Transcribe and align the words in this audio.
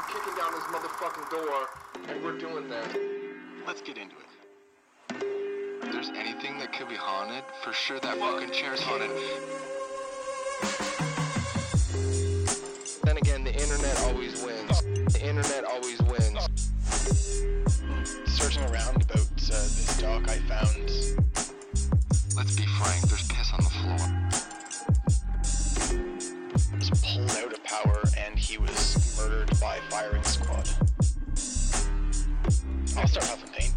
we're 0.00 0.14
kicking 0.14 0.36
down 0.36 0.52
this 0.52 0.62
motherfucking 0.64 1.30
door, 1.30 1.68
and 2.08 2.24
we're 2.24 2.38
doing 2.38 2.68
that. 2.68 2.96
Let's 3.66 3.82
get 3.82 3.98
into 3.98 4.14
it. 4.16 4.20
If 5.82 5.92
there's 5.92 6.08
anything 6.10 6.58
that 6.58 6.72
could 6.72 6.88
be 6.88 6.94
haunted, 6.94 7.44
for 7.62 7.72
sure 7.72 7.98
that 8.00 8.18
fucking 8.18 8.50
chair's 8.52 8.80
haunted. 8.80 9.10
Then 13.02 13.16
again, 13.16 13.44
the 13.44 13.52
internet 13.52 14.00
always 14.04 14.42
wins. 14.42 14.82
The 15.12 15.20
internet 15.22 15.64
always 15.64 16.00
wins. 16.02 16.70
Searching 18.26 18.62
around 18.64 19.02
about 19.02 19.20
uh, 19.20 19.50
this 19.50 19.98
doc 20.00 20.28
I 20.28 20.38
found. 20.38 20.90
Let's 22.36 22.56
be 22.56 22.64
frank, 22.64 23.02
there's 23.08 23.28
piss 23.28 23.52
on 23.52 23.64
the 23.64 23.70
floor. 23.70 23.98
Was 26.78 26.90
pulled 27.02 27.30
out 27.32 27.52
of 27.52 27.64
power 27.64 28.02
and 28.16 28.38
he 28.38 28.56
was 28.56 29.09
start 33.10 33.26
huffing 33.26 33.50
paint. 33.50 33.72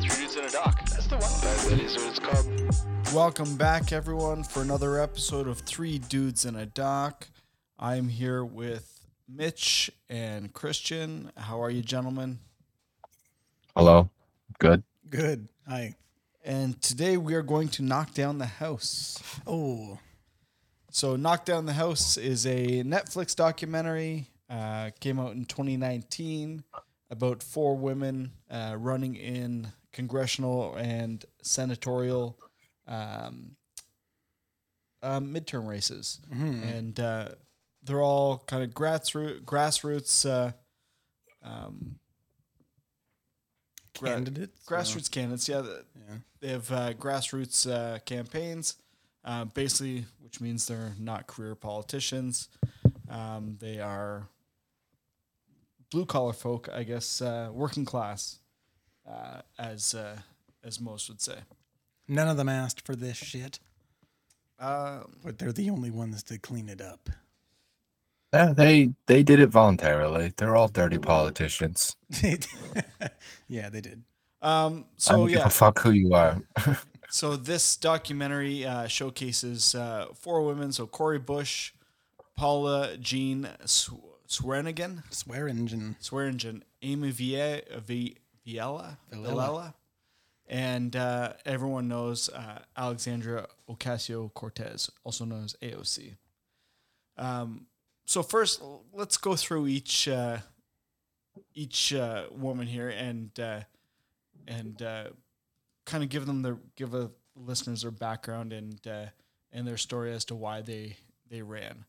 Three 0.00 0.24
dudes 0.24 0.36
in 0.36 0.44
a 0.44 0.50
dock. 0.50 0.88
That's 0.88 1.08
the 1.08 1.16
one. 1.16 1.30
That, 1.40 1.66
that 1.70 1.80
is 1.80 1.96
what 1.96 2.06
it's 2.06 2.20
called. 2.20 3.12
Welcome 3.12 3.56
back, 3.56 3.92
everyone, 3.92 4.44
for 4.44 4.62
another 4.62 5.00
episode 5.00 5.48
of 5.48 5.58
Three 5.58 5.98
Dudes 5.98 6.44
in 6.44 6.54
a 6.54 6.64
Dock. 6.64 7.26
I'm 7.76 8.08
here 8.08 8.44
with 8.44 9.04
Mitch 9.28 9.90
and 10.08 10.52
Christian. 10.52 11.32
How 11.36 11.60
are 11.60 11.70
you, 11.70 11.82
gentlemen? 11.82 12.38
Hello. 13.76 14.08
Good. 14.60 14.84
Good. 15.10 15.48
Hi. 15.66 15.96
And 16.44 16.80
today 16.80 17.16
we 17.16 17.34
are 17.34 17.42
going 17.42 17.68
to 17.70 17.82
knock 17.82 18.14
down 18.14 18.38
the 18.38 18.46
house. 18.46 19.20
Oh, 19.44 19.98
So, 20.92 21.16
Knock 21.16 21.46
Down 21.46 21.66
the 21.66 21.72
House 21.72 22.16
is 22.16 22.46
a 22.46 22.84
Netflix 22.84 23.34
documentary. 23.34 24.28
Uh, 24.48 24.90
came 25.00 25.18
out 25.18 25.32
in 25.32 25.46
2019 25.46 26.62
about 27.12 27.42
four 27.42 27.76
women 27.76 28.32
uh, 28.50 28.74
running 28.78 29.14
in 29.14 29.68
congressional 29.92 30.74
and 30.76 31.24
senatorial 31.42 32.38
um, 32.88 33.54
um, 35.02 35.32
midterm 35.32 35.68
races, 35.68 36.20
and 36.32 36.98
uh, 36.98 37.28
they're 37.84 38.00
all 38.02 38.38
kind 38.46 38.62
of 38.64 38.70
grassroots, 38.70 39.42
grassroots, 39.44 40.24
uh, 40.28 40.52
um, 41.46 41.96
candidates. 43.94 44.64
grassroots 44.66 45.10
candidates. 45.10 45.48
Yeah, 45.48 45.60
the- 45.60 45.84
Yeah. 46.08 46.16
they 46.40 46.48
have 46.48 46.72
uh, 46.72 46.92
grassroots 46.94 47.70
uh, 47.70 47.98
campaigns, 48.00 48.76
uh, 49.24 49.44
basically, 49.44 50.06
which 50.20 50.40
means 50.40 50.66
they're 50.66 50.94
not 50.98 51.26
career 51.26 51.54
politicians. 51.54 52.48
Um, 53.08 53.58
they 53.60 53.78
are 53.80 54.28
blue 55.92 56.06
collar 56.06 56.32
folk, 56.34 56.68
I 56.72 56.84
guess, 56.84 57.20
uh, 57.22 57.50
working 57.52 57.84
class, 57.84 58.40
uh, 59.08 59.42
as 59.58 59.94
uh, 59.94 60.18
as 60.64 60.80
most 60.80 61.08
would 61.08 61.20
say. 61.22 61.40
None 62.08 62.28
of 62.28 62.36
them 62.36 62.48
asked 62.48 62.86
for 62.86 62.96
this 62.96 63.16
shit, 63.16 63.60
Um, 64.58 65.18
but 65.24 65.38
they're 65.38 65.52
the 65.52 65.70
only 65.70 65.90
ones 65.90 66.22
to 66.24 66.38
clean 66.38 66.68
it 66.70 66.80
up. 66.80 67.10
Yeah, 68.34 68.52
they 68.54 68.94
they 69.06 69.22
did 69.22 69.40
it 69.40 69.48
voluntarily. 69.50 70.32
They're 70.36 70.56
all 70.56 70.68
dirty 70.68 70.98
politicians. 70.98 71.96
yeah, 73.48 73.68
they 73.70 73.80
did. 73.80 74.04
um, 74.42 74.86
I 75.06 75.14
so 75.14 75.16
don't 75.16 75.30
give 75.30 75.44
yeah, 75.44 75.46
a 75.46 75.50
fuck 75.50 75.80
who 75.80 75.90
you 75.90 76.14
are. 76.14 76.42
So 77.08 77.36
this 77.36 77.76
documentary 77.76 78.64
uh, 78.64 78.86
showcases 78.86 79.74
uh, 79.74 80.06
four 80.14 80.42
women. 80.42 80.72
So 80.72 80.86
Cori 80.86 81.18
Bush, 81.18 81.72
Paula 82.36 82.96
Jean 82.98 83.48
Sw- 83.66 83.92
Swearengin, 84.32 85.02
Swear 85.12 85.46
engine. 85.46 85.96
Swearengin, 86.00 86.62
Amy 86.80 87.10
Vie- 87.10 87.62
Vi- 87.84 88.16
Viella. 88.46 88.96
Vilela, 89.12 89.74
and 90.48 90.96
uh, 90.96 91.34
everyone 91.44 91.86
knows 91.88 92.28
uh, 92.30 92.60
Alexandra 92.76 93.46
Ocasio 93.68 94.32
Cortez, 94.32 94.90
also 95.04 95.24
known 95.26 95.44
as 95.44 95.54
AOC. 95.62 96.14
Um, 97.18 97.66
so 98.06 98.22
first, 98.22 98.62
let's 98.92 99.16
go 99.18 99.36
through 99.36 99.66
each 99.66 100.08
uh, 100.08 100.38
each 101.54 101.92
uh, 101.94 102.24
woman 102.30 102.66
here 102.66 102.88
and 102.88 103.38
uh, 103.38 103.60
and 104.48 104.80
uh, 104.82 105.04
kind 105.84 106.02
of 106.02 106.08
give 106.08 106.24
them 106.26 106.40
their 106.42 106.56
give 106.76 106.94
a 106.94 107.10
listeners 107.36 107.82
their 107.82 107.90
background 107.90 108.52
and 108.52 108.84
uh, 108.86 109.06
and 109.52 109.66
their 109.66 109.76
story 109.76 110.12
as 110.12 110.24
to 110.26 110.34
why 110.34 110.62
they 110.62 110.96
they 111.30 111.42
ran. 111.42 111.84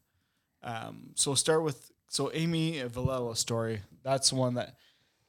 Um, 0.62 1.12
so 1.16 1.32
we'll 1.32 1.36
start 1.38 1.64
with 1.64 1.92
so 2.08 2.32
Amy 2.34 2.82
Vilela's 2.84 3.40
story. 3.40 3.82
That's 4.04 4.32
one 4.34 4.56
that 4.56 4.76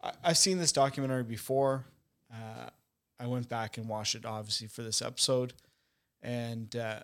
I, 0.03 0.13
I've 0.23 0.39
seen 0.39 0.59
this 0.59 0.73
documentary 0.73 1.25
before. 1.25 1.85
Uh, 2.33 2.69
I 3.19 3.27
went 3.27 3.49
back 3.49 3.79
and 3.79 3.89
watched 3.89 4.15
it 4.15 4.27
obviously 4.27 4.67
for 4.67 4.83
this 4.83 5.01
episode, 5.01 5.53
and 6.23 6.75
uh, 6.77 7.01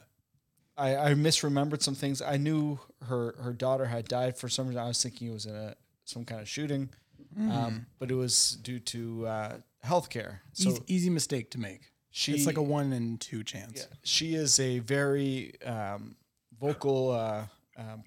I, 0.76 0.96
I 0.96 1.14
misremembered 1.14 1.82
some 1.82 1.94
things. 1.94 2.20
I 2.20 2.36
knew 2.36 2.78
her 3.06 3.34
her 3.40 3.52
daughter 3.52 3.86
had 3.86 4.06
died 4.08 4.36
for 4.36 4.48
some 4.48 4.66
reason. 4.68 4.82
I 4.82 4.88
was 4.88 5.02
thinking 5.02 5.28
it 5.28 5.32
was 5.32 5.46
in 5.46 5.54
a 5.54 5.74
some 6.04 6.24
kind 6.24 6.40
of 6.40 6.48
shooting, 6.48 6.90
um, 7.38 7.86
but 7.98 8.10
it 8.10 8.14
was 8.14 8.58
due 8.62 8.80
to 8.80 9.26
uh, 9.26 9.56
healthcare. 9.86 10.38
So 10.52 10.70
easy, 10.70 10.82
easy 10.88 11.10
mistake 11.10 11.50
to 11.52 11.58
make. 11.60 11.92
she 12.10 12.32
it's 12.32 12.46
like 12.46 12.58
a 12.58 12.62
one 12.62 12.92
in 12.92 13.18
two 13.18 13.44
chance. 13.44 13.72
yeah, 13.76 13.96
she 14.02 14.34
is 14.34 14.58
a 14.58 14.80
very 14.80 15.52
um, 15.64 16.16
vocal 16.60 17.12
uh, 17.12 17.44
um, 17.78 18.02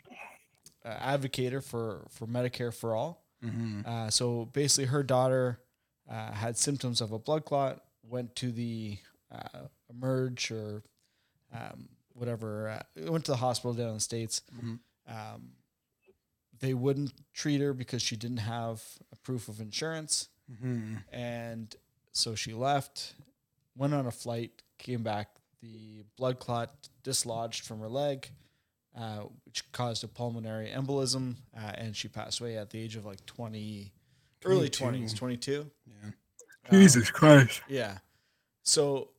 uh, 0.86 0.96
advocator 1.18 1.64
for 1.64 2.06
for 2.10 2.28
Medicare 2.28 2.74
for 2.74 2.96
all. 2.96 3.24
Uh, 3.86 4.10
so 4.10 4.46
basically, 4.54 4.86
her 4.86 5.04
daughter 5.04 5.60
uh, 6.10 6.32
had 6.32 6.58
symptoms 6.58 7.02
of 7.02 7.12
a 7.12 7.20
blood 7.20 7.46
clot. 7.46 7.84
Went 8.08 8.36
to 8.38 8.52
the 8.52 8.98
uh, 9.32 9.68
emerge 9.90 10.52
or 10.52 10.84
um, 11.54 11.90
whatever. 12.14 12.70
Uh, 12.70 13.12
went 13.12 13.26
to 13.26 13.32
the 13.32 13.38
hospital 13.38 13.74
down 13.74 13.90
in 13.90 13.94
the 13.96 14.00
states. 14.00 14.42
Um, 15.08 15.52
they 16.60 16.74
wouldn't 16.74 17.14
treat 17.34 17.60
her 17.62 17.74
because 17.74 18.02
she 18.02 18.16
didn't 18.16 18.38
have 18.38 18.82
a 19.12 19.16
proof 19.18 19.50
of 19.50 19.60
insurance, 19.60 20.30
and 21.12 21.76
so 22.12 22.36
she 22.36 22.54
left. 22.54 23.16
Went 23.76 23.94
on 23.94 24.06
a 24.06 24.12
flight, 24.12 24.62
came 24.78 25.02
back. 25.04 25.30
The 25.62 26.04
blood 26.18 26.40
clot 26.40 26.70
dislodged 27.04 27.66
from 27.66 27.80
her 27.80 27.90
leg, 27.90 28.30
uh, 28.98 29.24
which 29.46 29.70
caused 29.72 30.04
a 30.04 30.08
pulmonary 30.08 30.70
embolism, 30.76 31.36
uh, 31.58 31.72
and 31.76 31.96
she 31.96 32.08
passed 32.08 32.40
away 32.40 32.58
at 32.58 32.70
the 32.70 32.80
age 32.80 32.96
of 32.96 33.06
like 33.06 33.26
twenty, 33.26 33.92
early 34.46 34.70
twenties, 34.70 35.14
twenty 35.14 35.38
two. 35.38 35.70
Yeah. 35.88 36.12
Jesus 36.72 37.10
Christ. 37.12 37.62
Yeah. 37.68 37.98
So, 38.64 39.10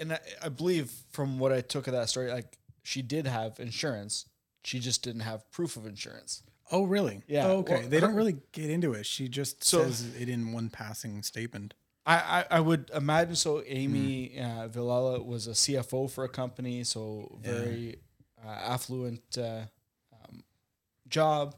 and 0.00 0.12
I, 0.14 0.18
I 0.42 0.48
believe 0.48 0.90
from 1.10 1.38
what 1.38 1.52
I 1.52 1.60
took 1.60 1.86
of 1.86 1.92
that 1.92 2.08
story, 2.08 2.30
like 2.32 2.58
she 2.82 3.02
did 3.02 3.26
have 3.26 3.60
insurance, 3.60 4.24
she 4.64 4.78
just 4.80 5.02
didn't 5.02 5.20
have 5.22 5.48
proof 5.52 5.76
of 5.76 5.86
insurance. 5.86 6.42
Oh, 6.70 6.84
really? 6.84 7.22
Yeah, 7.26 7.46
Oh, 7.46 7.58
okay. 7.58 7.80
well, 7.80 7.88
they 7.88 7.98
don't 8.00 8.14
really 8.14 8.36
get 8.52 8.68
into 8.68 8.92
it. 8.92 9.06
She 9.06 9.28
just 9.28 9.62
So- 9.64 9.84
says 9.84 10.14
it 10.18 10.28
in 10.28 10.52
one 10.52 10.68
passing 10.70 11.22
statement. 11.22 11.74
I, 12.04 12.16
I, 12.50 12.56
I 12.56 12.60
would 12.60 12.90
imagine 12.94 13.36
so. 13.36 13.62
Amy 13.66 14.38
uh, 14.40 14.66
Vilela 14.68 15.22
was 15.24 15.46
a 15.46 15.50
CFO 15.50 16.10
for 16.10 16.24
a 16.24 16.28
company, 16.28 16.82
so 16.82 17.38
very 17.42 17.96
uh, 17.96 17.96
affluent 18.50 19.22
uh, 19.38 19.62
um, 20.12 20.42
job, 21.08 21.54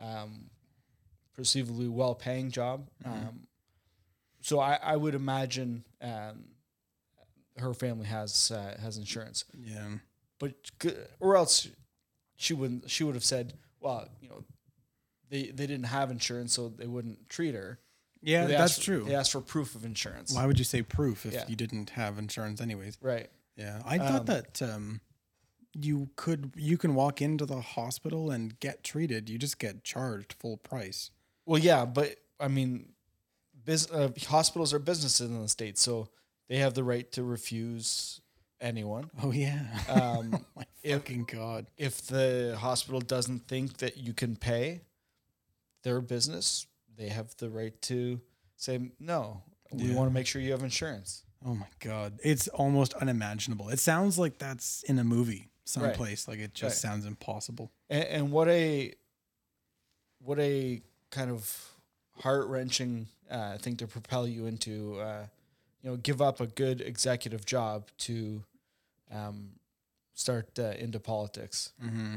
um, 0.00 0.50
perceivably 1.34 1.88
well 1.88 2.14
paying 2.14 2.50
job. 2.50 2.88
Um, 3.04 3.46
so 4.40 4.60
I, 4.60 4.78
I 4.82 4.96
would 4.96 5.14
imagine 5.14 5.84
um, 6.00 6.44
her 7.58 7.74
family 7.74 8.06
has 8.06 8.50
uh, 8.50 8.76
has 8.80 8.96
insurance. 8.98 9.44
Yeah. 9.58 9.86
but 10.38 10.54
or 11.20 11.36
else 11.36 11.68
she 12.36 12.54
wouldn't 12.54 12.88
she 12.90 13.02
would 13.04 13.14
have 13.16 13.24
said 13.24 13.54
well 13.80 14.06
you 14.20 14.28
know 14.28 14.44
they 15.28 15.44
they 15.46 15.66
didn't 15.66 15.86
have 15.86 16.10
insurance 16.12 16.52
so 16.54 16.68
they 16.68 16.86
wouldn't 16.86 17.28
treat 17.28 17.54
her 17.56 17.80
Yeah, 18.22 18.44
They 18.46 18.52
that's 18.52 18.74
asked- 18.78 18.82
true. 18.84 19.04
they 19.04 19.14
asked 19.16 19.32
for 19.32 19.40
proof 19.40 19.74
of 19.74 19.84
insurance 19.84 20.32
Why 20.32 20.46
would 20.46 20.58
you 20.58 20.64
say 20.64 20.82
proof 20.82 21.26
if 21.26 21.32
Yeah. 21.32 21.44
you 21.48 21.56
didn't 21.56 21.90
have 21.90 22.16
insurance 22.18 22.60
anyways? 22.60 22.96
right 23.02 23.28
Yeah, 23.56 23.82
I 23.84 23.98
Um, 23.98 24.06
thought 24.06 24.26
that 24.26 24.62
um, 24.62 25.00
you 25.80 26.10
could 26.16 26.52
you 26.56 26.76
can 26.78 26.94
walk 26.94 27.20
into 27.22 27.44
the 27.46 27.60
hospital 27.60 28.30
and 28.30 28.58
get 28.60 28.82
treated. 28.84 29.28
You 29.28 29.38
just 29.38 29.58
get 29.58 29.84
charged 29.84 30.34
full 30.38 30.56
price. 30.56 31.10
well 31.46 31.58
yeah 31.60 31.84
but 31.84 32.16
i 32.40 32.48
mean 32.48 32.90
bus- 33.66 33.90
uh, 33.90 34.10
hospitals 34.28 34.72
are 34.74 34.78
businesses 34.78 35.28
in 35.30 35.40
the 35.42 35.48
states 35.48 35.80
so 35.80 36.08
they 36.48 36.58
have 36.58 36.74
the 36.74 36.84
right 36.84 37.10
to 37.12 37.22
refuse 37.22 38.20
anyone 38.60 39.10
Oh 39.22 39.32
yeah. 39.32 39.60
um, 39.88 40.34
oh 40.56 40.62
if- 40.82 41.00
fucking 41.02 41.24
god. 41.24 41.66
if 41.76 42.02
the 42.06 42.56
hospital 42.58 43.00
doesn't 43.00 43.46
think 43.48 43.78
that 43.78 43.96
you 43.96 44.12
can 44.12 44.36
pay 44.36 44.82
their 45.82 46.00
business 46.00 46.66
they 46.96 47.08
have 47.08 47.34
the 47.36 47.48
right 47.50 47.80
to 47.82 48.20
say 48.56 48.90
no 48.98 49.42
we 49.72 49.84
Yeah. 49.84 49.94
want 49.96 50.10
to 50.10 50.14
make 50.14 50.26
sure 50.26 50.40
you 50.42 50.52
have 50.52 50.62
insurance 50.62 51.24
Oh 51.46 51.54
my 51.54 51.68
god. 51.78 52.18
It's 52.24 52.48
almost 52.48 52.94
unimaginable. 52.94 53.68
It 53.68 53.78
sounds 53.78 54.18
like 54.18 54.38
that's 54.38 54.82
in 54.82 54.98
a 54.98 55.04
movie 55.04 55.47
someplace. 55.68 56.26
Like 56.28 56.38
it 56.38 56.54
just 56.54 56.82
Right. 56.84 56.90
sounds 56.90 57.04
impossible. 57.04 57.70
And, 57.90 58.04
and 58.04 58.32
what 58.32 58.48
a 58.48 58.94
what 60.20 60.38
a 60.40 60.82
kind 61.10 61.30
of 61.30 61.70
heart 62.20 62.48
wrenching 62.48 63.06
uh, 63.30 63.58
thing 63.58 63.76
to 63.76 63.86
propel 63.86 64.26
you 64.26 64.46
into, 64.46 64.98
uh, 65.00 65.26
you 65.82 65.90
know, 65.90 65.96
give 65.96 66.20
up 66.20 66.40
a 66.40 66.46
good 66.46 66.80
executive 66.80 67.44
job 67.44 67.88
to 67.98 68.42
um, 69.12 69.50
start 70.14 70.58
uh, 70.58 70.74
into 70.78 70.98
politics. 70.98 71.70
Mm-hmm. 71.82 72.16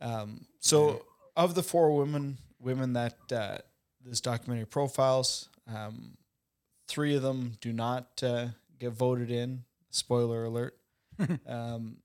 Um, 0.00 0.46
so, 0.60 1.04
of 1.36 1.54
the 1.54 1.62
four 1.62 1.96
women 1.96 2.38
women 2.60 2.92
that 2.92 3.16
uh, 3.32 3.58
this 4.04 4.20
documentary 4.20 4.66
profiles, 4.66 5.48
um, 5.72 6.16
three 6.86 7.16
of 7.16 7.22
them 7.22 7.56
do 7.60 7.72
not 7.72 8.22
uh, 8.22 8.48
get 8.78 8.92
voted 8.92 9.30
in. 9.30 9.64
Spoiler 9.90 10.44
alert. 10.44 10.76
um, 11.46 11.96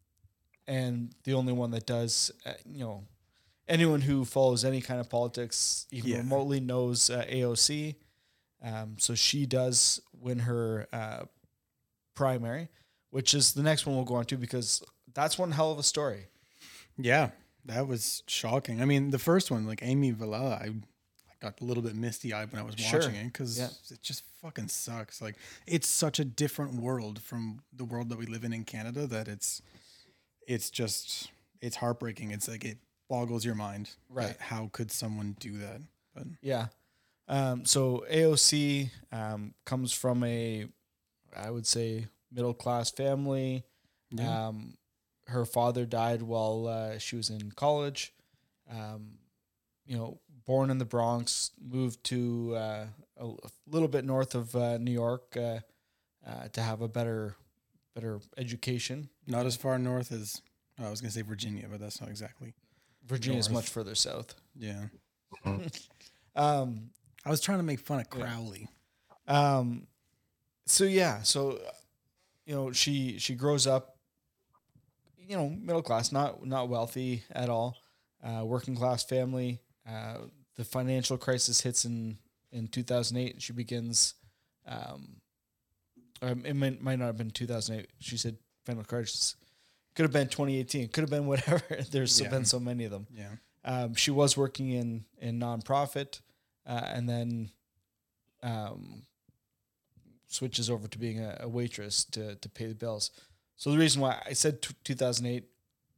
and 0.67 1.13
the 1.23 1.33
only 1.33 1.53
one 1.53 1.71
that 1.71 1.85
does, 1.85 2.31
uh, 2.45 2.53
you 2.65 2.79
know, 2.79 3.03
anyone 3.67 4.01
who 4.01 4.25
follows 4.25 4.63
any 4.65 4.81
kind 4.81 4.99
of 4.99 5.09
politics, 5.09 5.87
even 5.91 6.09
Yeah. 6.09 6.17
remotely, 6.17 6.59
knows 6.59 7.09
uh, 7.09 7.25
AOC. 7.29 7.95
Um, 8.61 8.97
so 8.99 9.13
she 9.15 9.45
does 9.45 10.01
win 10.19 10.39
her 10.39 10.87
uh, 10.91 11.25
primary, 12.15 12.69
which 13.11 13.33
is 13.33 13.53
the 13.53 13.63
next 13.63 13.85
one 13.85 13.95
we'll 13.95 14.05
go 14.05 14.15
on 14.15 14.25
to 14.25 14.37
because 14.37 14.81
that's 15.13 15.37
one 15.37 15.51
hell 15.51 15.71
of 15.71 15.79
a 15.79 15.83
story. 15.83 16.27
Yeah, 16.97 17.29
that 17.65 17.87
was 17.87 18.23
shocking. 18.27 18.81
I 18.81 18.85
mean, 18.85 19.11
the 19.11 19.19
first 19.19 19.51
one, 19.51 19.65
like 19.67 19.81
Amy 19.83 20.11
Vilela, 20.13 20.53
I, 20.61 20.65
I 21.29 21.33
got 21.39 21.61
a 21.61 21.63
little 21.63 21.83
bit 21.83 21.95
misty 21.95 22.33
eyed 22.33 22.51
when 22.51 22.59
I 22.61 22.65
was 22.65 22.75
Sure. 22.75 22.99
watching 22.99 23.15
it 23.15 23.25
because 23.25 23.57
Yeah. 23.59 23.69
it 23.91 24.01
just 24.01 24.23
fucking 24.41 24.69
sucks. 24.69 25.21
Like, 25.21 25.35
it's 25.67 25.87
such 25.87 26.19
a 26.19 26.25
different 26.25 26.75
world 26.75 27.21
from 27.21 27.61
the 27.71 27.85
world 27.85 28.09
that 28.09 28.17
we 28.17 28.25
live 28.25 28.43
in 28.43 28.53
in 28.53 28.63
Canada 28.63 29.05
that 29.07 29.27
it's, 29.27 29.61
it's 30.47 30.71
just, 30.71 31.29
it's 31.61 31.75
heartbreaking. 31.75 32.31
It's 32.31 32.47
like 32.47 32.65
it 32.65 32.79
boggles 33.09 33.45
your 33.45 33.55
mind. 33.55 33.91
Right. 34.09 34.35
How 34.39 34.69
could 34.71 34.91
someone 34.91 35.35
do 35.39 35.59
that? 35.59 35.81
But 36.15 36.23
Yeah. 36.41 36.67
Um, 37.27 37.65
so 37.65 38.05
AOC 38.09 38.89
um, 39.11 39.53
comes 39.65 39.93
from 39.93 40.23
a, 40.23 40.65
I 41.35 41.51
would 41.51 41.67
say, 41.67 42.07
middle 42.31 42.53
class 42.53 42.89
family. 42.89 43.63
Yeah. 44.11 44.47
Um, 44.47 44.75
her 45.27 45.45
father 45.45 45.85
died 45.85 46.21
while 46.21 46.67
uh, 46.67 46.97
she 46.99 47.17
was 47.17 47.29
in 47.29 47.51
college. 47.51 48.13
Um, 48.71 49.17
you 49.85 49.97
know, 49.97 50.19
born 50.45 50.69
in 50.69 50.77
the 50.77 50.85
Bronx, 50.85 51.51
moved 51.61 52.03
to 52.05 52.55
uh, 52.55 52.85
a 53.17 53.27
little 53.69 53.87
bit 53.87 54.05
north 54.05 54.35
of 54.35 54.55
uh, 54.55 54.77
New 54.77 54.91
York 54.91 55.35
uh, 55.35 55.59
uh, 56.25 56.47
to 56.53 56.61
have 56.61 56.81
a 56.81 56.87
better, 56.87 57.35
better 57.93 58.19
education. 58.37 59.09
Not 59.27 59.45
as 59.45 59.55
far 59.55 59.77
north 59.77 60.11
as, 60.11 60.41
I 60.79 60.89
was 60.89 61.01
going 61.01 61.09
to 61.11 61.15
say 61.15 61.21
Virginia, 61.21 61.67
but 61.69 61.79
that's 61.79 61.99
not 62.01 62.09
exactly. 62.09 62.53
Virginia 63.05 63.39
is 63.39 63.49
much 63.49 63.69
further 63.69 63.95
south. 63.95 64.35
Yeah. 64.55 64.85
Um, 66.35 66.91
I 67.25 67.31
was 67.31 67.41
trying 67.41 67.57
to 67.57 67.63
make 67.63 67.79
fun 67.79 67.99
of 67.99 68.05
Yeah. 68.15 68.25
Crowley. 68.25 68.69
Um, 69.27 69.87
so 70.67 70.83
yeah, 70.83 71.23
so 71.23 71.53
uh, 71.53 71.71
you 72.45 72.53
know, 72.53 72.71
she 72.71 73.17
she 73.17 73.33
grows 73.33 73.65
up, 73.65 73.97
you 75.17 75.35
know, 75.35 75.49
middle 75.49 75.81
class, 75.81 76.11
not 76.11 76.45
not 76.45 76.69
wealthy 76.69 77.23
at 77.31 77.49
all, 77.49 77.75
uh, 78.23 78.45
working 78.45 78.75
class 78.75 79.03
family. 79.03 79.59
Uh, 79.89 80.17
the 80.57 80.63
financial 80.63 81.17
crisis 81.17 81.61
hits 81.61 81.85
in 81.85 82.19
in 82.51 82.67
two 82.67 82.83
thousand 82.83 83.17
eight. 83.17 83.41
She 83.41 83.51
begins, 83.51 84.13
um, 84.67 85.17
it 86.21 86.55
might, 86.55 86.81
might 86.81 86.99
not 86.99 87.05
have 87.05 87.17
been 87.17 87.31
two 87.31 87.47
thousand 87.47 87.79
eight. 87.79 87.89
She 87.99 88.15
said 88.15 88.37
financial 88.67 88.87
crisis. 88.87 89.35
Could 89.95 90.03
have 90.03 90.13
been 90.13 90.27
2018. 90.27 90.89
Could 90.89 91.01
have 91.01 91.09
been 91.09 91.25
whatever. 91.25 91.61
There's 91.91 92.19
Yeah. 92.21 92.29
been 92.29 92.45
so 92.45 92.59
many 92.59 92.85
of 92.85 92.91
them. 92.91 93.07
Yeah. 93.13 93.29
Um, 93.65 93.95
she 93.95 94.11
was 94.11 94.37
working 94.37 94.69
in 94.71 95.05
in 95.19 95.39
nonprofit, 95.39 96.21
uh, 96.65 96.81
and 96.93 97.09
then 97.09 97.49
um, 98.43 99.03
switches 100.27 100.69
over 100.69 100.87
to 100.87 100.97
being 100.99 101.19
a, 101.19 101.37
a 101.41 101.47
waitress 101.49 102.05
to 102.05 102.35
to 102.35 102.49
pay 102.49 102.67
the 102.67 102.75
bills. 102.75 103.11
So 103.55 103.71
the 103.71 103.77
reason 103.77 104.01
why 104.01 104.21
I 104.25 104.33
said 104.33 104.61
t- 104.61 104.75
2008, 104.83 105.43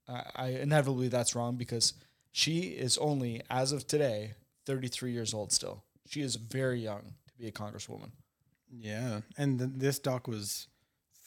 uh, 0.07 0.22
I 0.36 0.48
inevitably 0.50 1.10
that's 1.10 1.36
wrong 1.36 1.57
because 1.57 1.94
she 2.31 2.60
is 2.86 2.98
only 2.98 3.42
as 3.50 3.72
of 3.74 3.86
today 3.86 4.33
33 4.65 5.12
years 5.12 5.33
old 5.33 5.51
still. 5.51 5.83
She 6.07 6.22
is 6.22 6.36
very 6.38 6.80
young 6.80 7.01
to 7.27 7.33
be 7.38 7.48
a 7.48 7.51
congresswoman. 7.51 8.12
Yeah, 8.72 9.22
and 9.38 9.60
th- 9.60 9.72
this 9.75 10.00
doc 10.00 10.27
was 10.27 10.68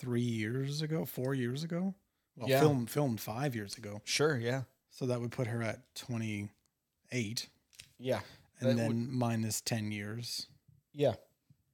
three 0.03 0.21
years 0.21 0.83
ago, 0.83 1.05
four 1.05 1.33
years 1.33 1.63
ago. 1.63 1.95
Well, 2.37 2.49
Yeah. 2.49 2.61
filmed 2.61 2.91
filmed 2.91 3.21
five 3.21 3.55
years 3.55 3.77
ago, 3.79 4.01
Sure, 4.05 4.37
yeah, 4.39 4.63
so 4.91 5.07
that 5.07 5.21
would 5.21 5.31
put 5.31 5.47
her 5.47 5.63
at 5.63 5.95
twenty 5.95 6.49
eight, 7.13 7.49
yeah, 7.99 8.21
and 8.61 8.77
then 8.79 8.89
would- 8.89 9.09
minus 9.13 9.61
ten 9.61 9.93
years 9.93 10.47
yeah. 10.95 11.15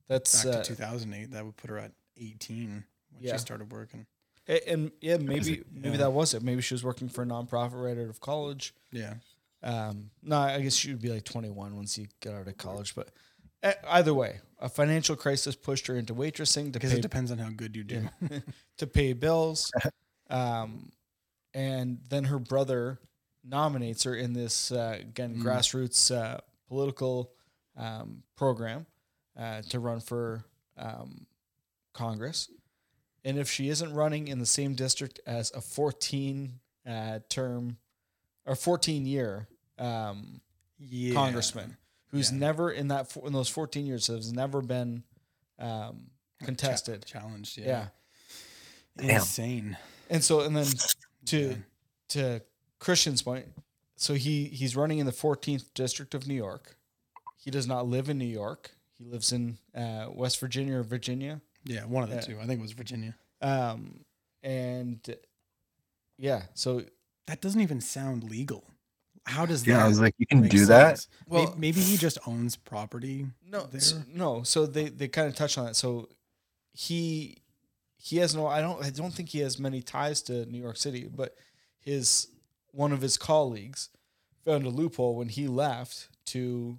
That's 0.09 0.45
back 0.45 0.55
uh, 0.55 0.59
to 0.63 0.65
two 0.69 0.75
thousand 0.75 1.13
eight. 1.15 1.31
That 1.33 1.45
would 1.45 1.57
put 1.57 1.71
her 1.71 1.79
at 1.79 1.93
eighteen 2.17 2.85
when 3.13 3.23
Yeah. 3.25 3.33
she 3.33 3.39
started 3.39 3.71
working. 3.73 4.07
a- 4.49 4.69
and 4.69 4.91
yeah, 5.01 5.17
maybe 5.19 5.63
maybe 5.71 5.91
yeah. 5.91 5.97
that 5.99 6.13
was 6.13 6.35
it. 6.35 6.43
Maybe 6.43 6.61
she 6.63 6.75
was 6.75 6.83
working 6.85 7.09
for 7.09 7.23
a 7.23 7.27
nonprofit 7.27 7.81
right 7.83 7.97
out 7.99 8.09
of 8.11 8.21
college. 8.21 8.75
Yeah, 8.93 9.15
Um, 9.63 10.11
no, 10.23 10.39
I 10.39 10.61
guess 10.63 10.75
she 10.75 10.91
would 10.93 11.03
be 11.03 11.11
like 11.11 11.25
21 11.25 11.77
once 11.77 11.99
you 11.99 12.07
get 12.21 12.33
out 12.35 12.49
of 12.49 12.57
college. 12.57 12.95
But 12.95 13.11
either 13.87 14.15
way, 14.15 14.41
a 14.61 14.69
financial 14.69 15.17
crisis 15.17 15.55
pushed 15.55 15.87
her 15.87 15.97
into 15.97 16.15
waitressing 16.15 16.67
to 16.67 16.71
because 16.73 16.93
pay 16.93 16.99
it 16.99 17.03
depends 17.03 17.31
on 17.31 17.39
how 17.39 17.51
good 17.51 17.77
you 17.77 17.85
do. 17.85 18.09
to 18.79 18.87
pay 18.87 19.13
bills. 19.13 19.71
Um, 20.31 20.93
and 21.55 22.01
then 22.11 22.25
her 22.25 22.39
brother 22.39 22.99
nominates 23.43 24.03
her 24.03 24.15
in 24.15 24.35
this 24.35 24.71
uh, 24.71 24.99
again 25.01 25.37
Mm. 25.37 25.43
grassroots 25.43 26.15
uh, 26.15 26.41
political 26.69 27.33
um, 27.79 28.23
program 28.37 28.85
uh, 29.39 29.63
to 29.71 29.81
run 29.81 30.01
for 30.01 30.45
um, 30.77 31.27
Congress. 31.95 32.51
And 33.25 33.39
if 33.39 33.51
she 33.51 33.71
isn't 33.71 33.95
running 33.95 34.29
in 34.29 34.39
the 34.39 34.45
same 34.45 34.75
district 34.75 35.19
as 35.27 35.51
a 35.53 35.63
14 35.63 36.61
uh, 36.87 37.21
term 37.31 37.79
or 38.45 38.55
14 38.55 39.07
year 39.07 39.49
um, 39.79 40.43
yeah, 40.79 41.15
congressman 41.15 41.79
who's 42.11 42.31
Yeah. 42.33 42.39
never 42.39 42.71
in 42.71 42.89
that 42.89 43.15
in 43.25 43.33
those 43.33 43.49
14 43.49 43.87
years 43.87 44.07
has 44.09 44.33
never 44.33 44.61
been 44.63 45.03
um, 45.59 46.11
contested. 46.45 47.05
challenged. 47.05 47.59
yeah. 47.59 47.89
Yeah, 49.01 49.17
insane. 49.17 49.77
And 50.11 50.23
so, 50.25 50.41
and 50.41 50.57
then 50.57 50.67
to 51.27 51.39
Yeah. 51.51 51.57
to 52.09 52.43
Christian's 52.79 53.23
point, 53.23 53.47
so 53.97 54.15
he 54.15 54.45
he's 54.47 54.75
running 54.77 54.99
in 54.99 55.07
the 55.07 55.13
14th 55.13 55.73
district 55.75 56.15
of 56.15 56.27
New 56.27 56.35
York. 56.35 56.77
He 57.37 57.51
does 57.51 57.67
not 57.67 57.87
live 57.87 58.09
in 58.09 58.19
New 58.19 58.25
York. 58.27 58.73
He 58.99 59.05
lives 59.05 59.33
in 59.33 59.59
uh, 59.75 60.09
West 60.13 60.39
Virginia 60.41 60.79
or 60.79 60.83
Virginia. 60.83 61.41
Yeah, 61.65 61.85
one 61.85 62.03
of 62.03 62.11
the 62.11 62.17
Yeah. 62.17 62.21
two. 62.23 62.41
I 62.41 62.47
think 62.47 62.59
it 62.59 62.63
was 62.63 62.73
Virginia. 62.73 63.15
Um, 63.41 64.05
and 64.43 65.01
yeah, 66.17 66.45
so 66.55 66.85
That 67.27 67.41
doesn't 67.43 67.61
even 67.61 67.81
sound 67.83 68.25
legal. 68.25 68.65
How 69.29 69.47
does 69.47 69.67
Yeah, 69.67 69.75
that? 69.75 69.81
Yeah, 69.81 69.85
I 69.85 69.89
was 69.89 70.01
like, 70.01 70.15
you 70.19 70.27
can 70.27 70.43
do 70.43 70.67
that. 70.67 70.99
sense? 70.99 71.09
May- 71.29 71.45
Well- 71.45 71.55
maybe 71.59 71.81
he 71.81 71.97
just 71.97 72.19
owns 72.27 72.57
property. 72.57 73.27
no, 73.47 73.67
there. 73.67 73.81
so, 73.81 74.03
no. 74.13 74.43
So 74.43 74.67
they 74.67 74.89
they 74.89 75.09
kind 75.09 75.29
of 75.29 75.35
touch 75.35 75.59
on 75.59 75.69
it. 75.69 75.77
So 75.77 76.09
he 76.73 77.39
he 77.97 78.19
has 78.19 78.35
no. 78.35 78.47
I 78.47 78.61
don't. 78.61 78.83
I 78.85 78.91
don't 78.91 79.13
think 79.13 79.29
he 79.31 79.41
has 79.41 79.59
many 79.59 79.83
ties 79.83 80.23
to 80.23 80.47
New 80.47 80.61
York 80.61 80.77
City, 80.77 81.09
but 81.15 81.35
his 81.81 82.29
one 82.73 82.93
of 82.93 83.01
his 83.01 83.17
colleagues 83.17 83.89
found 84.45 84.65
a 84.67 84.71
loophole 84.71 85.17
when 85.17 85.29
he 85.29 85.49
left 85.49 86.09
to 86.27 86.79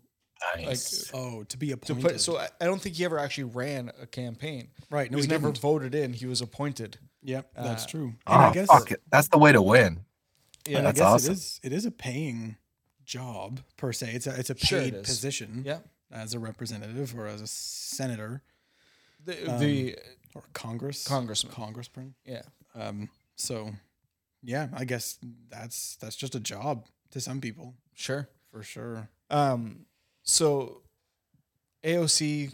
Nice. 0.56 1.12
Oh, 1.14 1.44
to 1.44 1.58
be 1.58 1.68
to 1.68 1.74
appointed. 1.74 2.02
put. 2.04 2.22
So 2.22 2.38
I, 2.38 2.48
I 2.62 2.66
don't 2.66 2.82
think 2.82 2.96
he 2.96 3.04
ever 3.04 3.20
actually 3.20 3.44
ran 3.46 3.92
a 4.02 4.06
campaign. 4.08 4.70
right, 4.90 5.10
he 5.10 5.16
was 5.16 5.26
he 5.26 5.30
never 5.30 5.48
didn't. 5.48 5.60
voted 5.60 5.94
in. 5.94 6.14
He 6.14 6.26
was 6.26 6.40
appointed. 6.42 6.98
Yep, 7.24 7.52
that's 7.56 7.84
uh, 7.84 7.88
true. 7.88 8.06
And 8.06 8.16
oh, 8.28 8.34
I 8.36 8.54
guess 8.54 8.68
fuck 8.68 8.90
it. 8.92 9.02
That's 9.12 9.28
the 9.28 9.38
way 9.38 9.52
to 9.52 9.62
win. 9.62 10.00
Yeah, 10.68 10.80
and 10.80 10.88
I 10.88 10.92
That's 10.92 11.00
guess 11.00 11.08
awesome. 11.08 11.32
it 11.32 11.38
is 11.38 11.60
it 11.64 11.74
is 11.74 11.86
a 11.86 11.92
paying 11.92 12.58
job 13.06 13.62
per 13.78 13.92
se. 13.94 14.12
It's 14.14 14.28
a 14.28 14.38
it's 14.40 14.50
a 14.50 14.58
Sure 14.58 14.80
it 14.80 14.94
paid 14.94 15.04
position 15.04 15.64
yeah. 15.66 15.80
as 16.12 16.34
a 16.34 16.40
representative 16.40 17.16
or 17.18 17.28
as 17.28 17.42
a 17.42 17.48
senator 17.48 18.42
The, 19.26 19.52
Um, 19.54 19.60
the 19.60 19.98
or 20.36 20.44
Congress 20.54 21.08
Congressman. 21.08 21.54
congressman. 21.54 22.16
yeah. 22.26 22.44
Um, 22.76 23.10
so 23.36 23.72
yeah, 24.44 24.68
I 24.74 24.86
guess 24.86 25.18
that's 25.50 25.96
that's 25.98 26.16
just 26.16 26.36
a 26.36 26.40
job 26.40 26.86
to 27.12 27.20
some 27.20 27.42
people 27.42 27.74
Sure. 27.96 28.30
for 28.52 28.62
sure. 28.64 29.10
Um, 29.30 29.86
so 30.24 30.84
AOC 31.84 32.54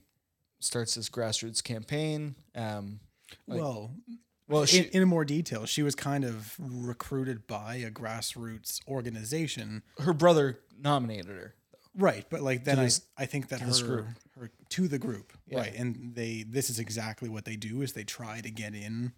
starts 0.59 0.95
this 0.95 1.09
grassroots 1.09 1.63
campaign. 1.63 2.35
Um, 2.55 2.99
Like- 3.47 3.59
well, 3.59 3.91
well, 4.47 4.61
in, 4.61 4.67
she, 4.67 4.79
in 4.81 5.07
more 5.07 5.25
detail, 5.25 5.65
she 5.65 5.81
was 5.83 5.95
kind 5.95 6.23
of 6.23 6.55
recruited 6.59 7.47
by 7.47 7.75
a 7.75 7.89
grassroots 7.91 8.79
organization, 8.87 9.83
her 9.99 10.13
brother 10.13 10.59
nominated 10.79 11.27
her. 11.27 11.55
right? 11.95 12.25
But 12.29 12.41
like 12.41 12.63
then 12.65 12.79
I, 12.79 12.83
this- 12.85 13.01
I 13.17 13.25
think 13.25 13.49
that 13.49 13.61
her, 13.61 13.71
group. 13.83 14.07
her 14.39 14.51
to 14.69 14.87
the 14.87 14.99
group, 14.99 15.33
Yeah. 15.47 15.59
right? 15.59 15.73
And 15.75 16.13
they 16.15 16.43
this 16.47 16.69
is 16.69 16.79
exactly 16.79 17.29
what 17.29 17.45
they 17.45 17.55
do 17.55 17.81
is 17.81 17.93
they 17.93 18.03
try 18.03 18.41
to 18.41 18.51
get 18.51 18.73
in 18.75 19.13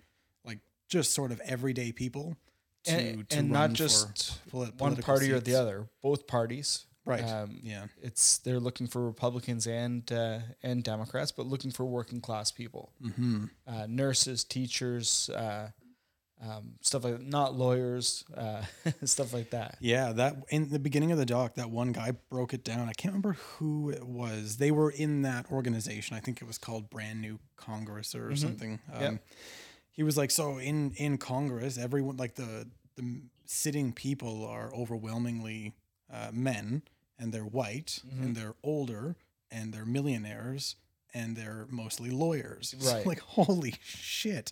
like 0.45 0.59
just 0.87 1.13
sort 1.13 1.31
of 1.31 1.39
everyday 1.41 1.91
people 1.91 2.37
to 2.85 2.91
And, 2.93 3.29
to 3.29 3.37
and 3.39 3.49
not 3.49 3.73
just 3.73 4.39
one 4.77 4.95
party 4.97 5.31
or 5.31 5.39
the 5.41 5.55
other, 5.55 5.89
both 6.01 6.27
parties. 6.27 6.85
Right. 7.07 7.23
Um, 7.23 7.59
yeah. 7.63 7.85
It's 8.01 8.37
they're 8.39 8.59
looking 8.59 8.85
for 8.87 9.03
Republicans 9.05 9.65
and 9.65 10.09
uh, 10.11 10.39
and 10.61 10.83
Democrats, 10.83 11.31
but 11.31 11.45
looking 11.47 11.71
for 11.71 11.85
working 11.85 12.21
class 12.21 12.51
people, 12.51 12.91
Mm-hmm. 13.03 13.45
uh, 13.65 13.85
nurses, 13.87 14.43
teachers, 14.43 15.29
uh, 15.29 15.69
um, 16.39 16.73
stuff 16.81 17.03
like 17.03 17.17
that. 17.17 17.25
not 17.25 17.55
lawyers, 17.55 18.23
uh, 18.35 18.61
stuff 19.05 19.33
like 19.33 19.49
that. 19.51 19.77
Yeah, 19.79 20.11
that 20.11 20.35
in 20.49 20.69
the 20.69 20.77
beginning 20.79 21.11
of 21.11 21.17
the 21.17 21.25
doc, 21.25 21.55
that 21.55 21.71
one 21.71 21.93
guy 21.93 22.11
broke 22.29 22.53
it 22.53 22.63
down. 22.63 22.87
I 22.89 22.93
can't 22.93 23.13
remember 23.13 23.33
who 23.57 23.89
it 23.89 24.03
was. 24.05 24.57
They 24.57 24.69
were 24.69 24.91
in 24.91 25.23
that 25.23 25.49
organization. 25.51 26.15
I 26.15 26.19
think 26.19 26.41
it 26.41 26.45
was 26.45 26.57
called 26.59 26.89
Brand 26.91 27.21
New 27.21 27.39
Congress 27.55 28.13
or 28.13 28.35
something. 28.35 28.79
Um, 28.93 29.01
Yep. 29.01 29.23
He 29.91 30.03
was 30.03 30.15
like, 30.15 30.29
so 30.29 30.59
in 30.59 30.91
in 30.97 31.17
Congress, 31.17 31.77
everyone 31.79 32.17
like 32.17 32.35
the 32.35 32.67
the 32.97 33.21
sitting 33.45 33.93
people 33.93 34.45
are 34.45 34.71
overwhelmingly 34.75 35.73
uh, 36.13 36.29
men, 36.31 36.83
and 37.19 37.33
they're 37.33 37.41
white, 37.43 38.01
and 38.03 38.21
mm-hmm. 38.21 38.33
they're 38.33 38.55
older, 38.63 39.15
and 39.51 39.73
they're 39.73 39.85
millionaires, 39.85 40.75
and 41.13 41.35
they're 41.35 41.67
mostly 41.69 42.09
lawyers. 42.09 42.75
So, 42.77 42.93
Right. 42.93 43.05
like, 43.05 43.19
holy 43.19 43.75
shit, 43.81 44.51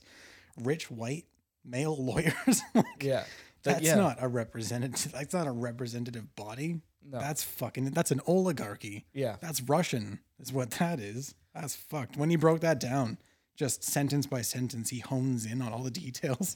rich 0.62 0.90
white 0.90 1.26
male 1.64 1.96
lawyers. 2.04 2.62
like, 2.74 2.86
Yeah, 3.02 3.24
That- 3.64 3.74
that's 3.76 3.86
yeah. 3.86 3.96
not 3.96 4.18
a 4.20 4.28
representative. 4.28 5.12
That's 5.12 5.34
not 5.34 5.48
a 5.48 5.52
representative 5.52 6.36
body. 6.36 6.82
No. 7.08 7.20
That's 7.20 7.44
fucking. 7.44 7.92
That's 7.92 8.12
an 8.12 8.22
oligarchy. 8.26 9.06
Yeah. 9.14 9.36
That's 9.40 9.62
Russian. 9.62 10.20
Is 10.40 10.52
what 10.52 10.72
that 10.72 11.00
is. 11.00 11.36
That's 11.54 11.76
fucked. 11.76 12.18
When 12.18 12.30
he 12.30 12.36
broke 12.36 12.62
that 12.62 12.80
down, 12.80 13.18
just 13.56 13.84
sentence 13.84 14.26
by 14.26 14.42
sentence, 14.42 14.90
he 14.90 15.00
hones 15.00 15.46
in 15.46 15.62
on 15.62 15.72
all 15.72 15.84
the 15.84 15.92
details. 15.92 16.56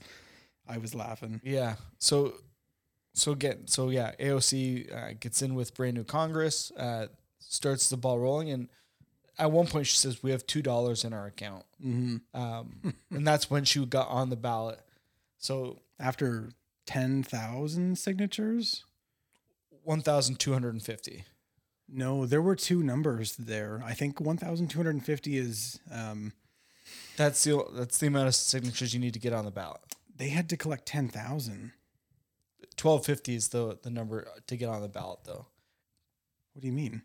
I 0.67 0.77
was 0.77 0.93
laughing. 0.93 1.39
Yeah. 1.43 1.75
So, 1.99 2.33
so 3.13 3.31
again, 3.31 3.67
so 3.67 3.89
yeah, 3.89 4.13
AOC 4.19 4.93
uh, 4.95 5.13
gets 5.19 5.41
in 5.41 5.55
with 5.55 5.73
brand 5.75 5.95
new 5.95 6.03
Congress, 6.03 6.71
uh, 6.77 7.07
starts 7.39 7.89
the 7.89 7.97
ball 7.97 8.19
rolling, 8.19 8.49
and 8.51 8.69
at 9.37 9.51
one 9.51 9.67
point 9.67 9.87
she 9.87 9.97
says 9.97 10.21
we 10.23 10.31
have 10.31 10.45
two 10.45 10.61
dollars 10.61 11.03
in 11.03 11.13
our 11.13 11.25
account, 11.27 11.65
hmm 11.81 12.17
um, 12.33 12.93
and 13.11 13.27
that's 13.27 13.49
when 13.49 13.65
she 13.65 13.83
got 13.85 14.07
on 14.09 14.29
the 14.29 14.35
ballot. 14.35 14.79
So 15.37 15.79
After 15.99 16.49
ten 16.85 17.23
thousand 17.23 17.97
signatures. 17.97 18.83
one 19.83 20.01
thousand 20.01 20.39
two 20.39 20.53
hundred 20.53 20.73
and 20.73 20.83
fifty. 20.83 21.23
No, 21.91 22.25
there 22.27 22.41
were 22.41 22.55
two 22.55 22.83
numbers 22.83 23.35
there. 23.37 23.81
I 23.83 23.93
think 23.93 24.19
one 24.21 24.37
thousand 24.37 24.67
two 24.69 24.77
hundred 24.79 24.91
and 24.95 25.05
fifty 25.05 25.37
is. 25.37 25.79
Um, 25.91 26.33
That's 27.17 27.43
the 27.43 27.63
that's 27.73 27.97
the 27.97 28.07
amount 28.07 28.27
of 28.27 28.35
signatures 28.35 28.93
you 28.93 28.99
need 28.99 29.13
to 29.13 29.19
get 29.19 29.33
on 29.33 29.45
the 29.45 29.51
ballot. 29.51 29.81
they 30.15 30.29
had 30.29 30.49
to 30.49 30.57
collect 30.57 30.85
ten 30.85 31.07
thousand. 31.07 31.71
Twelve 32.75 33.05
fifty 33.05 33.35
is 33.35 33.49
the 33.49 33.77
the 33.81 33.89
number 33.89 34.27
to 34.47 34.57
get 34.57 34.69
on 34.69 34.81
the 34.81 34.87
ballot, 34.87 35.19
though. 35.25 35.45
What 36.53 36.61
do 36.61 36.67
you 36.67 36.73
mean? 36.73 37.01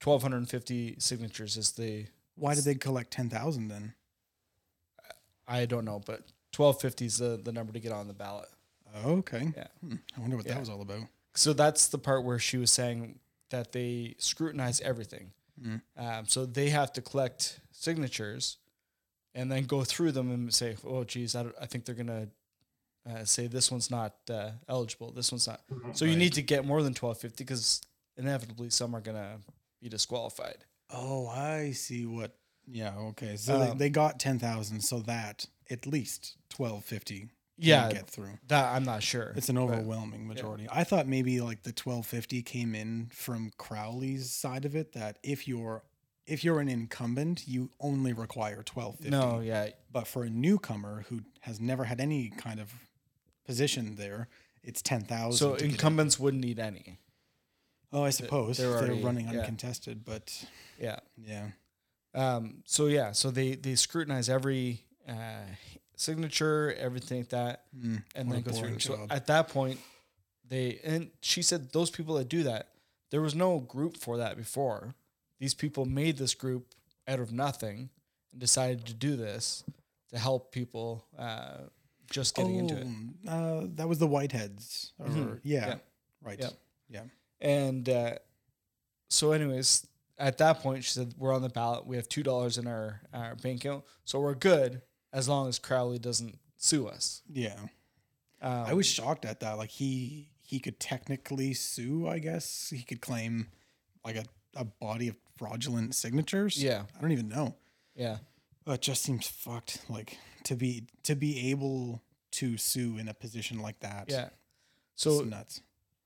Twelve 0.00 0.22
hundred 0.22 0.38
and 0.38 0.48
fifty 0.50 0.96
signatures 0.98 1.56
is 1.56 1.72
the 1.72 2.06
Why 2.34 2.54
did 2.54 2.64
they 2.64 2.74
collect 2.74 3.12
ten 3.12 3.28
thousand 3.30 3.68
then? 3.68 3.94
I 5.48 5.64
don't 5.66 5.84
know, 5.84 6.00
but 6.04 6.22
twelve 6.52 6.80
fifty 6.80 7.06
is 7.06 7.18
the 7.18 7.40
the 7.42 7.52
number 7.52 7.72
to 7.72 7.80
get 7.80 7.92
on 7.92 8.08
the 8.08 8.14
ballot. 8.14 8.48
Oh, 9.04 9.12
okay. 9.18 9.52
Yeah. 9.56 9.66
Hmm, 9.80 9.94
I 10.16 10.20
wonder 10.20 10.36
what 10.36 10.46
Yeah. 10.46 10.54
that 10.54 10.60
was 10.60 10.68
all 10.70 10.80
about. 10.82 11.02
So 11.34 11.52
that's 11.52 11.88
the 11.88 11.98
part 11.98 12.24
where 12.24 12.38
she 12.38 12.56
was 12.56 12.70
saying 12.70 13.18
that 13.50 13.72
they 13.72 14.14
scrutinize 14.18 14.80
everything. 14.80 15.32
Mm. 15.62 15.80
Um, 15.96 16.26
so 16.26 16.46
they 16.46 16.70
have 16.70 16.92
to 16.94 17.02
collect 17.02 17.60
signatures 17.72 18.56
and 19.34 19.52
then 19.52 19.64
go 19.64 19.84
through 19.84 20.12
them 20.12 20.30
and 20.30 20.52
say, 20.52 20.76
"Oh, 20.84 21.04
geez, 21.04 21.34
I, 21.36 21.46
I 21.60 21.66
think 21.66 21.84
they're 21.84 21.94
gonna 21.94 22.28
uh, 23.08 23.24
say 23.24 23.46
this 23.46 23.70
one's 23.70 23.90
not 23.90 24.14
uh, 24.30 24.50
eligible. 24.68 25.12
This 25.12 25.30
one's 25.32 25.46
not." 25.46 25.60
So 25.94 26.04
you 26.04 26.16
need 26.16 26.32
to 26.34 26.42
get 26.42 26.64
more 26.64 26.82
than 26.82 26.94
twelve 26.94 27.18
fifty 27.18 27.44
because 27.44 27.80
inevitably 28.16 28.70
some 28.70 28.94
are 28.94 29.00
gonna 29.00 29.38
be 29.80 29.88
disqualified. 29.88 30.58
Oh, 30.90 31.26
I 31.28 31.72
see 31.72 32.06
what. 32.06 32.36
Yeah. 32.66 32.94
Okay. 32.96 33.36
So 33.36 33.58
they, 33.58 33.68
Um, 33.70 33.78
they 33.78 33.90
got 33.90 34.18
ten 34.18 34.38
thousand, 34.38 34.80
so 34.80 35.00
that 35.00 35.46
at 35.70 35.86
least 35.86 36.36
twelve 36.48 36.84
fifty. 36.84 37.28
Yeah, 37.58 37.90
Get 37.90 38.10
through. 38.10 38.38
that 38.48 38.74
I'm 38.74 38.84
not 38.84 39.02
sure. 39.02 39.32
It's 39.34 39.48
an 39.48 39.54
but- 39.56 39.62
overwhelming 39.62 40.26
majority. 40.28 40.66
I 40.70 40.84
thought 40.84 41.06
maybe 41.06 41.40
like 41.40 41.62
the 41.62 41.72
twelve 41.72 42.04
fifty 42.06 42.42
came 42.42 42.74
in 42.74 43.08
from 43.14 43.50
Crowley's 43.56 44.30
side 44.30 44.64
of 44.66 44.76
it. 44.76 44.92
That 44.92 45.18
if 45.22 45.48
you're 45.48 45.82
if 46.26 46.44
you're 46.44 46.60
an 46.60 46.68
incumbent, 46.68 47.46
you 47.48 47.70
only 47.80 48.12
require 48.12 48.62
twelve 48.62 48.96
fifty. 48.96 49.10
No, 49.10 49.40
yeah, 49.40 49.70
But 49.90 50.06
for 50.06 50.24
a 50.24 50.28
newcomer 50.28 51.06
who 51.08 51.20
has 51.40 51.58
never 51.60 51.84
had 51.84 51.98
any 52.00 52.28
kind 52.30 52.60
of 52.60 52.74
position 53.46 53.94
there, 53.96 54.28
it's 54.62 54.82
ten 54.82 55.02
thousand. 55.02 55.38
so 55.38 55.54
incumbents 55.64 56.18
wouldn't 56.18 56.42
need 56.42 56.58
any. 56.58 56.98
Oh, 57.92 58.02
I 58.02 58.10
suppose 58.10 58.56
they're 58.58 58.66
if 58.74 58.80
they're 58.80 58.88
already- 58.90 59.02
running 59.04 59.28
yeah. 59.28 59.40
uncontested, 59.40 60.04
but 60.04 60.44
Yeah. 60.78 60.98
yeah. 61.16 61.50
Um, 62.14 62.62
so 62.66 62.86
yeah, 62.86 63.12
so 63.12 63.30
they 63.30 63.54
they 63.54 63.74
scrutinize 63.74 64.28
every 64.28 64.82
uh, 65.08 65.44
signature, 65.96 66.74
everything 66.78 67.18
like 67.20 67.28
that, 67.30 67.64
Mm, 67.76 68.02
and 68.14 68.30
then 68.32 68.42
go 68.42 68.52
through. 68.52 68.78
So 68.80 69.06
at 69.10 69.26
that 69.26 69.48
point, 69.48 69.78
they 70.48 70.80
and 70.84 71.10
she 71.20 71.42
said 71.42 71.70
those 71.72 71.90
people 71.90 72.14
that 72.16 72.28
do 72.28 72.42
that, 72.44 72.68
there 73.10 73.20
was 73.20 73.34
no 73.34 73.58
group 73.60 73.96
for 73.96 74.16
that 74.18 74.36
before. 74.36 74.94
These 75.38 75.54
people 75.54 75.84
made 75.84 76.16
this 76.16 76.34
group 76.34 76.74
out 77.06 77.20
of 77.20 77.30
nothing 77.32 77.90
and 78.32 78.40
decided 78.40 78.86
to 78.86 78.94
do 78.94 79.16
this 79.16 79.62
to 80.10 80.18
help 80.18 80.50
people 80.52 81.04
uh, 81.18 81.58
just 82.10 82.34
getting 82.34 82.56
into 82.56 82.76
it. 82.76 82.86
Oh, 83.28 83.58
Uh, 83.62 83.66
that 83.74 83.88
was 83.88 83.98
the 83.98 84.08
Whiteheads. 84.08 84.92
Or, 84.98 85.06
Mhm. 85.08 85.40
yeah, 85.42 85.66
Yeah. 85.68 85.78
Right. 86.22 86.38
Yeah. 86.40 86.50
Yeah. 86.88 87.04
And 87.40 87.88
uh, 87.88 88.18
so, 89.08 89.32
anyways, 89.32 89.86
at 90.18 90.38
that 90.38 90.60
point, 90.60 90.84
she 90.84 90.90
said, 90.90 91.14
"We're 91.18 91.34
on 91.34 91.42
the 91.42 91.48
ballot. 91.48 91.86
We 91.86 91.96
have 91.96 92.08
two 92.08 92.22
dollars 92.22 92.58
in 92.58 92.66
our 92.66 93.02
our 93.12 93.34
bank 93.36 93.64
account, 93.64 93.84
so 94.04 94.20
we're 94.20 94.34
good 94.34 94.82
as 95.12 95.28
long 95.28 95.48
as 95.48 95.58
Crowley 95.58 95.98
doesn't 95.98 96.38
sue 96.56 96.88
us." 96.88 97.22
Yeah. 97.28 97.58
Um, 98.40 98.52
I 98.66 98.74
was 98.74 98.86
shocked 98.86 99.24
at 99.24 99.40
that. 99.40 99.58
Like 99.58 99.70
he 99.70 100.30
he 100.42 100.58
could 100.60 100.78
technically 100.80 101.54
sue, 101.54 102.08
I 102.08 102.18
guess. 102.18 102.70
He 102.70 102.82
could 102.82 103.00
claim 103.00 103.48
like 104.04 104.16
a, 104.16 104.24
a 104.54 104.64
body 104.64 105.08
of 105.08 105.16
fraudulent 105.36 105.94
signatures. 105.94 106.62
Yeah. 106.62 106.84
I 106.96 107.00
don't 107.00 107.12
even 107.12 107.28
know. 107.28 107.56
yeah, 107.94 108.18
It 108.66 108.82
just 108.82 109.02
seems 109.02 109.26
fucked. 109.26 109.80
Like 109.88 110.18
to 110.44 110.56
be 110.56 110.84
to 111.04 111.14
be 111.14 111.50
able 111.50 112.02
to 112.32 112.56
sue 112.56 112.98
in 112.98 113.08
a 113.08 113.14
position 113.14 113.60
like 113.60 113.80
that. 113.80 114.06
yeah. 114.08 114.28
So 114.94 115.20
nuts. 115.20 115.60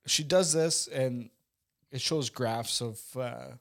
she 0.06 0.24
does 0.24 0.52
this, 0.52 0.88
and 0.88 1.30
it 1.90 2.00
shows 2.00 2.28
graphs 2.28 2.80
of 2.80 3.00
uh, 3.16 3.52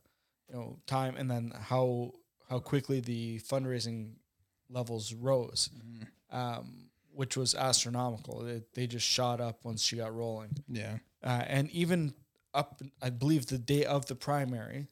you 0.50 0.56
know 0.56 0.77
time, 0.88 1.15
and 1.18 1.29
then 1.29 1.53
how 1.56 2.13
how 2.50 2.60
quickly 2.60 3.00
the 3.00 3.39
fundraising 3.39 4.13
levels 4.70 5.13
rose, 5.13 5.70
um, 6.32 6.89
which 7.13 7.38
was 7.38 7.56
astronomical. 7.56 8.46
It, 8.46 8.74
they 8.74 8.88
just 8.88 9.06
shot 9.06 9.39
up 9.39 9.60
once 9.63 9.84
she 9.84 9.98
got 9.98 10.15
rolling. 10.15 10.58
Yeah. 10.68 10.98
uh, 11.24 11.44
and 11.48 11.70
even 11.72 12.13
up, 12.53 12.82
I 13.01 13.10
believe, 13.10 13.48
the 13.48 13.58
day 13.58 13.86
of 13.86 14.08
the 14.08 14.15
primary, 14.15 14.88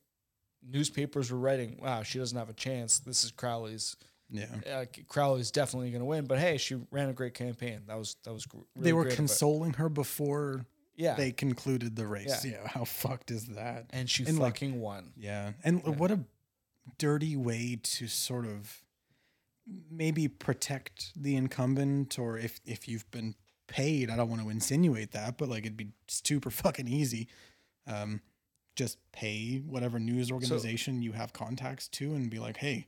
newspapers 0.70 1.32
were 1.32 1.38
writing, 1.38 1.78
"Wow, 1.82 2.04
she 2.04 2.20
doesn't 2.20 2.38
have 2.38 2.50
a 2.50 2.54
chance. 2.54 3.00
This 3.00 3.24
is 3.24 3.32
Crowley's. 3.32 3.96
Yeah. 4.30 4.48
Uh, 4.70 4.86
Crowley's 5.08 5.52
definitely 5.52 5.92
going 5.92 6.02
to 6.02 6.06
win." 6.06 6.26
But 6.26 6.40
hey, 6.40 6.58
she 6.58 6.76
ran 6.92 7.10
a 7.10 7.14
great 7.14 7.34
campaign. 7.34 7.82
That 7.88 7.98
was 7.98 8.16
that 8.24 8.34
was 8.34 8.46
really 8.54 8.66
they 8.76 8.94
were 8.94 9.04
great 9.04 9.14
of 9.14 9.14
it. 9.14 9.18
consoling 9.18 9.74
her 9.74 9.90
before 9.90 10.66
Yeah, 10.96 11.16
they 11.16 11.32
concluded 11.32 11.96
the 11.96 12.08
race. 12.08 12.44
Yeah. 12.44 12.52
Yeah. 12.62 12.68
How 12.68 12.84
fucked 12.86 13.32
is 13.32 13.48
that? 13.48 13.86
and 13.92 14.10
she 14.10 14.26
and, 14.26 14.40
like, 14.40 14.56
fucking 14.56 14.80
won. 14.80 15.14
Yeah. 15.16 15.54
And 15.64 15.98
what 15.98 16.12
a 16.12 16.20
dirty 16.98 17.36
way 17.36 17.78
to 17.84 18.08
sort 18.08 18.46
of 18.46 18.82
maybe 19.90 20.28
protect 20.28 21.12
the 21.16 21.36
incumbent 21.36 22.18
or 22.18 22.38
if 22.38 22.60
if 22.66 22.88
you've 22.88 23.10
been 23.12 23.36
paid, 23.68 24.10
I 24.10 24.16
don't 24.16 24.30
want 24.30 24.42
to 24.42 24.50
insinuate 24.50 25.12
that, 25.12 25.38
but 25.38 25.50
like 25.50 25.66
it'd 25.66 25.76
be 25.78 25.90
super 26.08 26.50
fucking 26.50 26.88
easy. 26.88 27.28
Um 27.86 28.22
just 28.78 28.98
pay 29.12 29.58
whatever 29.66 30.00
news 30.00 30.32
organization 30.32 31.02
you 31.02 31.12
have 31.12 31.34
contacts 31.34 31.88
to 31.90 32.14
and 32.14 32.30
be 32.30 32.40
like, 32.40 32.58
"Hey, 32.58 32.88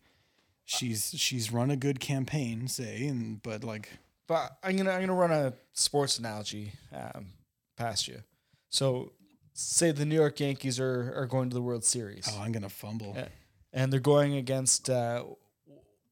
she's 0.63 1.13
she's 1.17 1.51
run 1.51 1.72
a 1.72 1.75
good 1.75 2.00
campaign, 2.00 2.67
say, 2.67 3.08
and 3.08 3.41
but 3.41 3.63
like 3.63 3.89
But 4.27 4.58
I'm 4.63 4.77
gonna 4.77 4.91
I'm 4.91 5.01
gonna 5.01 5.13
run 5.15 5.31
a 5.31 5.53
sports 5.74 6.19
analogy 6.19 6.74
um, 6.93 7.34
past 7.75 8.08
you. 8.08 8.22
So, 8.69 9.13
say 9.53 9.91
the 9.91 10.05
New 10.05 10.15
York 10.15 10.39
Yankees 10.39 10.79
are 10.79 11.12
are 11.15 11.25
going 11.25 11.50
to 11.50 11.55
the 11.55 11.62
World 11.62 11.84
Series. 11.84 12.29
oh, 12.31 12.39
I'm 12.39 12.51
going 12.51 12.63
to 12.63 12.69
fumble. 12.69 13.13
Yeah. 13.17 13.27
and 13.74 13.91
they're 13.91 14.00
going 14.00 14.36
against 14.36 14.89
uh, 14.89 15.24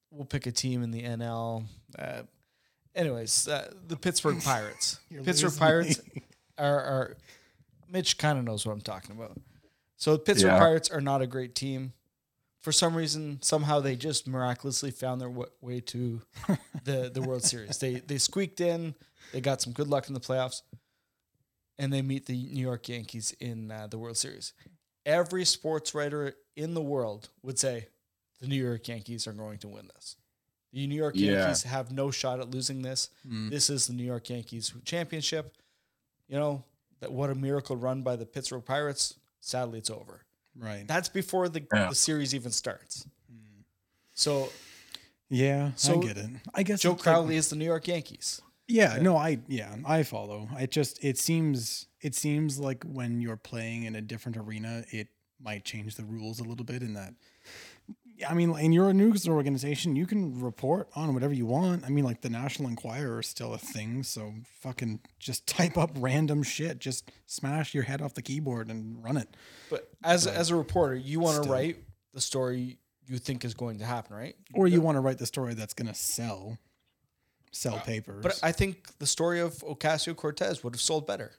we'll 0.09 0.25
pick 0.25 0.47
a 0.47 0.51
team 0.51 0.81
in 0.81 0.89
the 0.89 1.03
NL. 1.03 1.65
Uh, 1.97 2.23
anyways, 2.95 3.47
uh, 3.47 3.71
the 3.87 3.95
Pittsburgh 3.95 4.41
Pirates. 4.43 4.99
Pittsburgh 5.23 5.55
Pirates 5.57 6.01
me. 6.15 6.23
are, 6.57 6.81
are 6.81 7.17
Mitch 7.89 8.17
kind 8.17 8.39
of 8.39 8.43
knows 8.45 8.65
what 8.65 8.73
I'm 8.73 8.81
talking 8.81 9.15
about. 9.15 9.37
So 9.97 10.13
the 10.13 10.19
Pittsburgh 10.19 10.51
Yeah. 10.53 10.59
Pirates 10.59 10.89
are 10.89 11.01
not 11.01 11.21
a 11.21 11.27
great 11.27 11.53
team. 11.55 11.93
For 12.61 12.71
some 12.71 12.95
reason, 12.95 13.39
somehow 13.41 13.79
they 13.79 13.95
just 13.95 14.27
miraculously 14.27 14.91
found 14.91 15.19
their 15.21 15.29
way 15.61 15.79
to 15.81 16.21
the 16.83 17.09
the 17.13 17.21
World 17.21 17.43
Series. 17.43 17.77
They 17.79 17.95
they 17.95 18.17
squeaked 18.17 18.61
in. 18.61 18.95
They 19.33 19.41
got 19.41 19.61
some 19.61 19.73
good 19.73 19.87
luck 19.87 20.07
in 20.07 20.13
the 20.13 20.19
playoffs. 20.19 20.61
and 21.79 21.91
they 21.93 22.01
meet 22.01 22.25
the 22.25 22.33
New 22.47 22.61
York 22.61 22.89
Yankees 22.89 23.35
in 23.39 23.69
uh, 23.71 23.87
the 23.87 23.97
World 23.99 24.17
Series. 24.17 24.53
Every 25.05 25.45
sports 25.45 25.93
writer 25.93 26.33
in 26.55 26.73
the 26.73 26.81
world 26.81 27.29
would 27.43 27.59
say 27.59 27.87
the 28.41 28.47
New 28.47 28.61
York 28.61 28.87
Yankees 28.87 29.27
are 29.27 29.33
going 29.33 29.59
to 29.59 29.67
win 29.67 29.87
this. 29.95 30.15
The 30.73 30.85
New 30.87 30.95
York 30.95 31.13
Yeah. 31.15 31.33
Yankees 31.33 31.63
have 31.63 31.91
no 31.91 32.11
shot 32.11 32.39
at 32.39 32.49
losing 32.51 32.81
this. 32.81 33.09
Mm. 33.27 33.49
This 33.49 33.69
is 33.69 33.87
the 33.87 33.93
New 33.93 34.03
York 34.03 34.29
Yankees 34.29 34.73
championship. 34.85 35.55
You 36.27 36.37
know, 36.37 36.63
that 36.99 37.11
what 37.11 37.29
a 37.29 37.35
miracle 37.35 37.77
run 37.77 38.01
by 38.01 38.15
the 38.15 38.25
Pittsburgh 38.25 38.65
Pirates. 38.65 39.13
Sadly, 39.39 39.79
it's 39.79 39.89
over. 39.89 40.25
Right. 40.57 40.87
That's 40.87 41.09
before 41.09 41.49
the, 41.49 41.65
Yeah. 41.73 41.89
the 41.89 41.95
series 41.95 42.33
even 42.33 42.51
starts. 42.51 43.07
Hmm. 43.29 43.61
So 44.13 44.49
Yeah, 45.29 45.71
So, 45.75 46.01
I 46.01 46.05
get 46.05 46.17
it. 46.17 46.29
I 46.53 46.63
guess 46.63 46.81
Joe 46.81 46.91
it's 46.93 46.99
like- 46.99 47.03
Crowley 47.03 47.35
is 47.35 47.49
the 47.49 47.55
New 47.57 47.65
York 47.65 47.87
Yankees. 47.87 48.41
Yeah, 48.69 48.97
no, 49.01 49.15
I 49.15 49.39
yeah, 49.47 49.75
I 49.85 50.03
follow. 50.03 50.49
It 50.59 50.71
just 50.71 51.01
it 51.03 51.17
seems 51.17 51.87
it 52.01 52.15
seems 52.15 52.59
like 52.59 52.83
when 52.83 53.21
you're 53.21 53.37
playing 53.37 53.83
in 53.83 53.95
a 53.95 54.01
different 54.01 54.35
arena, 54.37 54.83
it 54.91 55.07
might 55.39 55.63
change 55.63 55.95
the 55.95 56.03
rules 56.03 56.39
a 56.41 56.43
little 56.43 56.65
bit 56.65 56.81
in 56.81 56.93
that 56.95 57.13
I 58.27 58.33
mean, 58.33 58.57
in 58.57 58.71
your 58.73 58.93
news 58.93 59.27
organization, 59.27 59.95
you 59.95 60.05
can 60.07 60.39
report 60.41 60.89
on 60.95 61.13
whatever 61.13 61.33
you 61.33 61.45
want. 61.45 61.85
I 61.85 61.89
mean, 61.89 62.03
like 62.03 62.21
the 62.21 62.29
National 62.29 62.69
Enquirer 62.69 63.19
is 63.19 63.27
still 63.27 63.53
a 63.53 63.57
thing, 63.57 64.03
so 64.03 64.33
fucking 64.61 65.01
just 65.19 65.45
type 65.57 65.77
up 65.77 65.91
random 65.97 66.41
shit. 66.43 66.79
Just 66.79 67.11
smash 67.25 67.73
your 67.73 67.83
head 67.83 68.01
off 68.01 68.13
the 68.15 68.21
keyboard 68.21 68.69
and 68.69 69.03
run 69.03 69.17
it. 69.17 69.35
But 69.69 69.89
as 70.03 70.25
as 70.25 70.49
a 70.49 70.55
reporter, 70.55 70.95
you 70.95 71.19
want 71.19 71.43
to 71.43 71.49
write 71.49 71.77
the 72.13 72.21
story 72.21 72.79
you 73.07 73.17
think 73.19 73.45
is 73.45 73.53
going 73.53 73.79
to 73.79 73.85
happen, 73.85 74.15
right? 74.15 74.35
Or 74.53 74.67
you 74.67 74.81
want 74.81 74.95
to 74.95 75.01
write 75.01 75.17
the 75.17 75.25
story 75.27 75.53
that's 75.53 75.73
going 75.73 75.87
to 75.87 75.93
sell 75.95 76.57
sell 77.51 77.79
papers. 77.79 78.23
But 78.23 78.39
I 78.43 78.51
think 78.51 78.97
the 78.99 79.07
story 79.07 79.39
of 79.39 79.53
Ocasio 79.59 80.15
Cortez 80.15 80.63
would 80.63 80.73
have 80.73 80.81
sold 80.81 81.07
better, 81.07 81.31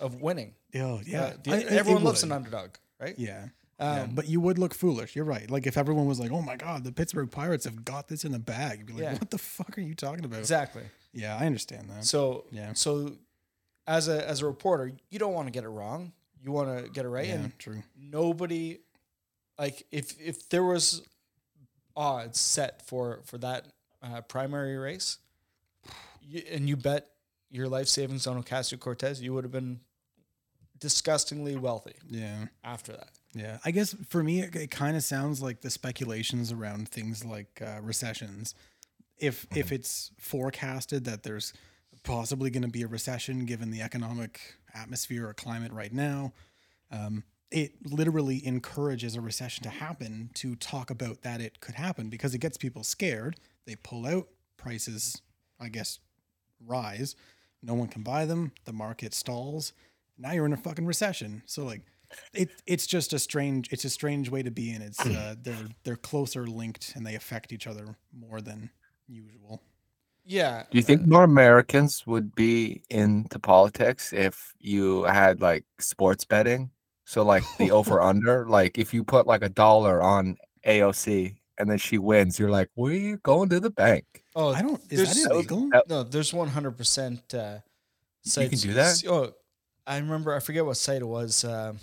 of 0.00 0.20
winning. 0.20 0.54
oh, 0.76 1.00
yeah. 1.06 1.22
Uh, 1.22 1.32
the- 1.42 1.52
I- 1.52 1.76
everyone 1.76 2.04
loves 2.04 2.22
would. 2.22 2.30
an 2.30 2.36
underdog, 2.36 2.70
right? 3.00 3.14
Yeah. 3.18 3.46
Yeah. 3.78 4.02
Um, 4.02 4.14
But 4.14 4.28
you 4.28 4.40
would 4.40 4.58
look 4.58 4.74
foolish. 4.74 5.14
You're 5.16 5.24
right. 5.24 5.50
Like 5.50 5.66
if 5.66 5.76
everyone 5.76 6.06
was 6.06 6.20
like, 6.20 6.30
"Oh 6.30 6.42
my 6.42 6.56
god, 6.56 6.84
the 6.84 6.92
Pittsburgh 6.92 7.30
Pirates 7.30 7.64
have 7.64 7.84
got 7.84 8.08
this 8.08 8.24
in 8.24 8.32
the 8.32 8.38
bag," 8.38 8.78
you'd 8.78 8.86
be 8.86 8.92
like, 8.94 9.02
Yeah. 9.02 9.12
"What 9.14 9.30
the 9.30 9.38
fuck 9.38 9.76
are 9.78 9.80
you 9.82 9.94
talking 9.94 10.24
about?" 10.24 10.38
Exactly. 10.40 10.82
Yeah, 11.12 11.36
I 11.36 11.46
understand 11.46 11.90
that. 11.90 12.04
So 12.04 12.44
Yeah. 12.50 12.72
So 12.74 13.16
as 13.86 14.08
a 14.08 14.26
as 14.28 14.40
a 14.42 14.46
reporter, 14.46 14.92
you 15.10 15.18
don't 15.18 15.34
want 15.34 15.46
to 15.48 15.52
get 15.52 15.64
it 15.64 15.68
wrong. 15.68 16.12
You 16.42 16.52
want 16.52 16.84
to 16.84 16.90
get 16.90 17.04
it 17.04 17.08
right. 17.08 17.26
yeah, 17.26 17.34
And 17.34 17.58
true. 17.58 17.82
nobody, 17.96 18.80
like 19.58 19.86
if 19.90 20.18
if 20.20 20.48
there 20.50 20.62
was 20.64 21.02
odds 21.96 22.38
set 22.40 22.86
for 22.86 23.20
for 23.24 23.38
that 23.38 23.66
uh, 24.02 24.20
primary 24.22 24.76
race, 24.76 25.18
you, 26.22 26.42
and 26.50 26.68
you 26.68 26.76
bet 26.76 27.08
your 27.50 27.68
life 27.68 27.88
savings 27.88 28.26
on 28.26 28.42
Ocasio 28.42 28.78
Cortez, 28.78 29.22
you 29.22 29.32
would 29.32 29.44
have 29.44 29.52
been 29.52 29.80
disgustingly 30.78 31.56
wealthy 31.56 31.94
Yeah, 32.08 32.46
after 32.62 32.92
that. 32.92 33.10
Yeah. 33.34 33.58
I 33.64 33.70
guess 33.70 33.94
for 34.08 34.22
me, 34.22 34.40
it, 34.40 34.54
it 34.54 34.70
kind 34.70 34.96
of 34.96 35.02
sounds 35.02 35.42
like 35.42 35.60
the 35.60 35.70
speculations 35.70 36.52
around 36.52 36.88
things 36.88 37.24
like 37.24 37.60
uh, 37.64 37.80
recessions. 37.82 38.54
If 39.18 39.46
if 39.54 39.72
it's 39.72 40.10
forecasted 40.18 41.04
that 41.04 41.22
there's 41.22 41.52
possibly 42.02 42.50
going 42.50 42.62
to 42.62 42.68
be 42.68 42.82
a 42.82 42.88
recession 42.88 43.44
given 43.44 43.70
the 43.70 43.80
economic 43.80 44.40
atmosphere 44.74 45.28
or 45.28 45.34
climate 45.34 45.72
right 45.72 45.92
now, 45.92 46.32
um, 46.90 47.24
it 47.50 47.72
literally 47.84 48.44
encourages 48.46 49.14
a 49.14 49.20
recession 49.20 49.62
to 49.62 49.70
happen 49.70 50.30
to 50.34 50.56
talk 50.56 50.90
about 50.90 51.22
that 51.22 51.40
it 51.40 51.60
could 51.60 51.76
happen 51.76 52.08
because 52.08 52.34
it 52.34 52.38
gets 52.38 52.56
people 52.56 52.82
scared. 52.82 53.36
They 53.64 53.76
pull 53.76 54.06
out, 54.06 54.28
prices, 54.56 55.22
I 55.60 55.68
guess, 55.68 56.00
rise. 56.66 57.14
No 57.62 57.74
one 57.74 57.88
can 57.88 58.02
buy 58.02 58.26
them. 58.26 58.52
The 58.64 58.72
market 58.72 59.14
stalls. 59.14 59.72
Now 60.18 60.32
you're 60.32 60.46
in 60.46 60.52
a 60.52 60.58
fucking 60.58 60.86
recession. 60.86 61.42
So 61.46 61.64
like, 61.64 61.82
it 62.32 62.50
it's 62.66 62.86
just 62.86 63.12
a 63.12 63.18
strange 63.18 63.72
it's 63.72 63.84
a 63.84 63.90
strange 63.90 64.30
way 64.30 64.42
to 64.42 64.50
be 64.50 64.70
in. 64.70 64.82
It's 64.82 65.04
uh, 65.04 65.34
they're 65.42 65.68
they're 65.84 65.96
closer 65.96 66.46
linked 66.46 66.92
and 66.96 67.06
they 67.06 67.14
affect 67.14 67.52
each 67.52 67.66
other 67.66 67.96
more 68.12 68.40
than 68.40 68.70
usual. 69.08 69.62
Yeah. 70.26 70.64
Do 70.70 70.78
you 70.78 70.82
think 70.82 71.06
more 71.06 71.24
Americans 71.24 72.06
would 72.06 72.34
be 72.34 72.82
into 72.88 73.38
politics 73.38 74.12
if 74.12 74.54
you 74.58 75.02
had 75.04 75.40
like 75.40 75.64
sports 75.78 76.24
betting? 76.24 76.70
So 77.04 77.22
like 77.22 77.44
the 77.58 77.70
over 77.78 78.00
under, 78.00 78.46
like 78.48 78.78
if 78.78 78.94
you 78.94 79.04
put 79.04 79.26
like 79.26 79.42
a 79.42 79.50
dollar 79.50 80.02
on 80.02 80.38
AOC 80.66 81.36
and 81.58 81.70
then 81.70 81.76
she 81.76 81.98
wins, 81.98 82.38
you're 82.38 82.50
like, 82.50 82.70
we're 82.74 83.18
going 83.18 83.50
to 83.50 83.60
the 83.60 83.70
bank. 83.70 84.24
Oh, 84.34 84.54
I 84.54 84.62
don't. 84.62 84.80
Is 84.90 84.98
there's- 84.98 85.22
that 85.24 85.30
illegal? 85.30 85.68
No, 85.88 86.02
there's 86.02 86.32
100% 86.32 87.34
uh, 87.34 87.60
You 88.40 88.48
can 88.48 88.58
do 88.58 88.72
that? 88.72 89.02
Oh, 89.06 89.32
I 89.86 89.98
remember. 89.98 90.34
I 90.34 90.40
forget 90.40 90.64
what 90.64 90.78
site 90.78 91.02
it 91.02 91.06
was. 91.06 91.44
Uh, 91.44 91.74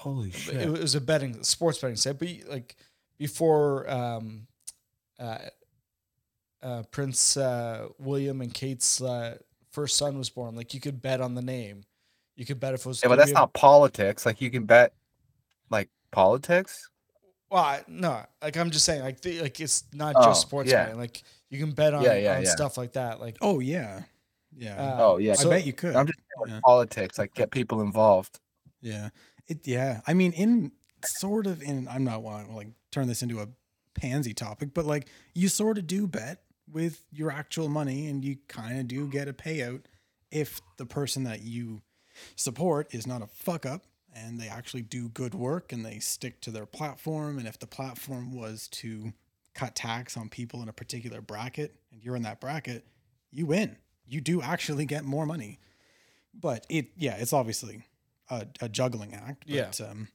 Holy 0.00 0.32
but 0.46 0.54
it 0.54 0.70
was 0.70 0.94
a 0.94 1.00
betting, 1.00 1.42
sports 1.42 1.76
betting 1.78 1.96
site. 1.96 2.18
But 2.18 2.28
like 2.48 2.74
before 3.18 3.88
um, 3.90 4.46
uh, 5.18 5.36
uh, 6.62 6.82
Prince 6.90 7.36
uh, 7.36 7.88
William 7.98 8.40
and 8.40 8.52
Kate's 8.52 9.02
uh, 9.02 9.36
first 9.72 9.98
son 9.98 10.16
was 10.16 10.30
born, 10.30 10.56
like 10.56 10.72
you 10.72 10.80
could 10.80 11.02
bet 11.02 11.20
on 11.20 11.34
the 11.34 11.42
name. 11.42 11.84
You 12.34 12.46
could 12.46 12.58
bet 12.58 12.72
if 12.72 12.80
it 12.80 12.86
was. 12.86 13.02
Yeah, 13.02 13.10
but 13.10 13.16
that's 13.16 13.32
not 13.32 13.52
politics. 13.52 14.24
Like 14.24 14.40
you 14.40 14.50
can 14.50 14.64
bet 14.64 14.94
like 15.68 15.90
politics. 16.12 16.88
Well, 17.50 17.62
I, 17.62 17.82
no, 17.86 18.22
like 18.40 18.56
I'm 18.56 18.70
just 18.70 18.86
saying, 18.86 19.02
like 19.02 19.20
the, 19.20 19.42
like 19.42 19.60
it's 19.60 19.84
not 19.92 20.14
Oh, 20.16 20.24
just 20.24 20.40
sports 20.40 20.70
yeah. 20.70 20.84
betting. 20.84 20.98
Like 20.98 21.22
you 21.50 21.58
can 21.58 21.72
bet 21.72 21.92
on, 21.92 22.02
Yeah, 22.02 22.14
yeah, 22.14 22.36
on 22.36 22.44
yeah. 22.44 22.48
stuff 22.48 22.78
like 22.78 22.94
that. 22.94 23.20
Like 23.20 23.36
Oh 23.42 23.60
yeah, 23.60 24.04
yeah. 24.56 24.76
uh, 24.76 24.96
Oh 25.00 25.16
yeah. 25.18 25.32
I 25.32 25.34
so- 25.34 25.50
bet 25.50 25.66
you 25.66 25.74
could. 25.74 25.94
I'm 25.94 26.06
just 26.06 26.18
saying, 26.18 26.40
like, 26.40 26.50
yeah. 26.50 26.60
politics, 26.64 27.18
like 27.18 27.34
get 27.34 27.50
people 27.50 27.82
involved. 27.82 28.40
Yeah. 28.80 29.10
It 29.50 29.66
yeah. 29.66 30.00
I 30.06 30.14
mean 30.14 30.32
in 30.32 30.72
sort 31.04 31.46
of 31.46 31.60
in 31.60 31.88
I'm 31.88 32.04
not 32.04 32.22
want 32.22 32.48
to 32.48 32.54
like 32.54 32.68
turn 32.90 33.08
this 33.08 33.22
into 33.22 33.40
a 33.40 33.48
pansy 33.94 34.32
topic, 34.32 34.70
but 34.72 34.86
like 34.86 35.08
you 35.34 35.48
sort 35.48 35.76
of 35.76 35.86
do 35.86 36.06
bet 36.06 36.42
with 36.70 37.04
your 37.10 37.32
actual 37.32 37.68
money 37.68 38.06
and 38.06 38.24
you 38.24 38.36
kind 38.48 38.78
of 38.78 38.86
do 38.86 39.08
get 39.08 39.28
a 39.28 39.32
payout 39.32 39.82
if 40.30 40.60
the 40.76 40.86
person 40.86 41.24
that 41.24 41.42
you 41.42 41.82
support 42.36 42.94
is 42.94 43.06
not 43.06 43.22
a 43.22 43.26
fuck 43.26 43.66
up 43.66 43.86
and 44.14 44.40
they 44.40 44.46
actually 44.46 44.82
do 44.82 45.08
good 45.08 45.34
work 45.34 45.72
and 45.72 45.84
they 45.84 45.98
stick 45.98 46.40
to 46.40 46.50
their 46.50 46.66
platform 46.66 47.38
and 47.38 47.48
if 47.48 47.58
the 47.58 47.66
platform 47.66 48.32
was 48.32 48.68
to 48.68 49.12
cut 49.54 49.74
tax 49.74 50.16
on 50.16 50.28
people 50.28 50.62
in 50.62 50.68
a 50.68 50.72
particular 50.72 51.20
bracket 51.20 51.74
and 51.90 52.02
you're 52.02 52.16
in 52.16 52.22
that 52.22 52.40
bracket, 52.40 52.86
you 53.32 53.46
win. 53.46 53.76
You 54.06 54.20
do 54.20 54.40
actually 54.42 54.86
get 54.86 55.04
more 55.04 55.26
money. 55.26 55.58
But 56.32 56.64
it 56.68 56.90
yeah, 56.96 57.16
it's 57.16 57.32
obviously 57.32 57.82
a, 58.30 58.46
a 58.60 58.68
juggling 58.68 59.14
act. 59.14 59.44
But, 59.48 59.80
Um, 59.80 60.08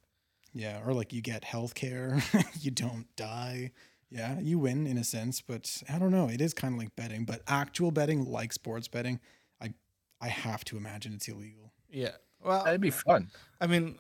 yeah, 0.54 0.80
or 0.86 0.94
like 0.94 1.12
you 1.14 1.22
get 1.22 1.44
health 1.44 1.76
care, 1.76 2.22
you 2.62 2.72
don't 2.72 3.08
die. 3.16 3.72
Yeah, 4.10 4.40
you 4.40 4.60
win 4.60 4.88
in 4.88 4.98
a 4.98 5.04
sense, 5.04 5.42
but 5.42 5.82
I 5.92 6.00
don't 6.00 6.12
know. 6.12 6.30
It 6.30 6.40
is 6.40 6.54
kind 6.54 6.74
of 6.74 6.80
like 6.80 6.96
betting, 6.96 7.26
but 7.26 7.42
actual 7.48 7.92
betting, 7.92 8.24
like 8.32 8.54
sports 8.54 8.88
betting, 8.88 9.20
I 9.62 9.74
I 10.22 10.30
have 10.30 10.64
to 10.66 10.78
imagine 10.78 11.14
it's 11.14 11.28
illegal. 11.28 11.72
yeah. 11.90 12.12
Well, 12.44 12.64
That'd 12.64 12.80
be 12.82 12.92
fun. 12.92 13.32
I 13.60 13.66
mean, 13.66 13.98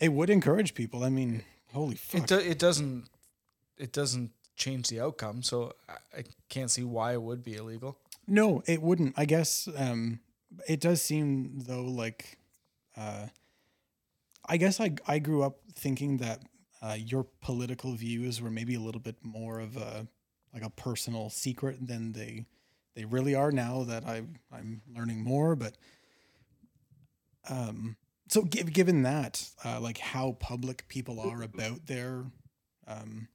It 0.00 0.12
would 0.12 0.30
encourage 0.30 0.74
people. 0.74 1.02
I 1.02 1.08
mean, 1.10 1.42
holy 1.72 1.96
fuck. 1.96 2.20
it 2.22 2.26
do, 2.28 2.38
it 2.38 2.58
doesn't 2.58 3.08
it 3.76 3.92
doesn't 3.92 4.30
change 4.56 4.88
the 4.88 5.00
outcome, 5.00 5.42
so 5.42 5.72
I, 5.88 6.18
I 6.20 6.24
can't 6.48 6.70
see 6.70 6.84
why 6.84 7.12
it 7.14 7.20
would 7.22 7.42
be 7.42 7.56
illegal. 7.56 7.98
No, 8.28 8.62
it 8.66 8.80
wouldn't. 8.80 9.14
I 9.18 9.24
guess 9.24 9.68
um, 9.76 10.20
it 10.68 10.80
does 10.80 11.02
seem 11.02 11.60
though 11.66 11.82
like 11.84 12.38
uh, 12.96 13.26
I 14.50 14.56
guess 14.56 14.80
I 14.80 14.94
I 15.06 15.18
grew 15.20 15.42
up 15.42 15.60
thinking 15.74 16.18
that 16.18 16.42
uh, 16.82 16.96
your 16.98 17.24
political 17.40 17.92
views 17.94 18.42
were 18.42 18.50
maybe 18.50 18.74
a 18.74 18.80
little 18.80 19.00
bit 19.00 19.16
more 19.22 19.60
of 19.60 19.76
a 19.76 20.06
like 20.52 20.64
a 20.64 20.70
personal 20.70 21.30
secret 21.30 21.86
than 21.86 22.12
they 22.12 22.46
they 22.96 23.04
really 23.04 23.34
are 23.34 23.52
now 23.52 23.84
that 23.84 24.04
I 24.06 24.22
I'm 24.52 24.82
learning 24.94 25.22
more. 25.22 25.54
But 25.56 25.76
um, 27.48 27.96
so 28.28 28.44
gi- 28.44 28.64
given 28.64 29.02
that, 29.02 29.48
uh, 29.64 29.80
like 29.80 29.98
how 29.98 30.32
public 30.40 30.86
people 30.88 31.20
are 31.20 31.42
about 31.42 31.86
their 31.86 32.24
um, 32.86 33.28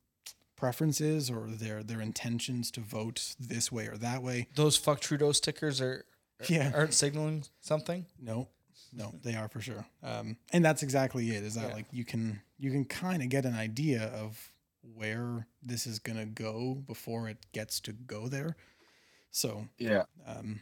preferences 0.56 1.30
or 1.30 1.48
their 1.50 1.84
their 1.84 2.02
intentions 2.02 2.72
to 2.72 2.82
vote 2.82 3.36
this 3.40 3.72
way 3.72 3.88
or 3.88 3.98
that 3.98 4.22
way. 4.22 4.48
Those 4.56 4.78
fuck 4.78 5.00
Trudeau 5.00 5.32
stickers 5.32 5.82
are 5.82 6.06
Yeah. 6.50 6.72
aren't 6.76 6.94
signaling 6.94 7.46
something. 7.62 8.06
No, 8.20 8.50
no, 8.94 9.14
they 9.24 9.36
are 9.36 9.48
for 9.50 9.62
sure. 9.62 9.86
Um, 10.04 10.38
and 10.54 10.64
that's 10.64 10.84
exactly 10.84 11.32
it. 11.32 11.44
Is 11.44 11.56
that 11.56 11.70
Yeah. 11.70 11.74
like 11.74 11.86
you 11.92 12.06
can 12.06 12.42
you 12.58 12.72
can 12.72 12.86
kind 12.86 13.22
of 13.22 13.30
get 13.30 13.46
an 13.46 13.56
idea 13.56 14.04
of 14.08 14.52
where 14.82 15.48
this 15.64 15.88
is 15.88 16.00
gonna 16.00 16.26
go 16.26 16.76
before 16.76 17.28
it 17.30 17.46
gets 17.54 17.80
to 17.82 17.94
go 17.94 18.28
there. 18.28 18.56
So 19.32 19.68
Yeah. 19.78 20.06
um, 20.26 20.62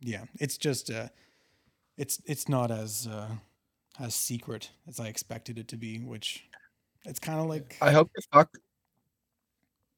yeah, 0.00 0.24
it's 0.40 0.58
just 0.58 0.90
uh, 0.90 1.08
it's 1.96 2.20
it's 2.26 2.48
not 2.48 2.70
as 2.70 3.06
uh, 3.06 3.30
as 4.00 4.14
secret 4.14 4.70
as 4.88 5.00
I 5.00 5.08
expected 5.08 5.58
it 5.58 5.68
to 5.68 5.76
be, 5.76 5.98
which 6.00 6.44
it's 7.04 7.20
kind 7.20 7.40
of 7.40 7.46
like 7.46 7.78
I 7.80 7.92
hope 7.92 8.10
they 8.14 8.22
fuck. 8.32 8.50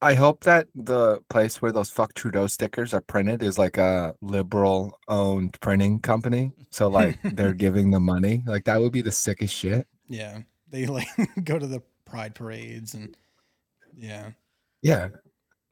I 0.03 0.15
hope 0.15 0.43
that 0.45 0.67
the 0.75 1.21
place 1.31 1.63
where 1.63 1.71
those 1.71 1.89
fuck 1.89 2.13
Trudeau 2.15 2.49
stickers 2.49 2.93
are 2.93 3.01
printed 3.01 3.41
is 3.43 3.57
like 3.57 3.79
a 3.79 4.17
liberal 4.21 4.99
owned 5.07 5.59
printing 5.61 6.01
company. 6.01 6.51
So 6.71 6.89
like 6.89 7.19
they're 7.23 7.55
giving 7.67 7.93
the 7.93 8.01
money. 8.01 8.43
Like 8.45 8.65
that 8.65 8.81
would 8.81 8.91
be 8.93 9.01
the 9.01 9.13
sickest 9.13 9.55
shit. 9.55 9.87
Yeah, 10.09 10.41
they 10.69 10.87
like 10.87 11.07
go 11.45 11.57
to 11.57 11.67
the 11.69 11.83
pride 12.05 12.35
parades 12.35 12.95
and 12.95 13.17
yeah, 13.97 14.31
Yeah. 14.83 15.09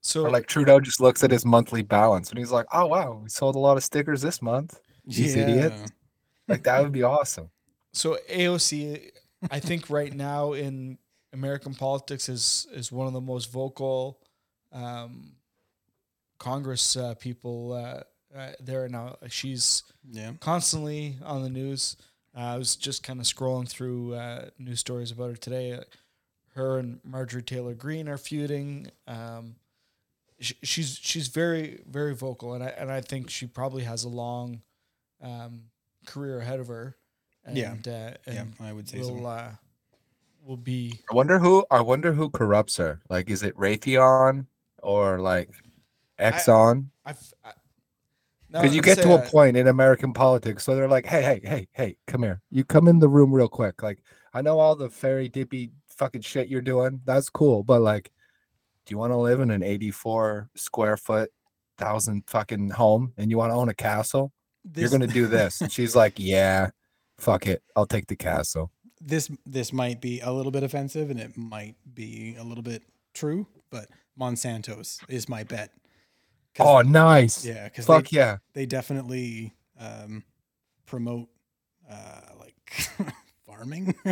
So 0.01 0.25
Or 0.25 0.31
like 0.31 0.47
Trudeau 0.47 0.79
just 0.81 1.01
looks 1.01 1.25
at 1.25 1.31
his 1.31 1.45
monthly 1.45 1.83
balance 1.83 2.31
and 2.31 2.39
he's 2.39 2.53
like, 2.53 2.67
"Oh 2.73 2.87
wow, 2.87 3.21
we 3.23 3.29
sold 3.29 3.57
a 3.57 3.59
lot 3.59 3.77
of 3.77 3.85
stickers 3.85 4.23
this 4.23 4.41
month." 4.41 4.79
These 5.05 5.37
idiots. 5.37 5.75
Yeah. 5.81 5.87
Like 6.49 6.63
that 6.63 6.81
would 6.83 6.93
be 6.93 7.03
awesome. 7.03 7.51
so 7.93 8.17
AOC, 8.31 9.11
I 9.51 9.61
think 9.61 9.91
right 9.91 10.15
now 10.15 10.53
in 10.53 10.99
American 11.33 11.75
politics 11.75 12.29
is 12.29 12.67
is 12.73 12.91
one 12.93 13.07
of 13.07 13.13
the 13.13 13.21
most 13.21 13.51
vocal 13.53 14.21
um, 14.73 15.33
Congress 16.39 16.97
uh, 16.97 17.15
people 17.15 17.73
uh, 17.73 18.03
uh, 18.37 18.53
there 18.61 18.89
now. 18.89 19.17
She's 19.29 19.83
Yeah. 20.11 20.33
constantly 20.41 21.17
on 21.25 21.43
the 21.43 21.51
news. 21.51 21.97
Uh, 22.37 22.41
I 22.41 22.57
was 22.59 22.77
just 22.77 23.03
kind 23.03 23.21
of 23.21 23.27
scrolling 23.27 23.69
through 23.69 24.15
uh, 24.15 24.51
news 24.59 24.81
stories 24.81 25.11
about 25.11 25.31
her 25.31 25.37
today. 25.37 25.73
Uh, 25.75 25.83
her 26.55 26.79
and 26.79 27.01
Marjorie 27.05 27.43
Taylor 27.43 27.75
Greene 27.75 28.09
are 28.09 28.19
feuding. 28.19 28.91
Um, 29.07 29.57
sh- 30.41 30.53
she's 30.63 30.99
she's 31.01 31.29
very 31.29 31.83
very 31.87 32.15
vocal, 32.15 32.55
and 32.55 32.63
I 32.65 32.69
and 32.69 32.91
I 32.91 33.01
think 33.01 33.31
she 33.31 33.47
probably 33.47 33.85
has 33.85 34.05
a 34.05 34.09
long 34.09 34.63
um, 35.23 35.65
career 36.07 36.41
ahead 36.41 36.61
of 36.61 36.69
her. 36.69 36.97
And, 37.45 37.57
Yeah. 37.57 37.73
uh, 37.87 38.31
Yeah, 38.31 38.45
I 38.61 38.73
would 38.73 38.89
say 38.89 38.99
will 38.99 39.09
so. 39.09 39.15
Will 40.45 40.57
be 40.57 41.01
I 41.11 41.15
wonder 41.15 41.39
who 41.39 41.65
I 41.71 41.81
wonder 41.81 42.13
who 42.13 42.31
corrupts 42.31 42.77
her. 42.79 43.01
Like 43.09 43.31
is 43.31 43.43
it 43.43 43.57
Raytheon 43.57 44.47
or 44.83 45.21
like 45.21 45.51
Exxon? 46.19 46.87
I've, 47.05 47.19
I, 47.45 47.53
now 48.51 48.63
Because 48.63 48.75
you 48.75 48.83
get 48.83 48.97
to 48.97 49.05
saying, 49.05 49.21
a 49.21 49.31
point 49.31 49.57
in 49.57 49.69
American 49.69 50.13
politics, 50.13 50.65
so 50.65 50.75
they're 50.75 50.89
like, 50.89 51.07
"Hey, 51.07 51.23
hey, 51.23 51.41
hey, 51.45 51.69
hey, 51.73 51.97
come 52.07 52.23
here. 52.23 52.43
You 52.51 52.65
come 52.65 52.89
in 52.89 52.99
the 52.99 53.09
room 53.09 53.33
real 53.33 53.49
quick. 53.49 53.83
Like, 53.83 54.03
I 54.35 54.43
know 54.43 54.59
all 54.59 54.75
the 54.75 54.91
fairy 54.91 55.29
dippy 55.29 55.71
fucking 55.89 56.23
shit 56.23 56.49
you're 56.49 56.61
doing. 56.61 57.01
That's 57.05 57.31
cool, 57.31 57.63
but 57.63 57.81
like, 57.81 58.11
do 58.87 58.93
you 58.93 58.99
want 58.99 59.13
to 59.13 59.17
live 59.17 59.41
in 59.41 59.51
an 59.53 59.63
84 59.63 60.51
square 60.57 60.97
foot, 60.97 61.31
thousand 61.79 62.25
fucking 62.27 62.71
home, 62.71 63.13
and 63.17 63.31
you 63.31 63.39
want 63.39 63.53
to 63.53 63.57
own 63.57 63.69
a 63.69 63.75
castle? 63.75 64.33
you're 64.75 64.91
gonna 64.91 65.07
do 65.07 65.27
this." 65.29 65.61
And 65.61 65.71
she's 65.71 65.95
like, 65.95 66.15
"Yeah, 66.19 66.71
fuck 67.19 67.47
it. 67.47 67.63
I'll 67.77 67.87
take 67.87 68.09
the 68.09 68.17
castle." 68.17 68.73
This 69.01 69.31
this 69.47 69.73
might 69.73 70.01
be 70.01 70.21
a 70.21 70.31
little 70.33 70.53
bit 70.53 70.63
offensive 70.63 71.11
and 71.11 71.19
it 71.21 71.37
might 71.37 71.77
be 71.95 72.37
a 72.39 72.45
little 72.45 72.63
bit 72.63 72.83
true, 73.15 73.47
but 73.71 73.89
Monsanto's 74.19 75.01
is 75.09 75.29
my 75.29 75.43
bet. 75.45 75.73
Oh, 76.59 76.81
nice. 76.83 77.45
yeah, 77.45 77.65
because 77.65 77.87
Fuck 77.87 78.09
they, 78.09 78.17
yeah. 78.19 78.39
they 78.55 78.67
definitely 78.67 79.55
um, 79.79 80.25
promote 80.85 81.29
uh, 81.91 82.21
like 82.39 82.55
farming 83.47 83.95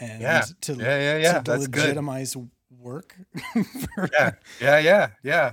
and 0.00 0.20
Yeah, 0.20 0.42
to, 0.62 0.74
Yeah, 0.74 0.98
yeah, 0.98 1.16
yeah. 1.18 1.32
to 1.40 1.50
That's 1.52 1.66
good. 1.68 1.82
legitimize 1.82 2.36
work. 2.78 3.14
for- 3.94 4.08
Yeah, 4.12 4.32
yeah, 4.60 4.78
yeah, 4.78 5.08
yeah. 5.22 5.52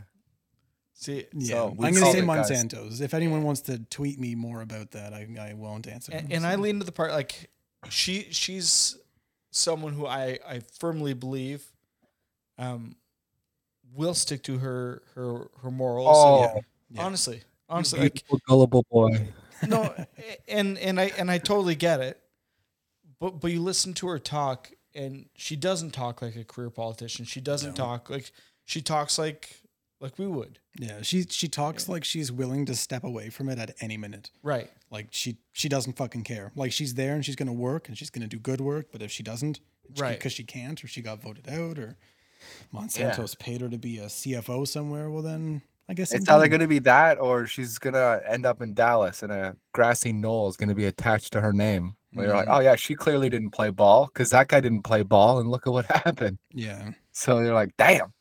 See, 0.96 1.26
Yeah, 1.34 1.48
So 1.56 1.68
I'm 1.80 1.94
gonna 1.94 2.12
say 2.12 2.20
it, 2.20 2.26
guys. 2.28 2.50
Monsanto's. 2.50 3.02
If 3.02 3.14
anyone 3.14 3.44
wants 3.44 3.62
to 3.62 3.80
tweet 3.80 4.20
me 4.20 4.36
more 4.36 4.62
about 4.62 4.92
that, 4.92 5.14
I, 5.14 5.28
I 5.40 5.54
won't 5.54 5.88
answer. 5.88 6.12
and, 6.14 6.32
and 6.34 6.46
I 6.46 6.56
lean 6.56 6.80
to 6.80 6.86
the 6.86 6.92
part 6.92 7.12
like 7.12 7.50
she 7.90 8.28
she's 8.32 8.98
someone 9.52 9.94
who 9.94 10.06
I 10.08 10.40
I 10.48 10.60
firmly 10.80 11.14
believe 11.14 11.64
um 12.58 12.96
will 13.96 14.14
stick 14.14 14.44
to 14.44 14.58
her 14.60 15.02
her 15.16 15.48
her 15.62 15.72
morals. 15.72 16.10
Oh, 16.18 16.44
and- 16.56 16.66
yeah. 16.90 17.02
honestly, 17.04 17.42
honestly, 17.70 18.00
like 18.00 18.24
gullible 18.48 18.86
boy. 18.92 19.28
no, 19.68 19.94
and 20.48 20.78
and 20.78 21.00
I 21.00 21.12
and 21.18 21.30
I 21.32 21.38
totally 21.38 21.76
get 21.76 22.00
it, 22.02 22.20
but 23.20 23.40
but 23.40 23.52
you 23.52 23.62
listen 23.62 23.94
to 23.96 24.08
her 24.08 24.20
talk, 24.20 24.72
and 24.94 25.30
she 25.36 25.56
doesn't 25.56 25.92
talk 25.92 26.22
like 26.22 26.36
a 26.36 26.44
career 26.44 26.70
politician. 26.70 27.26
She 27.26 27.42
doesn't 27.42 27.78
No. 27.78 27.86
talk 27.86 28.10
like 28.10 28.32
she 28.66 28.82
talks 28.82 29.18
like 29.18 29.62
like 30.04 30.20
we 30.20 30.28
would. 30.28 30.60
Yeah, 30.78 31.02
she 31.02 31.24
she 31.30 31.48
talks 31.48 31.90
like 31.90 32.04
she's 32.04 32.32
willing 32.32 32.66
to 32.68 32.76
step 32.76 33.04
away 33.04 33.30
from 33.32 33.50
it 33.50 33.58
at 33.58 33.74
any 33.80 33.98
minute. 33.98 34.30
Right. 34.44 34.70
Like 34.92 35.08
she 35.10 35.38
she 35.54 35.68
doesn't 35.70 35.94
fucking 35.98 36.24
care. 36.26 36.52
Like 36.56 36.72
she's 36.72 36.94
there 36.94 37.16
and 37.16 37.26
she's 37.26 37.36
gonna 37.36 37.54
work 37.54 37.88
and 37.88 37.98
she's 37.98 38.10
gonna 38.12 38.28
do 38.28 38.38
good 38.38 38.62
work. 38.62 38.88
But 38.92 39.02
if 39.02 39.10
she 39.12 39.24
doesn't, 39.24 39.60
Right. 39.98 40.18
because 40.18 40.34
she 40.34 40.44
can't 40.44 40.84
or 40.84 40.88
she 40.88 41.02
got 41.02 41.22
voted 41.22 41.50
out 41.50 41.80
or 41.80 41.98
Monsanto's 42.74 43.36
paid 43.36 43.62
her 43.62 43.70
to 43.70 43.78
be 43.78 43.98
a 44.00 44.06
CFO 44.06 44.68
somewhere, 44.68 45.10
well 45.10 45.22
then 45.24 45.62
I 45.90 45.94
guess 45.94 46.14
It's 46.14 46.30
either 46.30 46.48
going 46.48 46.62
to 46.62 46.68
be 46.68 46.80
that 46.80 47.20
or 47.20 47.46
she's 47.46 47.78
going 47.78 47.94
to 47.94 48.22
end 48.26 48.46
up 48.46 48.62
in 48.62 48.74
Dallas 48.74 49.22
and 49.22 49.34
a 49.34 49.58
grassy 49.74 50.14
knoll 50.14 50.48
is 50.48 50.56
going 50.56 50.70
to 50.70 50.76
be 50.76 50.86
attached 50.86 51.34
to 51.34 51.42
her 51.42 51.52
name. 51.52 51.96
Where 52.14 52.28
you're 52.28 52.36
like, 52.36 52.48
Mhm. 52.48 52.56
oh, 52.56 52.60
yeah, 52.62 52.76
she 52.78 52.96
clearly 52.96 53.30
didn't 53.30 53.50
play 53.52 53.70
ball 53.70 54.06
because 54.08 54.30
that 54.30 54.48
guy 54.48 54.62
didn't 54.62 54.84
play 54.84 55.04
ball. 55.04 55.40
And 55.40 55.50
look 55.52 55.68
at 55.68 55.74
what 55.74 55.86
happened. 55.92 56.38
yeah. 56.52 56.92
So 57.12 57.40
you're 57.40 57.54
like, 57.54 57.76
damn. 57.78 58.14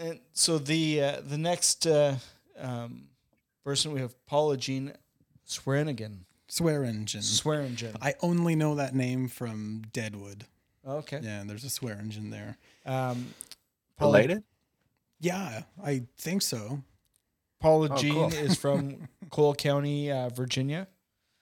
And 0.00 0.20
so 0.32 0.58
the 0.58 1.02
uh, 1.02 1.20
the 1.24 1.36
next 1.38 1.86
uh, 1.86 2.16
um, 2.58 3.08
person 3.64 3.92
we 3.92 4.00
have 4.00 4.14
Paula 4.26 4.56
Jean 4.56 4.94
Swearenigan. 5.46 6.20
Swear 6.48 6.82
engine. 6.84 7.20
Swearengin. 7.20 7.96
I 8.02 8.14
only 8.22 8.56
know 8.56 8.74
that 8.74 8.92
name 8.94 9.28
from 9.28 9.82
Deadwood. 9.92 10.46
Okay. 10.84 11.20
Yeah, 11.22 11.44
there's 11.46 11.62
a 11.62 11.70
swear 11.70 11.94
engine 12.00 12.30
there. 12.30 12.56
Um, 12.84 13.34
Paula, 13.96 14.18
Related? 14.18 14.42
Yeah, 15.20 15.62
I 15.84 16.02
think 16.18 16.42
so. 16.42 16.82
Paula 17.60 17.90
Oh, 17.92 17.96
Jean 17.96 18.14
cool. 18.14 18.32
is 18.32 18.56
from 18.56 19.06
Cole 19.30 19.54
County, 19.54 20.10
uh, 20.10 20.30
Virginia, 20.30 20.88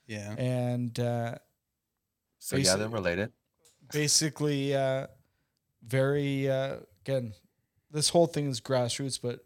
Yeah. 0.08 0.34
and 0.36 0.98
uh, 0.98 1.36
So 2.40 2.56
yeah, 2.56 2.74
they're 2.76 2.88
related. 2.88 3.32
basically 3.92 4.74
uh, 4.74 5.06
very 5.86 6.50
uh, 6.50 6.78
again. 7.02 7.32
This 7.90 8.08
whole 8.10 8.26
thing 8.26 8.48
is 8.48 8.60
grassroots, 8.60 9.18
but 9.20 9.44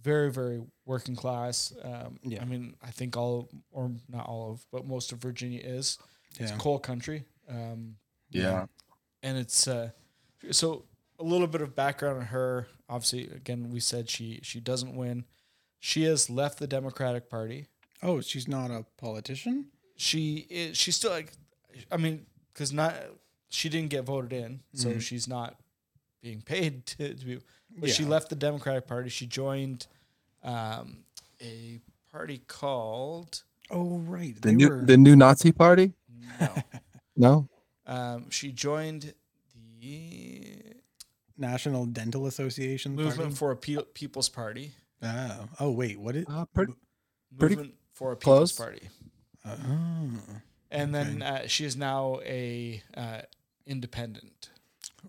very, 0.00 0.30
very 0.32 0.62
working 0.84 1.14
class. 1.14 1.72
Um, 1.82 2.18
Yeah. 2.22 2.42
I 2.42 2.44
mean, 2.44 2.74
I 2.82 2.90
think 2.90 3.16
all, 3.16 3.48
or 3.70 3.90
not 4.08 4.26
all 4.26 4.52
of, 4.52 4.66
but 4.72 4.86
most 4.86 5.12
of 5.12 5.18
Virginia 5.18 5.60
is. 5.62 5.98
It's 6.38 6.50
Yeah. 6.50 6.56
coal 6.58 6.78
country. 6.78 7.24
Um, 7.48 7.96
Yeah. 8.30 8.66
and 9.22 9.36
it's 9.38 9.68
uh, 9.68 9.90
so 10.50 10.86
a 11.18 11.22
little 11.22 11.46
bit 11.46 11.60
of 11.60 11.74
background 11.76 12.18
on 12.20 12.26
her. 12.26 12.66
Obviously, 12.88 13.28
again, 13.28 13.70
we 13.70 13.78
said 13.80 14.08
she 14.10 14.40
she 14.42 14.58
doesn't 14.60 14.96
win. 14.96 15.24
She 15.78 16.02
has 16.04 16.28
left 16.30 16.58
the 16.58 16.66
Democratic 16.66 17.28
Party. 17.28 17.66
Oh, 18.02 18.20
she's 18.20 18.48
not 18.48 18.70
a 18.70 18.84
politician? 18.96 19.70
She 19.96 20.46
is 20.50 20.76
she's 20.76 20.96
still 20.96 21.10
like, 21.12 21.32
I 21.92 21.96
mean, 21.98 22.26
because 22.52 22.72
not 22.72 22.94
she 23.50 23.68
didn't 23.68 23.90
get 23.90 24.04
voted 24.04 24.32
in, 24.32 24.62
so 24.74 24.88
Mhm. 24.94 25.00
she's 25.00 25.28
not 25.28 25.60
being 26.22 26.40
paid 26.42 26.86
to, 26.86 27.14
to 27.14 27.24
be. 27.26 27.38
But 27.78 27.90
she 27.90 28.04
left 28.04 28.28
the 28.28 28.36
Democratic 28.36 28.86
Party. 28.86 29.08
She 29.08 29.26
joined 29.26 29.86
um, 30.42 30.98
a 31.40 31.80
party 32.10 32.42
called 32.46 33.42
Oh, 33.70 33.98
right. 34.00 34.34
The 34.34 34.48
they 34.48 34.54
new 34.54 34.68
were 34.68 34.84
the 34.84 34.96
new 34.96 35.16
Nazi 35.16 35.52
party? 35.52 35.92
no. 36.40 36.54
No. 37.14 37.46
um, 37.86 38.30
she 38.30 38.52
joined 38.52 39.12
the 39.80 40.46
National 41.36 41.84
Dental 41.84 42.26
Association. 42.26 42.94
Movement 42.94 43.18
Party? 43.18 43.34
for 43.34 43.50
a 43.50 43.56
Pe- 43.56 43.84
People's 43.92 44.30
Party. 44.30 44.72
Oh, 45.02 45.48
oh 45.60 45.70
wait, 45.72 46.00
what 46.00 46.16
is? 46.16 46.24
Uh, 46.26 46.46
pretty, 46.54 46.72
Pretty 47.38 47.74
for 47.92 48.12
a 48.12 48.16
People's 48.16 48.52
close. 48.52 48.52
Party. 48.52 48.88
Oh, 49.44 49.56
And 50.70 50.94
then 50.94 51.20
uh, 51.22 51.46
she 51.48 51.66
is 51.66 51.76
now 51.76 52.20
a 52.24 52.82
uh, 52.96 53.20
independent. 53.66 54.48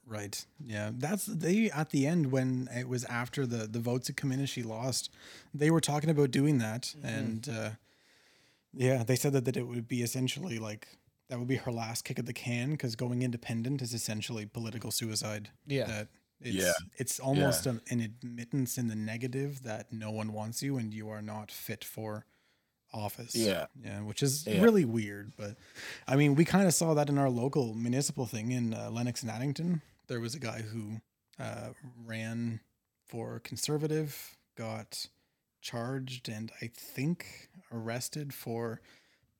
Right. 0.07 0.45
Yeah, 0.65 0.91
that's 0.93 1.25
they 1.25 1.69
at 1.71 1.89
the 1.91 2.05
end 2.07 2.31
when 2.31 2.69
it 2.73 2.87
was 2.87 3.03
after 3.05 3.45
the 3.45 3.67
the 3.67 3.79
votes 3.79 4.07
had 4.07 4.17
come 4.17 4.31
in 4.31 4.39
and 4.39 4.49
she 4.49 4.63
lost. 4.63 5.09
They 5.53 5.69
were 5.71 5.81
talking 5.81 6.09
about 6.09 6.31
doing 6.31 6.57
that, 6.59 6.93
and 7.03 7.47
uh, 7.49 7.69
yeah, 8.73 9.03
they 9.03 9.15
said 9.15 9.33
that 9.33 9.45
that 9.45 9.57
it 9.57 9.67
would 9.67 9.87
be 9.87 10.01
essentially 10.01 10.59
like 10.59 10.87
that 11.29 11.39
would 11.39 11.47
be 11.47 11.55
her 11.55 11.71
last 11.71 12.03
kick 12.05 12.19
at 12.19 12.25
the 12.25 12.33
can 12.33 12.71
because 12.71 12.95
going 12.95 13.21
independent 13.23 13.81
is 13.81 13.93
essentially 13.93 14.45
political 14.45 14.91
suicide. 14.91 15.49
Yeah. 15.65 15.85
that 15.87 16.07
it's, 16.41 16.55
Yeah. 16.55 16.73
it's 16.97 17.19
almost 17.19 17.65
a, 17.65 17.81
an 17.89 18.01
admittance 18.01 18.77
in 18.77 18.87
the 18.87 18.95
negative 18.95 19.63
that 19.63 19.91
no 19.93 20.11
one 20.11 20.33
wants 20.33 20.61
you 20.61 20.77
and 20.77 20.93
you 20.93 21.09
are 21.09 21.21
not 21.21 21.49
fit 21.49 21.83
for 21.85 22.25
office. 22.93 23.35
Yeah. 23.35 23.65
yeah, 23.83 24.01
which 24.01 24.21
is 24.23 24.45
Yeah. 24.47 24.61
really 24.61 24.85
weird. 24.85 25.33
But 25.37 25.55
I 26.07 26.15
mean, 26.15 26.35
we 26.35 26.45
kind 26.45 26.67
of 26.67 26.73
saw 26.73 26.93
that 26.93 27.09
in 27.09 27.17
our 27.17 27.29
local 27.29 27.73
municipal 27.73 28.25
thing 28.25 28.51
in 28.51 28.73
uh, 28.73 28.89
Lennox 28.91 29.21
and 29.21 29.31
Addington. 29.31 29.81
There 30.07 30.19
was 30.19 30.35
a 30.35 30.39
guy 30.39 30.61
who 30.61 31.01
uh, 31.39 31.69
ran 32.05 32.59
for 33.07 33.39
conservative, 33.39 34.37
got 34.57 35.07
charged, 35.61 36.29
and 36.29 36.51
I 36.61 36.67
think 36.75 37.49
arrested 37.71 38.33
for 38.33 38.81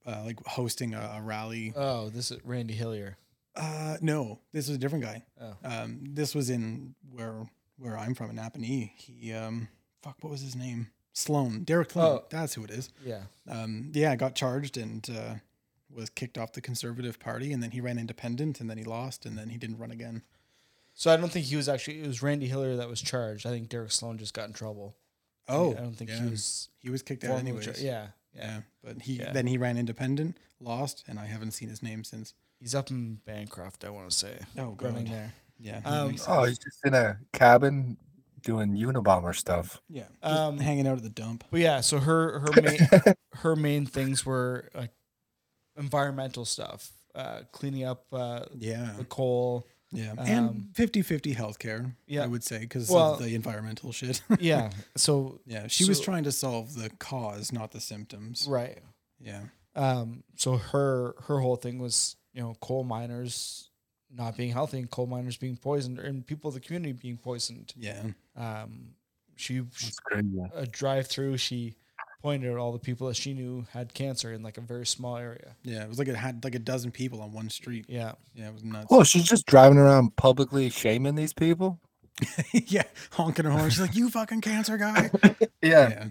uh, 0.06 0.22
like 0.24 0.38
hosting 0.46 0.94
a, 0.94 1.14
a 1.16 1.22
rally. 1.22 1.72
Oh, 1.76 2.08
this 2.08 2.30
is 2.30 2.38
Randy 2.44 2.74
Hillier. 2.74 3.16
Uh, 3.56 3.96
no, 4.00 4.40
this 4.52 4.66
was 4.68 4.76
a 4.76 4.80
different 4.80 5.04
guy. 5.04 5.22
Oh. 5.40 5.54
Um, 5.64 6.00
this 6.02 6.34
was 6.34 6.50
in 6.50 6.94
where 7.10 7.46
where 7.78 7.96
I'm 7.98 8.14
from 8.14 8.30
in 8.30 8.36
Napanee, 8.36 8.90
he 8.96 9.32
um 9.32 9.68
fuck 10.02 10.16
what 10.20 10.30
was 10.30 10.40
his 10.40 10.56
name? 10.56 10.88
Sloan. 11.14 11.64
Derek 11.64 11.90
Sloan. 11.92 12.18
Oh. 12.18 12.24
That's 12.28 12.54
who 12.54 12.64
it 12.64 12.70
is. 12.70 12.90
Yeah. 13.04 13.22
Um 13.48 13.90
yeah, 13.94 14.14
got 14.16 14.34
charged 14.34 14.76
and 14.76 15.08
uh 15.10 15.34
was 15.90 16.10
kicked 16.10 16.36
off 16.36 16.52
the 16.52 16.60
conservative 16.60 17.18
party 17.18 17.52
and 17.52 17.62
then 17.62 17.70
he 17.70 17.80
ran 17.80 17.98
independent 17.98 18.60
and 18.60 18.68
then 18.68 18.76
he 18.76 18.84
lost 18.84 19.24
and 19.24 19.38
then 19.38 19.48
he 19.48 19.56
didn't 19.56 19.78
run 19.78 19.90
again. 19.92 20.22
So 20.94 21.10
I 21.12 21.16
don't 21.16 21.30
think 21.30 21.46
he 21.46 21.56
was 21.56 21.68
actually. 21.68 22.02
It 22.02 22.06
was 22.06 22.22
Randy 22.22 22.46
Hillier 22.46 22.76
that 22.76 22.88
was 22.88 23.00
charged. 23.02 23.46
I 23.46 23.50
think 23.50 23.68
Derek 23.68 23.90
Sloan 23.90 24.16
just 24.18 24.32
got 24.34 24.46
in 24.46 24.52
trouble. 24.52 24.94
Oh, 25.48 25.72
I 25.72 25.80
don't 25.80 25.94
think 25.94 26.10
yeah. 26.10 26.22
he 26.22 26.30
was. 26.30 26.68
He 26.78 26.88
was 26.90 27.02
kicked 27.02 27.24
out 27.24 27.28
formally 27.30 27.48
anyways. 27.50 27.64
char- 27.66 27.74
yeah, 27.84 28.06
Yeah, 28.34 28.42
yeah. 28.42 28.60
but 28.82 29.02
he 29.02 29.14
Yeah. 29.14 29.32
then 29.32 29.46
he 29.48 29.58
ran 29.58 29.76
independent, 29.76 30.36
lost, 30.60 31.04
and 31.08 31.18
I 31.18 31.26
haven't 31.26 31.50
seen 31.50 31.68
his 31.68 31.82
name 31.82 32.04
since. 32.04 32.32
He's 32.60 32.74
up 32.76 32.90
in 32.90 33.16
Bancroft. 33.26 33.84
I 33.84 33.90
want 33.90 34.08
to 34.08 34.16
say. 34.16 34.38
Oh, 34.56 34.76
running 34.80 35.06
there. 35.06 35.34
Yeah, 35.58 35.80
Um. 35.84 36.14
Oh, 36.28 36.44
he's 36.44 36.58
just 36.58 36.78
in 36.84 36.94
a 36.94 37.18
cabin 37.32 37.96
doing 38.44 38.74
Unabomber 38.76 39.34
stuff. 39.34 39.80
yeah, 39.88 40.04
um, 40.22 40.58
hanging 40.58 40.86
out 40.86 40.96
at 40.98 41.02
the 41.02 41.08
dump. 41.10 41.44
But 41.50 41.60
yeah, 41.60 41.80
so 41.80 41.98
her 41.98 42.40
her 42.40 42.50
main 42.62 43.14
her 43.36 43.56
main 43.56 43.86
things 43.86 44.24
were 44.24 44.68
like 44.74 44.90
environmental 45.76 46.44
stuff, 46.44 46.90
uh, 47.14 47.40
cleaning 47.52 47.84
up 47.84 48.04
uh, 48.12 48.44
Yeah, 48.56 48.92
the 48.96 49.04
coal. 49.04 49.66
yeah, 49.92 50.12
um, 50.12 50.18
and 50.18 50.60
50-50 50.74 51.34
healthcare. 51.36 51.92
yeah. 52.06 52.22
I 52.24 52.26
would 52.26 52.44
say 52.44 52.58
because 52.60 52.88
Well- 52.90 53.14
of 53.14 53.22
the 53.22 53.34
environmental 53.34 53.92
shit. 53.92 54.22
Yeah. 54.40 54.70
So 54.96 55.40
yeah, 55.46 55.66
she 55.66 55.84
was 55.88 56.00
trying 56.00 56.24
to 56.24 56.32
solve 56.32 56.74
the 56.74 56.90
cause, 56.98 57.52
not 57.52 57.72
the 57.72 57.80
symptoms. 57.80 58.46
right. 58.48 58.78
Yeah, 59.20 59.42
Um. 59.74 60.22
So 60.36 60.56
her 60.58 61.14
her 61.26 61.38
whole 61.40 61.56
thing 61.56 61.78
was 61.78 62.16
you 62.34 62.42
know 62.42 62.56
coal 62.60 62.84
miners 62.84 63.70
not 64.16 64.36
being 64.36 64.52
healthy 64.52 64.78
and 64.78 64.90
coal 64.90 65.06
miners 65.06 65.36
being 65.36 65.56
poisoned 65.56 65.98
and 65.98 66.26
people 66.26 66.48
of 66.48 66.54
the 66.54 66.60
community 66.60 66.92
being 66.92 67.16
poisoned. 67.18 67.72
yeah, 67.76 68.02
Um. 68.36 68.94
She, 69.36 69.54
she 69.74 69.88
It's 69.88 69.98
crazy. 69.98 70.28
a 70.54 70.64
drive 70.64 71.08
through. 71.08 71.38
She 71.38 71.74
pointed 72.22 72.48
at 72.52 72.56
all 72.56 72.70
the 72.72 72.78
people 72.78 73.08
that 73.08 73.14
she 73.16 73.34
knew 73.34 73.66
had 73.72 73.92
cancer 73.92 74.32
in 74.32 74.44
like 74.44 74.58
a 74.58 74.60
very 74.60 74.86
small 74.86 75.16
area. 75.16 75.56
yeah. 75.64 75.82
It 75.82 75.88
was 75.88 75.98
like 75.98 76.06
it 76.06 76.14
had 76.14 76.44
like 76.44 76.54
a 76.54 76.60
dozen 76.60 76.92
people 76.92 77.20
on 77.20 77.32
one 77.32 77.50
street. 77.50 77.86
Yeah. 77.88 78.12
Yeah, 78.36 78.46
it 78.48 78.54
was 78.54 78.62
nuts. 78.62 78.86
Oh, 78.90 79.02
she's 79.02 79.24
just 79.24 79.44
driving 79.46 79.76
around 79.78 80.14
publicly 80.14 80.70
shaming 80.70 81.16
these 81.16 81.32
people. 81.32 81.80
yeah, 82.52 82.84
honking 83.10 83.44
her 83.44 83.50
horn. 83.50 83.68
She's 83.70 83.80
like, 83.80 83.96
"You 83.96 84.08
fucking 84.08 84.40
cancer 84.40 84.76
guy." 84.78 85.10
Yeah, 85.60 85.88
yeah, 85.88 86.04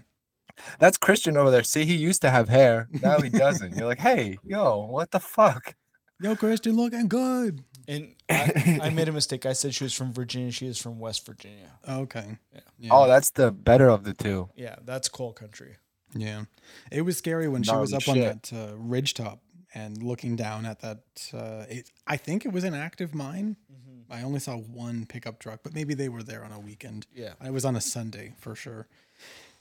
that's 0.78 0.98
Christian 0.98 1.38
over 1.38 1.50
there. 1.50 1.62
See, 1.62 1.86
he 1.86 1.94
used 1.94 2.20
to 2.22 2.30
have 2.30 2.50
hair. 2.50 2.88
Now 3.02 3.20
he 3.20 3.30
doesn't. 3.30 3.74
You're 3.74 3.86
like, 3.86 4.00
hey, 4.00 4.36
yo, 4.44 4.84
what 4.84 5.12
the 5.12 5.20
fuck? 5.20 5.74
yo, 6.20 6.36
Christian, 6.36 6.76
looking 6.76 7.08
good. 7.08 7.64
And 7.86 8.14
I, 8.30 8.80
I 8.82 8.90
made 8.94 9.08
a 9.08 9.12
mistake. 9.12 9.46
I 9.46 9.52
said 9.52 9.74
she 9.74 9.84
was 9.84 9.94
from 9.94 10.12
Virginia. 10.12 10.50
She 10.50 10.66
is 10.66 10.78
from 10.80 10.98
West 10.98 11.26
Virginia. 11.26 11.70
Okay. 11.88 12.38
Yeah. 12.52 12.60
Yeah. 12.78 12.90
Oh, 12.92 13.08
that's 13.08 13.30
the 13.30 13.50
better 13.50 13.88
of 13.88 14.04
the 14.04 14.14
two. 14.14 14.48
Yeah, 14.56 14.76
that's 14.84 15.08
coal 15.08 15.32
country. 15.32 15.76
Yeah, 16.16 16.44
it 16.92 17.02
was 17.02 17.16
scary 17.16 17.48
when 17.48 17.62
she 17.64 17.74
was 17.74 17.90
Gnarly 17.90 18.04
up 18.04 18.08
on 18.08 18.14
shit. 18.14 18.42
that 18.42 18.70
uh, 18.72 18.76
ridge 18.76 19.14
top 19.14 19.40
and 19.74 20.02
looking 20.02 20.36
down 20.36 20.64
at 20.64 20.80
that. 20.80 21.00
Uh, 21.32 21.64
it, 21.68 21.90
I 22.06 22.16
think 22.16 22.44
it 22.46 22.52
was 22.52 22.62
an 22.64 22.74
active 22.74 23.14
mine. 23.14 23.56
I 24.10 24.22
only 24.22 24.38
saw 24.38 24.56
one 24.56 25.06
pickup 25.06 25.40
truck, 25.40 25.60
but 25.64 25.74
maybe 25.74 25.94
they 25.94 26.08
were 26.08 26.22
there 26.22 26.44
on 26.44 26.52
a 26.52 26.60
weekend. 26.60 27.06
Yeah. 27.12 27.32
It 27.44 27.52
was 27.52 27.64
on 27.64 27.74
a 27.74 27.80
Sunday 27.80 28.34
for 28.38 28.54
sure. 28.54 28.86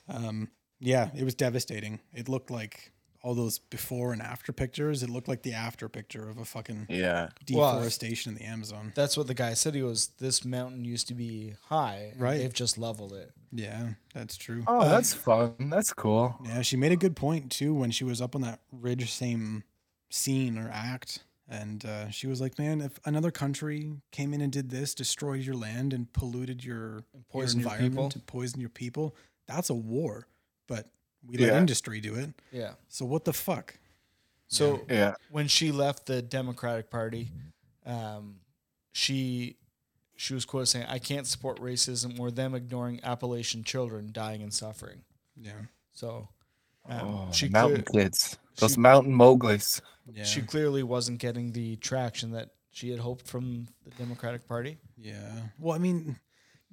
Um, 0.07 0.49
yeah, 0.79 1.09
it 1.15 1.23
was 1.23 1.33
devastating. 1.33 2.01
It 2.13 2.29
looked 2.29 2.51
like 2.51 2.91
all 3.23 3.33
those 3.33 3.57
before 3.57 4.11
and 4.13 4.21
after 4.21 4.51
pictures. 4.51 5.01
It 5.01 5.09
looked 5.09 5.27
like 5.29 5.41
the 5.43 5.53
after 5.53 5.87
picture 5.89 6.29
of 6.29 6.37
a 6.37 6.45
fucking 6.45 6.87
Yeah. 6.89 7.29
Well, 7.51 7.73
deforestation 7.75 8.33
in 8.33 8.37
the 8.37 8.43
Amazon. 8.45 8.91
That's 8.95 9.15
what 9.15 9.27
the 9.27 9.33
guy 9.33 9.53
said. 9.53 9.75
He 9.75 9.81
was, 9.81 10.07
this 10.19 10.43
mountain 10.43 10.83
used 10.83 11.07
to 11.07 11.13
be 11.13 11.53
high. 11.67 12.13
Right. 12.17 12.37
They've 12.39 12.53
just 12.53 12.77
leveled 12.77 13.13
it. 13.13 13.31
Yeah, 13.53 13.91
that's 14.13 14.35
true. 14.35 14.63
Oh, 14.67 14.87
that's 14.87 15.13
fun. 15.13 15.53
That's 15.59 15.93
cool. 15.93 16.35
Yeah, 16.45 16.61
she 16.63 16.75
made 16.75 16.91
a 16.91 16.97
good 16.97 17.15
point 17.15 17.49
too 17.51 17.73
when 17.73 17.91
she 17.91 18.03
was 18.03 18.21
up 18.21 18.35
on 18.35 18.41
that 18.41 18.59
ridge, 18.71 19.09
same 19.11 19.63
scene 20.09 20.57
or 20.57 20.69
act. 20.73 21.23
And 21.47 21.85
uh, 21.85 22.09
she 22.09 22.25
was 22.25 22.41
like, 22.41 22.57
"Man, 22.57 22.81
if 22.81 22.99
another 23.05 23.29
country 23.29 23.91
came 24.11 24.33
in 24.33 24.41
and 24.41 24.51
did 24.51 24.69
this, 24.71 24.95
destroyed 24.95 25.41
your 25.43 25.55
land 25.55 25.93
and 25.93 26.11
polluted 26.13 26.63
your, 26.63 27.03
And 27.13 27.27
poisoned 27.29 27.61
your 27.61 27.69
your 27.71 27.79
environment 27.79 28.13
people. 28.13 28.19
and 28.21 28.25
poisoned 28.25 28.61
your 28.61 28.69
people, 28.69 29.15
that's 29.47 29.69
a 29.69 29.75
war." 29.75 30.25
But 30.67 30.87
we 31.27 31.37
let 31.37 31.47
Yeah. 31.53 31.57
industry 31.59 31.99
do 32.01 32.15
it. 32.15 32.33
Yeah. 32.51 32.73
So 32.89 33.05
what 33.05 33.23
the 33.25 33.33
fuck? 33.33 33.77
So 34.47 34.85
Yeah. 34.89 35.15
when 35.29 35.47
she 35.47 35.71
left 35.71 36.05
the 36.05 36.21
Democratic 36.21 36.89
Party, 36.89 37.31
um, 37.85 38.39
she 38.91 39.57
she 40.15 40.33
was 40.35 40.45
quoted 40.45 40.67
saying, 40.67 40.85
"I 40.87 40.99
can't 40.99 41.25
support 41.27 41.59
racism 41.59 42.19
or 42.19 42.29
them 42.31 42.53
ignoring 42.53 43.03
Appalachian 43.03 43.63
children 43.63 44.11
dying 44.11 44.41
and 44.43 44.53
suffering." 44.53 45.03
Yeah, 45.35 45.63
So 45.91 46.29
um, 46.85 47.07
Oh, 47.07 47.31
she 47.31 47.49
mountain 47.49 47.81
clear- 47.83 48.05
kids. 48.05 48.37
Those 48.57 48.73
she- 48.75 48.79
mountain 48.79 49.13
Mowglis. 49.13 49.81
yeah, 50.13 50.23
she 50.23 50.41
clearly 50.43 50.83
wasn't 50.83 51.17
getting 51.19 51.51
the 51.53 51.77
traction 51.77 52.31
that 52.31 52.51
she 52.69 52.89
had 52.89 52.99
hoped 52.99 53.25
from 53.27 53.67
the 53.83 53.89
Democratic 53.91 54.47
Party. 54.47 54.77
yeah. 54.97 55.47
Well, 55.59 55.75
I 55.75 55.79
mean, 55.79 56.19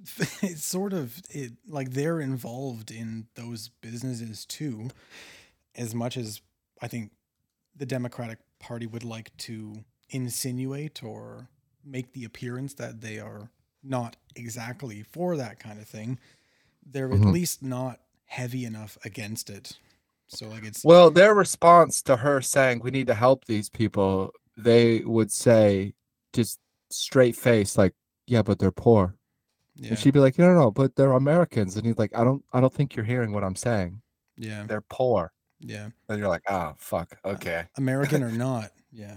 it's 0.42 0.64
sort 0.64 0.92
of 0.92 1.20
it 1.30 1.52
like 1.68 1.90
they're 1.90 2.20
involved 2.20 2.90
in 2.90 3.26
those 3.34 3.68
businesses 3.68 4.44
too, 4.44 4.88
as 5.76 5.94
much 5.94 6.16
as 6.16 6.40
I 6.82 6.88
think 6.88 7.12
the 7.76 7.86
Democratic 7.86 8.38
Party 8.60 8.86
would 8.86 9.04
like 9.04 9.36
to 9.38 9.84
insinuate 10.10 11.02
or 11.04 11.48
make 11.84 12.12
the 12.12 12.24
appearance 12.24 12.74
that 12.74 13.00
they 13.00 13.18
are 13.18 13.50
not 13.82 14.16
exactly 14.36 15.02
for 15.02 15.36
that 15.36 15.58
kind 15.60 15.80
of 15.80 15.88
thing. 15.88 16.18
They're 16.86 17.14
at 17.14 17.24
Mhm. 17.24 17.26
least 17.26 17.62
not 17.62 18.00
heavy 18.26 18.64
enough 18.66 18.98
against 19.04 19.50
it. 19.50 19.78
So 20.28 20.48
like 20.48 20.64
it's 20.64 20.84
Well, 20.84 21.10
their 21.10 21.34
response 21.34 22.02
to 22.02 22.16
her 22.18 22.40
saying 22.40 22.80
we 22.80 22.90
need 22.90 23.06
to 23.08 23.14
help 23.14 23.44
these 23.44 23.68
people, 23.68 24.32
they 24.56 25.00
would 25.00 25.30
say 25.30 25.94
just 26.32 26.58
straight 26.90 27.36
face, 27.36 27.76
like, 27.76 27.94
yeah, 28.26 28.42
but 28.42 28.58
they're 28.58 28.72
poor. 28.72 29.16
Yeah, 29.76 29.90
And 29.90 29.98
she'd 29.98 30.12
be 30.14 30.20
like, 30.20 30.38
no, 30.38 30.46
no, 30.52 30.54
no, 30.60 30.70
but 30.70 30.96
they're 30.96 31.12
Americans. 31.12 31.76
And 31.76 31.86
he's 31.86 31.96
like, 31.98 32.12
I 32.16 32.24
don't 32.24 32.44
I 32.52 32.60
don't 32.60 32.72
think 32.72 32.94
you're 32.96 33.04
hearing 33.04 33.32
what 33.32 33.44
I'm 33.44 33.56
saying. 33.56 34.02
yeah, 34.36 34.64
They're 34.66 34.80
poor. 34.82 35.32
yeah. 35.60 35.88
And 36.08 36.18
you're 36.18 36.28
like, 36.28 36.42
oh 36.48 36.74
fuck. 36.76 37.16
Okay. 37.24 37.64
American 37.76 38.22
or 38.22 38.30
not, 38.46 38.70
yeah. 38.92 39.16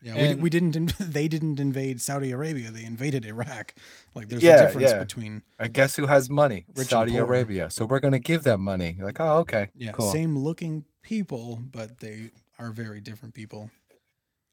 Yeah, 0.00 0.14
we, 0.14 0.20
And- 0.20 0.42
we 0.42 0.48
didn't. 0.48 0.76
In, 0.76 0.90
they 1.00 1.26
didn't 1.26 1.58
invade 1.58 2.00
Saudi 2.00 2.30
Arabia. 2.30 2.70
They 2.70 2.84
invaded 2.84 3.24
Iraq. 3.26 3.74
Like, 4.14 4.28
there's 4.28 4.44
Yeah, 4.44 4.54
a 4.62 4.66
difference 4.66 4.90
yeah. 4.92 4.98
between 5.00 5.42
I 5.58 5.66
guess 5.66 5.96
who 5.96 6.06
has 6.06 6.30
money? 6.30 6.66
Saudi. 6.76 7.16
Arabia. 7.16 7.68
So 7.68 7.84
we're 7.84 7.98
gonna 7.98 8.20
give 8.20 8.44
them 8.44 8.60
money. 8.60 8.94
You're 8.96 9.06
like, 9.06 9.18
oh, 9.20 9.38
okay. 9.38 9.70
yeah, 9.74 9.90
cool. 9.90 10.12
same 10.12 10.38
looking 10.38 10.84
people, 11.02 11.58
but 11.72 11.98
they 11.98 12.30
are 12.60 12.70
very 12.70 13.00
different 13.00 13.34
people. 13.34 13.70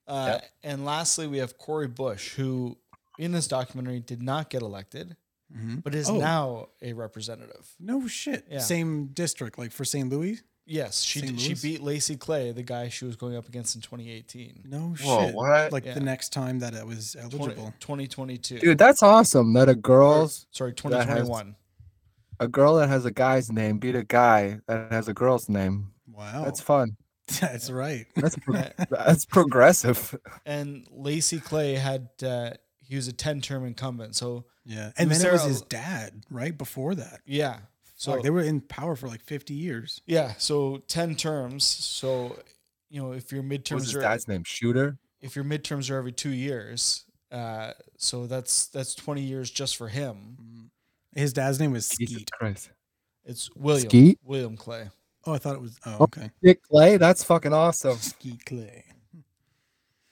Uh, 0.07 0.39
And 0.63 0.83
lastly, 0.85 1.27
we 1.27 1.37
have 1.39 1.57
Cori 1.59 1.87
Bush, 1.87 2.33
who 2.35 2.77
in 3.17 3.31
this 3.31 3.47
documentary 3.47 3.99
did 3.99 4.21
not 4.21 4.49
get 4.49 4.61
elected, 4.61 5.15
Mhm. 5.55 5.83
but 5.83 5.93
is 5.95 6.09
Oh. 6.09 6.17
now 6.17 6.69
a 6.81 6.93
representative. 6.93 7.67
No 7.79 8.07
shit. 8.07 8.45
Yeah. 8.49 8.59
Same 8.59 9.07
district, 9.07 9.57
like 9.57 9.71
for 9.71 9.85
St. 9.85 10.09
Louis. 10.09 10.41
Yes, 10.67 11.01
she 11.03 11.21
did, 11.21 11.39
she 11.39 11.53
beat 11.53 11.83
Lacy 11.83 12.17
Clay, 12.17 12.51
the 12.51 12.63
guy 12.63 12.89
she 12.89 13.05
was 13.05 13.15
going 13.15 13.35
up 13.35 13.47
against 13.47 13.75
in 13.75 13.81
2018. 13.81 14.63
No 14.65 14.95
Whoa, 14.99 15.25
shit. 15.27 15.35
what? 15.35 15.71
Like 15.71 15.85
Yeah. 15.85 15.93
the 15.93 15.99
next 15.99 16.33
time 16.33 16.57
that 16.59 16.73
it 16.73 16.87
was 16.87 17.11
20, 17.19 17.35
eligible. 17.37 17.73
2022. 17.79 18.57
Dude, 18.59 18.77
that's 18.79 19.03
awesome. 19.03 19.53
That 19.53 19.67
a 19.69 19.73
Or, 19.73 19.75
girl's 19.75 20.47
sorry, 20.49 20.71
has- 20.71 20.75
2021. 20.77 21.55
a 22.39 22.47
girl 22.47 22.75
that 22.77 22.89
has 22.89 23.05
a 23.05 23.11
guy's 23.11 23.51
name 23.51 23.77
beat 23.77 23.95
a 23.95 24.03
guy 24.03 24.59
that 24.67 24.91
has 24.91 25.07
a 25.07 25.13
girl's 25.13 25.47
name. 25.47 25.91
Wow, 26.11 26.45
That's 26.45 26.61
fun. 26.61 26.97
that's 27.39 27.69
right. 27.69 28.07
That's 28.15 28.35
pro- 28.37 28.55
that's 28.89 29.25
progressive. 29.25 30.15
And 30.47 30.87
Lacy 30.91 31.39
Clay 31.39 31.75
had 31.75 32.09
uh, 32.23 32.51
he 32.87 32.95
was 32.95 33.07
a 33.07 33.13
10 33.13 33.41
term 33.41 33.65
incumbent. 33.65 34.15
So 34.15 34.45
Yeah, 34.65 34.91
and 34.97 35.09
was 35.09 35.19
then 35.21 35.29
it 35.29 35.33
was 35.33 35.43
his 35.43 35.61
dad 35.61 36.23
right 36.29 36.57
before 36.57 36.95
that. 36.95 37.21
yeah, 37.25 37.59
so 37.95 38.15
So 38.17 38.21
they 38.21 38.29
were 38.29 38.41
in 38.41 38.61
power 38.61 38.95
for 38.95 39.07
like 39.07 39.21
50 39.21 39.53
years. 39.53 40.01
yeah, 40.05 40.33
so 40.37 40.77
10 40.87 41.15
terms. 41.15 41.63
So 41.65 42.37
you 42.89 43.01
know 43.01 43.11
if 43.11 43.31
your 43.31 43.41
What 43.41 43.49
was 43.51 43.59
midterms 43.59 43.81
his 43.85 43.95
are 43.95 44.01
dad's 44.01 44.27
name? 44.27 44.43
Shooter. 44.45 44.97
if 45.21 45.35
your 45.35 45.45
midterms 45.45 45.89
are 45.89 45.97
every 45.97 46.11
two 46.11 46.29
years, 46.29 47.05
uh, 47.31 47.73
so 47.97 48.27
that's 48.27 48.67
that's 48.67 48.93
20 48.95 49.21
years 49.21 49.49
just 49.49 49.75
for 49.77 49.87
him. 49.89 50.69
His 51.15 51.33
dad's 51.33 51.59
name 51.59 51.71
was 51.71 51.89
Jesus 51.89 52.23
Skeet. 52.39 52.69
It's 53.23 53.49
William 53.55 53.89
Skeet? 53.89 54.19
William 54.23 54.55
Clay. 54.57 54.89
Oh, 55.25 55.33
I 55.33 55.37
thought 55.39 55.55
it 55.55 55.61
was. 55.61 55.79
Oh, 55.85 55.97
Oh. 55.99 56.03
okay. 56.03 56.29
Dick 56.43 56.61
Clay. 56.61 56.97
That's 56.97 57.23
fucking 57.23 57.51
awesome. 57.53 57.97
Skeet 57.97 58.45
Clay. 58.45 58.83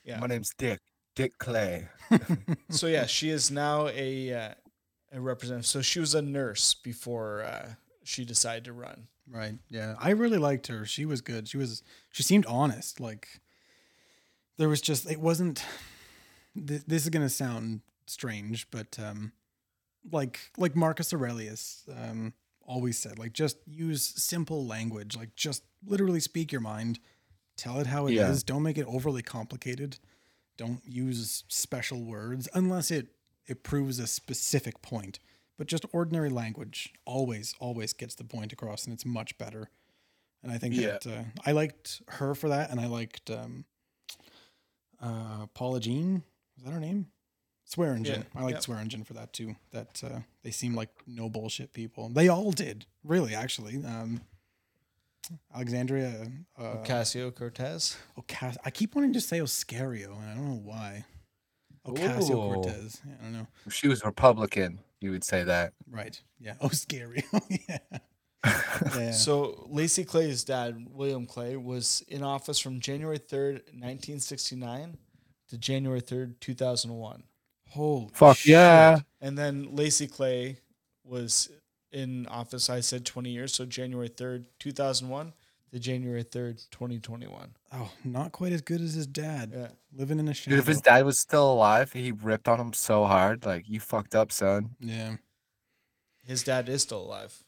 Yeah. 0.03 0.19
My 0.19 0.27
name's 0.27 0.51
Dick. 0.57 0.79
Dick 1.15 1.37
Clay. 1.37 1.87
so 2.69 2.87
yeah, 2.87 3.05
she 3.05 3.29
is 3.29 3.51
now 3.51 3.87
a 3.87 4.33
uh, 4.33 4.53
a 5.11 5.21
representative. 5.21 5.65
So 5.65 5.81
she 5.81 5.99
was 5.99 6.15
a 6.15 6.21
nurse 6.21 6.73
before 6.73 7.43
uh, 7.43 7.73
she 8.03 8.25
decided 8.25 8.65
to 8.65 8.73
run. 8.73 9.07
Right. 9.29 9.55
Yeah. 9.69 9.95
I 9.99 10.11
really 10.11 10.37
liked 10.37 10.67
her. 10.67 10.85
She 10.85 11.05
was 11.05 11.21
good. 11.21 11.47
She 11.47 11.57
was 11.57 11.83
she 12.11 12.23
seemed 12.23 12.45
honest. 12.45 12.99
Like 12.99 13.41
there 14.57 14.69
was 14.69 14.81
just 14.81 15.09
it 15.09 15.19
wasn't 15.19 15.63
th- 16.55 16.83
this 16.87 17.03
is 17.03 17.09
going 17.09 17.25
to 17.25 17.29
sound 17.29 17.81
strange, 18.05 18.69
but 18.69 18.97
um 18.99 19.31
like 20.11 20.39
like 20.57 20.75
Marcus 20.75 21.13
Aurelius 21.13 21.83
um, 21.95 22.33
always 22.65 22.97
said, 22.97 23.17
like 23.17 23.33
just 23.33 23.57
use 23.65 24.03
simple 24.03 24.65
language, 24.65 25.15
like 25.15 25.35
just 25.35 25.63
literally 25.85 26.19
speak 26.19 26.51
your 26.51 26.61
mind, 26.61 26.99
tell 27.55 27.79
it 27.79 27.87
how 27.87 28.07
it 28.07 28.13
is. 28.13 28.17
Yeah. 28.17 28.43
Don't 28.45 28.63
make 28.63 28.77
it 28.77 28.85
overly 28.87 29.21
complicated. 29.21 29.99
Don't 30.57 30.81
use 30.85 31.43
special 31.47 32.01
words 32.03 32.47
unless 32.53 32.91
it 32.91 33.07
it 33.45 33.63
proves 33.63 33.99
a 33.99 34.07
specific 34.07 34.81
point. 34.81 35.19
But 35.57 35.67
just 35.67 35.85
ordinary 35.93 36.29
language 36.29 36.93
always 37.05 37.53
always 37.59 37.93
gets 37.93 38.15
the 38.15 38.23
point 38.23 38.53
across, 38.53 38.85
and 38.85 38.93
it's 38.93 39.05
much 39.05 39.37
better. 39.37 39.69
And 40.41 40.51
I 40.51 40.57
think 40.57 40.75
Yeah. 40.75 40.97
that 41.03 41.07
uh, 41.07 41.23
I 41.45 41.51
liked 41.51 42.01
her 42.07 42.35
for 42.35 42.49
that, 42.49 42.69
and 42.69 42.79
I 42.79 42.87
liked 42.87 43.29
um, 43.29 43.65
uh, 45.01 45.47
Paula 45.53 45.79
Jean. 45.79 46.23
Is 46.57 46.63
that 46.63 46.71
her 46.71 46.79
name? 46.79 47.07
Swearengin. 47.69 48.05
Yeah, 48.05 48.23
I 48.35 48.43
liked 48.43 48.67
yep. 48.67 48.77
engine 48.77 49.03
for 49.03 49.13
that 49.13 49.33
too. 49.33 49.55
That 49.71 50.01
uh, 50.03 50.19
they 50.43 50.51
seem 50.51 50.75
like 50.75 50.89
no 51.07 51.29
bullshit 51.29 51.73
people. 51.73 52.09
They 52.09 52.27
all 52.27 52.51
did, 52.51 52.85
really. 53.03 53.33
Actually, 53.33 53.77
um, 53.85 54.21
Alexandria. 55.53 56.27
Uh, 56.57 56.75
Ocasio 56.77 57.33
Cortez. 57.33 57.97
Ocas- 58.19 58.57
I 58.65 58.69
keep 58.71 58.95
wanting 58.95 59.13
to 59.13 59.21
say 59.21 59.39
Oscario, 59.39 60.17
and 60.19 60.29
I 60.29 60.33
don't 60.35 60.47
know 60.49 60.61
why. 60.63 61.05
Ocasio 61.87 62.53
Cortez. 62.53 63.01
Yeah, 63.05 63.13
I 63.19 63.23
don't 63.23 63.33
know. 63.33 63.47
If 63.65 63.73
she 63.73 63.87
was 63.87 64.03
Republican, 64.05 64.79
you 65.01 65.11
would 65.11 65.23
say 65.23 65.43
that. 65.43 65.73
Right. 65.89 66.21
Yeah. 66.39 66.53
Oscario. 66.61 67.23
yeah. 67.67 67.77
Yeah. 68.97 69.11
So 69.13 69.65
Lacy 69.69 70.03
Clay's 70.03 70.43
dad, 70.43 70.87
William 70.91 71.25
Clay, 71.25 71.55
was 71.55 72.03
in 72.09 72.23
office 72.23 72.59
from 72.59 72.81
January 72.81 73.17
3rd, 73.19 73.63
1969 73.71 74.97
to 75.49 75.57
January 75.57 76.01
3rd, 76.01 76.35
2001. 76.41 77.23
Holy 77.69 78.09
Fuck 78.13 78.37
shit. 78.37 78.51
yeah. 78.51 78.99
And 79.21 79.37
then 79.37 79.73
Lacy 79.75 80.07
Clay 80.07 80.57
was 81.05 81.49
in 81.93 82.27
office, 82.27 82.69
I 82.69 82.79
said 82.79 83.05
20 83.05 83.29
years, 83.29 83.53
so 83.53 83.65
January 83.65 84.09
3rd, 84.09 84.45
2001 84.59 85.33
to 85.71 85.79
January 85.79 86.23
3rd, 86.23 86.69
2021. 86.71 87.55
Oh, 87.71 87.91
not 88.03 88.31
quite 88.31 88.51
as 88.51 88.61
good 88.61 88.81
as 88.81 88.93
his 88.93 89.07
dad. 89.07 89.51
Yeah. 89.55 89.67
Living 89.95 90.19
in 90.19 90.27
a 90.27 90.33
shadow. 90.33 90.55
Dude, 90.55 90.63
if 90.63 90.67
his 90.67 90.81
dad 90.81 91.05
was 91.05 91.17
still 91.17 91.51
alive, 91.51 91.93
he 91.93 92.11
ripped 92.11 92.47
on 92.47 92.59
him 92.59 92.73
so 92.73 93.05
hard. 93.05 93.45
Like, 93.45 93.69
you 93.69 93.79
fucked 93.79 94.15
up, 94.15 94.31
son. 94.31 94.71
yeah. 94.79 95.15
His 96.25 96.43
dad 96.43 96.69
is 96.69 96.81
still 96.83 97.01
alive. 97.01 97.43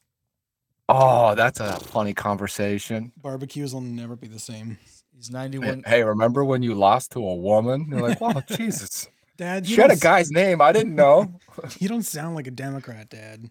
Oh, 0.89 1.33
that's 1.33 1.59
a 1.61 1.79
funny 1.79 2.13
conversation. 2.13 3.13
Barbecues 3.17 3.73
will 3.73 3.81
never 3.81 4.15
be 4.15 4.27
the 4.27 4.39
same. 4.39 4.77
He's 5.15 5.29
Hey, 5.29 5.33
91. 5.33 5.83
Hey, 5.87 6.03
remember 6.03 6.43
when 6.43 6.61
you 6.61 6.75
lost 6.75 7.11
to 7.13 7.19
a 7.25 7.35
woman? 7.35 7.87
You're 7.89 8.01
like, 8.01 8.19
wow, 8.19 8.41
Jesus. 8.49 9.07
Dad, 9.37 9.65
you 9.67 9.75
She 9.75 9.81
had 9.81 9.91
a 9.91 9.95
guy's 9.95 10.29
name. 10.29 10.61
I 10.61 10.71
didn't 10.71 10.95
know. 10.95 11.39
you 11.79 11.87
don't 11.87 12.03
sound 12.03 12.35
like 12.35 12.47
a 12.47 12.51
Democrat, 12.51 13.09
Dad. 13.09 13.49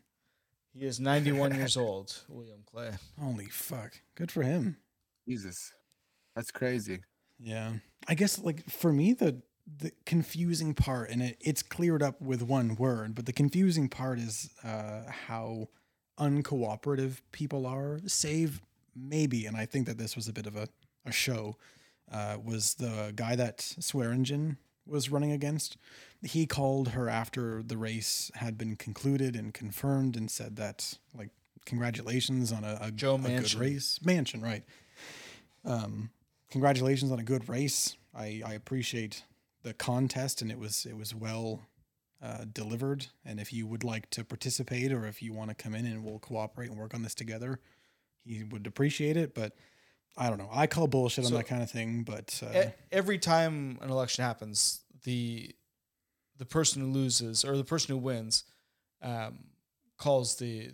He 0.76 0.84
is 0.86 0.98
91 0.98 1.54
years 1.54 1.76
old, 1.76 2.20
William 2.28 2.64
Clay. 2.70 2.90
Holy 3.20 3.46
fuck. 3.46 3.92
Good 4.16 4.32
for 4.32 4.42
him. 4.42 4.76
Jesus. 5.28 5.72
That's 6.34 6.50
crazy. 6.50 7.00
Yeah. 7.38 7.74
I 8.08 8.14
guess 8.14 8.38
like 8.38 8.68
for 8.68 8.92
me 8.92 9.12
the 9.12 9.42
the 9.78 9.92
confusing 10.04 10.74
part 10.74 11.08
and 11.08 11.22
it, 11.22 11.38
it's 11.40 11.62
cleared 11.62 12.02
up 12.02 12.20
with 12.20 12.42
one 12.42 12.74
word, 12.74 13.14
but 13.14 13.26
the 13.26 13.32
confusing 13.32 13.88
part 13.88 14.18
is 14.18 14.50
uh 14.64 15.02
how 15.28 15.68
uncooperative 16.18 17.20
people 17.32 17.66
are, 17.66 18.00
save 18.06 18.60
maybe, 18.94 19.46
and 19.46 19.56
I 19.56 19.66
think 19.66 19.86
that 19.86 19.98
this 19.98 20.16
was 20.16 20.28
a 20.28 20.32
bit 20.32 20.46
of 20.46 20.56
a, 20.56 20.68
a 21.04 21.12
show, 21.12 21.56
uh, 22.10 22.36
was 22.44 22.74
the 22.74 23.12
guy 23.14 23.36
that 23.36 23.58
Swearengin 23.58 24.56
was 24.86 25.10
running 25.10 25.32
against. 25.32 25.76
He 26.22 26.46
called 26.46 26.88
her 26.88 27.08
after 27.08 27.62
the 27.62 27.76
race 27.76 28.30
had 28.34 28.56
been 28.56 28.76
concluded 28.76 29.36
and 29.36 29.52
confirmed 29.52 30.16
and 30.16 30.30
said 30.30 30.56
that 30.56 30.98
like 31.16 31.30
congratulations 31.64 32.52
on 32.52 32.64
a, 32.64 32.78
a, 32.80 32.90
Joe 32.90 33.16
a 33.16 33.18
good 33.18 33.54
race. 33.54 33.98
Manchin, 34.04 34.42
right. 34.42 34.64
Um 35.64 36.10
congratulations 36.50 37.10
on 37.10 37.18
a 37.18 37.24
good 37.24 37.48
race. 37.48 37.96
I, 38.14 38.42
I 38.46 38.54
appreciate 38.54 39.24
the 39.62 39.74
contest 39.74 40.42
and 40.42 40.50
it 40.50 40.58
was 40.58 40.86
it 40.86 40.96
was 40.96 41.14
well 41.14 41.62
uh, 42.22 42.44
delivered. 42.52 43.06
And 43.24 43.38
if 43.38 43.52
you 43.52 43.66
would 43.66 43.84
like 43.84 44.08
to 44.10 44.24
participate 44.24 44.92
or 44.92 45.06
if 45.06 45.22
you 45.22 45.32
want 45.32 45.50
to 45.50 45.54
come 45.54 45.74
in 45.74 45.84
and 45.84 46.04
we'll 46.04 46.20
cooperate 46.20 46.70
and 46.70 46.78
work 46.78 46.94
on 46.94 47.02
this 47.02 47.14
together, 47.14 47.60
he 48.24 48.44
would 48.44 48.66
appreciate 48.66 49.16
it. 49.16 49.34
But 49.34 49.52
I 50.16 50.28
don't 50.28 50.38
know. 50.38 50.48
I 50.52 50.66
call 50.66 50.86
bullshit 50.86 51.24
So- 51.24 51.30
on 51.30 51.36
that 51.38 51.46
kind 51.48 51.62
of 51.62 51.70
thing. 51.70 52.02
But 52.04 52.40
uh, 52.44 52.58
E- 52.68 52.72
every 52.92 53.18
time 53.18 53.78
an 53.82 53.90
election 53.90 54.24
happens, 54.24 54.80
the 55.04 55.54
the 56.38 56.46
person 56.46 56.82
who 56.82 56.88
loses 56.88 57.44
or 57.44 57.56
the 57.56 57.64
person 57.64 57.94
who 57.94 58.00
wins 58.00 58.44
um, 59.02 59.44
calls 59.98 60.36
the 60.36 60.70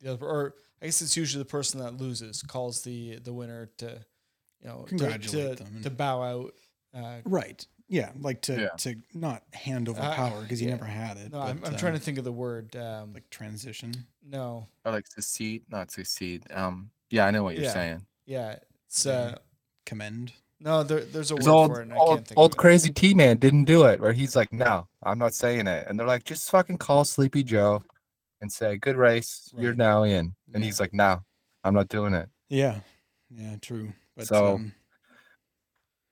the 0.00 0.12
other, 0.12 0.26
or 0.26 0.54
I 0.82 0.86
guess 0.86 1.00
it's 1.02 1.16
usually 1.16 1.42
the 1.42 1.48
person 1.48 1.80
that 1.80 1.96
loses 1.96 2.42
calls 2.42 2.82
the 2.82 3.18
the 3.18 3.32
winner 3.32 3.70
to 3.78 4.04
you 4.60 4.68
know 4.68 4.84
Congratulate 4.88 5.58
to, 5.58 5.64
them. 5.64 5.82
to 5.82 5.90
bow 5.90 6.22
out. 6.22 6.54
Uh, 6.94 7.16
right, 7.24 7.66
yeah, 7.88 8.12
like 8.20 8.40
to 8.42 8.54
Yeah. 8.60 8.68
to 8.78 8.94
not 9.12 9.42
hand 9.52 9.88
over 9.88 10.00
Uh, 10.00 10.14
power 10.14 10.40
because 10.42 10.62
you 10.62 10.68
yeah. 10.68 10.74
never 10.74 10.84
had 10.84 11.16
it. 11.16 11.32
no, 11.32 11.40
I'm, 11.40 11.60
I'm 11.64 11.76
trying 11.76 11.94
uh, 11.94 11.98
to 11.98 12.02
think 12.04 12.18
of 12.18 12.24
the 12.24 12.32
word. 12.32 12.76
Um, 12.76 13.12
like 13.12 13.28
transition. 13.30 13.92
no, 14.24 14.68
Or 14.84 14.92
like 14.92 15.06
succeed, 15.08 15.64
not 15.68 15.90
succeed. 15.90 16.44
Um, 16.52 16.90
yeah, 17.10 17.26
I 17.26 17.32
know 17.32 17.42
what 17.42 17.54
you're 17.56 17.64
Yeah. 17.64 17.72
saying. 17.72 18.06
yeah, 18.26 18.56
it's 18.86 19.06
Yeah. 19.06 19.12
uh, 19.12 19.34
Commend. 19.86 20.32
no. 20.60 20.82
There, 20.82 21.00
there's 21.00 21.30
a 21.30 21.36
word 21.36 21.46
old, 21.48 21.70
for 21.72 21.80
it, 21.80 21.84
and 21.84 21.92
I 21.92 21.96
old, 21.96 22.18
can't 22.18 22.28
think 22.28 22.38
old 22.38 22.52
of 22.52 22.56
it. 22.56 22.58
crazy 22.58 22.90
T 22.92 23.14
man 23.14 23.36
didn't 23.38 23.64
do 23.64 23.84
it, 23.84 24.00
where 24.00 24.12
he's 24.12 24.34
like, 24.36 24.52
no, 24.52 24.86
I'm 25.02 25.18
not 25.18 25.34
saying 25.34 25.66
it. 25.66 25.86
And 25.88 25.98
they're 25.98 26.06
like, 26.06 26.24
just 26.24 26.50
fucking 26.50 26.78
call 26.78 27.04
Sleepy 27.04 27.42
Joe 27.42 27.82
and 28.40 28.50
say, 28.50 28.76
good 28.76 28.96
race, 28.96 29.52
you're 29.56 29.74
now 29.74 30.02
in. 30.04 30.34
And 30.52 30.62
Yeah. 30.62 30.66
he's 30.66 30.80
like, 30.80 30.94
no, 30.94 31.20
I'm 31.64 31.74
not 31.74 31.88
doing 31.88 32.14
it. 32.14 32.28
Yeah, 32.48 32.80
yeah, 33.30 33.56
true. 33.60 33.92
But 34.16 34.26
So, 34.26 34.54
um, 34.54 34.74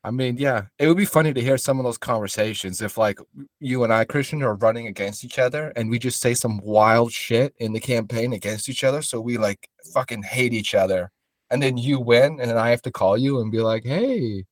I 0.04 0.11
mean, 0.11 0.37
yeah, 0.37 0.64
it 0.80 0.88
would 0.88 0.96
be 0.96 1.04
funny 1.04 1.32
to 1.32 1.40
hear 1.40 1.56
some 1.56 1.78
of 1.78 1.85
those 1.85 1.96
conversations 1.98 2.82
if, 2.82 2.98
like, 2.98 3.18
you 3.61 3.85
and 3.85 3.92
I, 3.92 4.04
Christian, 4.04 4.42
are 4.42 4.56
running 4.56 4.88
against 4.88 5.24
each 5.24 5.38
other 5.38 5.72
and 5.76 5.88
we 5.88 5.98
just 6.00 6.20
say 6.20 6.35
some 6.35 6.58
wild 6.58 7.12
shit 7.12 7.54
in 7.58 7.72
the 7.72 7.78
campaign 7.78 8.32
against 8.32 8.68
each 8.68 8.82
other. 8.82 9.00
So 9.02 9.20
we, 9.20 9.38
like, 9.38 9.68
fucking 9.94 10.24
hate 10.24 10.52
each 10.52 10.74
other. 10.74 11.12
And 11.53 11.62
then 11.62 11.77
you 11.77 12.01
win, 12.01 12.41
and 12.41 12.51
then 12.51 12.57
I 12.57 12.71
have 12.71 12.83
to 12.83 12.91
call 12.91 13.17
you 13.19 13.41
and 13.41 13.53
be 13.53 13.61
like, 13.61 13.85
hey, 13.85 14.45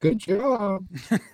good 0.00 0.18
job. 0.18 0.84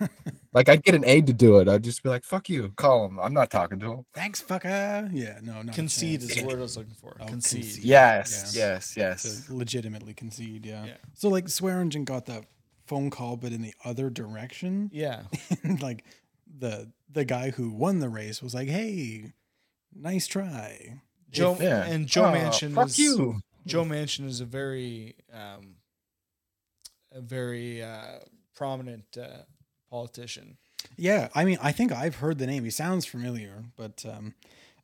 like, 0.53 0.69
I'd 0.69 0.83
get 0.83 0.93
an 0.95 1.03
aide 1.05 1.27
to 1.27 1.33
do 1.33 1.57
it. 1.57 1.67
I'd 1.67 1.83
just 1.83 2.03
be 2.03 2.09
like, 2.09 2.23
fuck 2.23 2.47
you, 2.47 2.71
call 2.75 3.05
him. 3.05 3.19
I'm 3.19 3.33
not 3.33 3.49
talking 3.49 3.79
to 3.79 3.91
him. 3.93 4.05
thanks, 4.13 4.41
fucker. 4.41 5.09
Yeah, 5.11 5.39
no, 5.41 5.61
not 5.63 5.69
a 5.69 5.75
Concede 5.75 6.21
is 6.21 6.35
the 6.35 6.43
word 6.45 6.59
I 6.59 6.61
was 6.61 6.77
looking 6.77 6.93
for. 6.93 7.17
Oh, 7.19 7.25
concede. 7.25 7.63
concede. 7.63 7.83
Yes, 7.83 8.53
Yeah. 8.55 8.73
yes, 8.73 8.95
yes. 8.95 9.45
to 9.47 9.55
legitimately 9.55 10.13
concede. 10.13 10.65
Yeah. 10.65 10.85
Yeah. 10.85 10.93
So 11.15 11.29
like 11.29 11.45
Swearengin 11.45 12.05
got 12.05 12.25
that 12.27 12.45
phone 12.85 13.09
call, 13.09 13.35
but 13.35 13.51
in 13.51 13.61
the 13.61 13.73
other 13.83 14.09
direction, 14.09 14.89
Yeah, 14.93 15.23
like 15.81 16.03
the 16.59 16.91
the 17.11 17.25
guy 17.25 17.49
who 17.51 17.71
won 17.71 17.99
the 17.99 18.09
race 18.09 18.41
was 18.41 18.53
like, 18.53 18.67
"Hey, 18.69 19.33
nice 19.93 20.27
try." 20.27 21.01
Joe 21.29 21.57
Yeah. 21.59 21.83
and 21.85 22.07
Joe 22.07 22.25
Oh, 22.25 22.31
Manchin 22.33 22.73
Fuck 22.73 22.87
is, 22.87 22.99
you. 22.99 23.41
Joe 23.67 23.83
Manchin 23.83 24.25
is 24.25 24.41
a 24.41 24.45
very, 24.45 25.15
um, 25.33 25.75
a 27.11 27.21
very 27.21 27.83
uh, 27.83 28.19
prominent 28.55 29.17
uh, 29.17 29.43
politician. 29.89 30.57
Yeah, 30.95 31.29
I 31.35 31.45
mean, 31.45 31.57
I 31.61 31.71
think 31.71 31.91
I've 31.91 32.15
heard 32.15 32.37
the 32.37 32.47
name. 32.47 32.63
He 32.63 32.69
sounds 32.69 33.05
familiar, 33.05 33.65
but 33.75 34.05
um, 34.07 34.33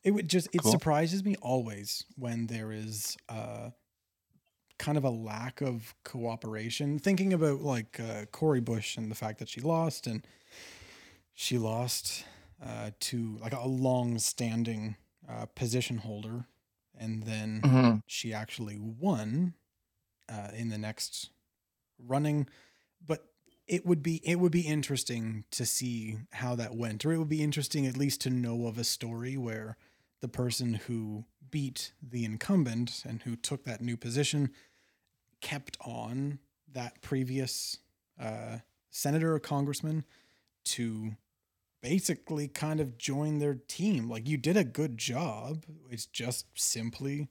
it 0.04 0.12
would 0.12 0.28
just 0.30 0.48
it 0.54 0.62
Cool. 0.62 0.72
surprises 0.72 1.24
me 1.24 1.36
always 1.41 2.04
when 2.17 2.48
there 2.48 2.72
is 2.72 3.17
uh, 3.30 3.69
kind 4.78 4.98
of 4.98 5.04
a 5.04 5.10
lack 5.10 5.62
of 5.62 5.96
cooperation. 6.04 7.00
Thinking 7.00 7.34
about 7.34 7.62
like 7.62 8.00
uh, 8.00 8.26
Cori 8.32 8.60
Bush 8.60 8.98
and 8.98 9.10
the 9.10 9.15
fact 9.15 9.39
that 9.39 9.50
she 9.50 9.62
lost, 9.62 10.08
and 10.08 10.26
she 11.34 11.58
lost 11.58 12.26
uh, 12.63 12.91
to 13.00 13.38
like 13.41 13.54
a 13.54 13.67
long-standing 13.67 14.96
uh, 15.30 15.46
position 15.56 15.98
holder, 15.98 16.46
and 16.98 17.24
then 17.24 17.66
Mhm. 17.66 18.02
she 18.08 18.34
actually 18.34 18.78
won 18.80 19.54
uh, 20.30 20.52
in 20.54 20.70
the 20.70 20.78
next 20.78 21.30
running 22.00 22.48
but 23.06 23.26
it 23.68 23.86
would 23.86 24.04
be 24.04 24.18
it 24.28 24.39
would 24.39 24.52
be 24.52 24.62
interesting 24.62 25.46
to 25.52 25.66
see 25.66 26.18
how 26.34 26.56
that 26.56 26.76
went 26.76 27.06
or 27.06 27.14
it 27.14 27.18
would 27.18 27.30
be 27.30 27.44
interesting 27.44 27.86
at 27.86 27.98
least 27.98 28.22
to 28.22 28.30
know 28.30 28.68
of 28.68 28.78
a 28.78 28.84
story 28.84 29.38
where 29.38 29.78
the 30.22 30.28
person 30.28 30.76
who 30.76 31.26
beat 31.52 31.94
the 32.02 32.26
incumbent 32.26 33.04
and 33.08 33.22
who 33.24 33.36
took 33.36 33.64
that 33.66 33.82
new 33.82 33.98
position 33.98 34.52
kept 35.41 35.78
on 35.82 36.39
that 36.72 37.02
previous 37.02 37.80
uh, 38.20 38.60
senator 38.89 39.34
or 39.36 39.39
congressman 39.39 40.06
to 40.66 41.14
basically 41.84 42.48
kind 42.48 42.80
of 42.80 42.98
join 42.98 43.38
their 43.40 43.56
team 43.68 44.10
like 44.10 44.28
you 44.28 44.38
did 44.38 44.56
a 44.58 44.64
good 44.64 44.98
job 44.98 45.64
it's 45.92 46.06
just 46.08 46.48
simply 46.56 47.28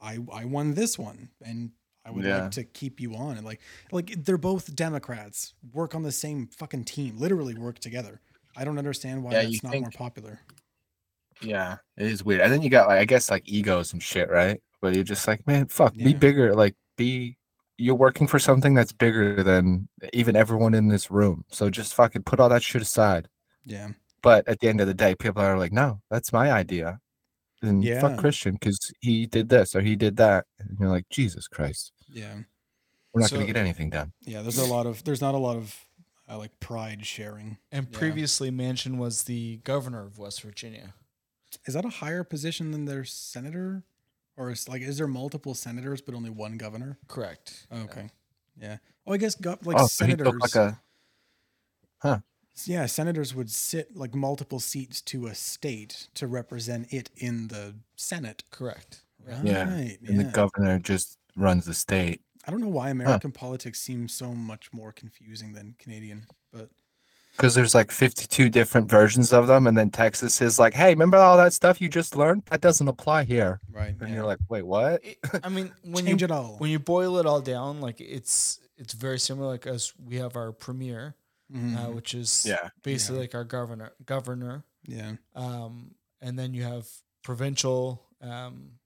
i 0.00 0.18
i 0.32 0.44
won 0.44 0.74
this 0.74 0.98
one 0.98 1.30
and 1.42 1.70
i 2.04 2.10
would 2.10 2.22
Yeah. 2.24 2.42
like 2.42 2.50
to 2.52 2.64
keep 2.64 3.00
you 3.00 3.14
on 3.16 3.38
and 3.38 3.46
like 3.46 3.60
like 3.92 4.14
they're 4.24 4.36
both 4.36 4.76
democrats 4.76 5.54
work 5.72 5.94
on 5.94 6.02
the 6.02 6.12
same 6.12 6.48
fucking 6.48 6.84
team 6.84 7.16
literally 7.16 7.54
work 7.54 7.78
together 7.78 8.20
i 8.56 8.62
don't 8.64 8.76
understand 8.78 9.24
why 9.24 9.32
Yeah, 9.32 9.42
that's 9.44 9.62
not 9.64 9.72
think- 9.72 9.84
more 9.84 9.90
popular 9.90 10.38
Yeah, 11.42 11.78
it 11.96 12.06
is 12.06 12.24
weird. 12.24 12.42
And 12.42 12.52
then 12.52 12.62
you 12.62 12.70
got 12.70 12.86
like 12.88 13.00
I 13.00 13.04
guess 13.04 13.28
like 13.30 13.42
egos 13.48 13.92
and 13.92 14.00
shit, 14.02 14.30
right? 14.30 14.60
But 14.80 14.94
you're 14.94 15.02
just 15.14 15.26
like, 15.26 15.44
man, 15.48 15.66
fuck, 15.66 15.92
be 15.94 16.14
bigger. 16.14 16.54
Like, 16.54 16.76
be 16.96 17.36
you're 17.76 17.96
working 17.96 18.28
for 18.28 18.38
something 18.38 18.72
that's 18.72 18.92
bigger 18.92 19.42
than 19.42 19.88
even 20.12 20.36
everyone 20.36 20.74
in 20.74 20.86
this 20.88 21.10
room. 21.10 21.44
So 21.50 21.70
just 21.70 21.92
fucking 21.94 22.22
put 22.22 22.38
all 22.38 22.48
that 22.50 22.62
shit 22.62 22.82
aside. 22.82 23.28
Yeah. 23.64 23.88
But 24.22 24.48
at 24.48 24.60
the 24.60 24.68
end 24.68 24.80
of 24.80 24.86
the 24.86 24.94
day, 24.94 25.14
people 25.14 25.42
are 25.42 25.58
like, 25.58 25.72
no, 25.72 26.00
that's 26.10 26.32
my 26.32 26.50
idea. 26.52 27.00
And 27.62 27.82
Yeah. 27.84 28.00
fuck 28.00 28.18
Christian 28.18 28.54
because 28.54 28.92
he 29.00 29.26
did 29.26 29.48
this 29.48 29.74
or 29.74 29.80
he 29.80 29.96
did 29.96 30.16
that. 30.16 30.46
And 30.58 30.76
you're 30.78 30.88
like, 30.90 31.08
Jesus 31.10 31.48
Christ, 31.48 31.92
Yeah. 32.08 32.40
we're 33.12 33.20
not 33.22 33.30
So- 33.30 33.36
gonna 33.36 33.46
get 33.46 33.56
anything 33.56 33.90
done. 33.90 34.12
Yeah. 34.20 34.42
There's 34.42 34.58
a 34.58 34.66
lot 34.66 34.86
of 34.86 35.04
there's 35.04 35.20
not 35.20 35.34
a 35.34 35.38
lot 35.38 35.56
of 35.56 35.86
uh, 36.28 36.38
like 36.38 36.58
pride 36.58 37.04
sharing. 37.04 37.58
And 37.70 37.86
Yeah. 37.90 37.98
previously 37.98 38.50
Manchin 38.50 38.96
was 38.96 39.24
the 39.24 39.58
governor 39.58 40.02
of 40.04 40.18
West 40.18 40.40
Virginia. 40.40 40.94
Is 41.66 41.74
that 41.74 41.84
a 41.84 41.90
higher 41.90 42.24
position 42.24 42.70
than 42.70 42.86
their 42.86 43.04
senator? 43.04 43.82
Or 44.36 44.50
is 44.50 44.68
like 44.68 44.80
is 44.82 44.96
there 44.98 45.06
multiple 45.06 45.54
senators 45.54 46.00
but 46.00 46.14
only 46.14 46.30
one 46.30 46.56
governor? 46.56 46.98
Correct. 47.08 47.66
Oh, 47.70 47.82
okay. 47.82 48.10
Yeah. 48.56 48.78
Oh, 49.06 49.12
I 49.12 49.16
guess 49.18 49.34
go, 49.34 49.58
like 49.62 49.78
oh, 49.78 49.86
senators. 49.86 50.26
took 50.26 50.40
like 50.40 50.54
a 50.54 50.80
yeah, 52.66 52.86
senators 52.86 53.34
would 53.34 53.50
sit 53.50 53.96
like 53.96 54.14
multiple 54.14 54.60
seats 54.60 55.00
to 55.02 55.26
a 55.26 55.34
state 55.34 56.08
to 56.14 56.26
represent 56.26 56.92
it 56.92 57.10
in 57.16 57.48
the 57.48 57.74
Senate. 57.96 58.44
Correct. 58.50 59.02
Yeah. 59.26 59.40
Yeah, 59.42 59.74
Right, 59.74 59.98
and 60.06 60.20
the 60.20 60.24
governor 60.24 60.78
just 60.78 61.18
runs 61.36 61.64
the 61.64 61.74
state. 61.74 62.20
I 62.46 62.50
don't 62.50 62.60
know 62.60 62.68
why 62.68 62.90
American 62.90 63.32
politics 63.32 63.80
seems 63.80 64.12
so 64.12 64.34
much 64.34 64.70
more 64.72 64.92
confusing 64.92 65.54
than 65.54 65.74
Canadian, 65.78 66.26
but 66.52 66.68
Because 67.32 67.54
there's 67.54 67.74
like 67.74 67.90
52 67.90 68.50
different 68.50 68.90
versions 68.90 69.32
of 69.32 69.46
them, 69.46 69.66
and 69.66 69.76
then 69.78 69.90
Texas 69.90 70.40
is 70.42 70.58
like, 70.58 70.74
"Hey, 70.74 70.90
remember 70.90 71.16
all 71.16 71.38
that 71.38 71.54
stuff 71.54 71.80
you 71.80 71.88
just 71.88 72.14
learned? 72.16 72.42
That 72.50 72.60
doesn't 72.60 72.86
apply 72.86 73.24
here." 73.24 73.60
right. 73.72 73.94
And 73.98 74.08
yeah. 74.10 74.14
you're 74.16 74.26
like, 74.26 74.38
"Wait, 74.50 74.62
what?" 74.62 75.02
It- 75.02 75.18
I 75.42 75.48
mean, 75.48 75.72
when 75.84 76.04
change 76.04 76.20
you 76.20 76.26
it 76.26 76.30
all. 76.30 76.56
when 76.58 76.70
you 76.70 76.78
boil 76.78 77.16
it 77.18 77.24
all 77.26 77.40
down, 77.40 77.80
like 77.80 78.00
it's 78.00 78.60
it's 78.76 78.92
very 78.92 79.18
similar. 79.18 79.48
Like 79.48 79.66
us, 79.66 79.94
we 79.98 80.16
have 80.16 80.36
our 80.36 80.52
premier, 80.52 81.14
Mhm. 81.54 81.76
uh, 81.76 81.92
which 81.92 82.14
is 82.14 82.44
Yeah. 82.46 82.70
basically 82.82 83.20
like 83.20 83.34
our 83.34 83.44
governor 83.44 83.92
governor, 84.04 84.64
yeah. 84.86 85.16
um, 85.34 85.94
and 86.20 86.36
then 86.38 86.52
you 86.54 86.64
have 86.64 86.88
provincial 87.22 88.02
um, 88.20 88.78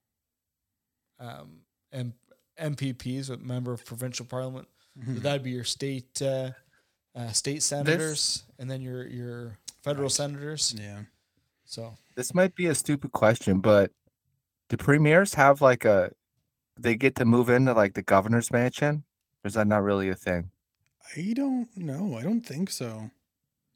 um, 1.19 1.61
M- 1.93 2.15
MPPs, 2.59 3.31
a 3.31 3.37
member 3.39 3.73
of 3.73 3.85
provincial 3.85 4.27
parliament. 4.27 4.69
So 5.05 5.13
Mhm. 5.13 5.23
that'd 5.23 5.43
be 5.45 5.51
your 5.53 5.65
state 5.65 6.21
uh, 6.23 6.53
uh, 7.15 7.33
state 7.33 7.63
senators, 7.63 8.45
and 8.59 8.71
then 8.71 8.81
your 8.83 9.07
your 9.07 9.59
federal 9.83 10.05
Right. 10.05 10.13
senators. 10.13 10.75
Yeah. 10.77 11.05
So 11.65 11.97
This 12.17 12.35
might 12.35 12.55
be 12.55 12.67
a 12.67 12.75
stupid 12.75 13.13
question, 13.13 13.61
but 13.61 13.93
do 14.69 14.77
premiers 14.77 15.35
have 15.35 15.61
like 15.61 15.85
a? 15.85 16.13
They 16.77 16.97
get 16.97 17.15
to 17.17 17.25
move 17.25 17.49
into 17.49 17.73
like 17.75 17.95
the 17.95 18.03
governor's 18.03 18.51
mansion, 18.51 19.05
or 19.45 19.49
is 19.49 19.55
that 19.55 19.67
not 19.67 19.83
really 19.83 20.09
a 20.09 20.15
thing? 20.17 20.51
I 21.17 21.33
don't 21.35 21.75
know. 21.77 22.17
I 22.17 22.23
don't 22.23 22.41
think 22.43 22.71
so. 22.71 23.11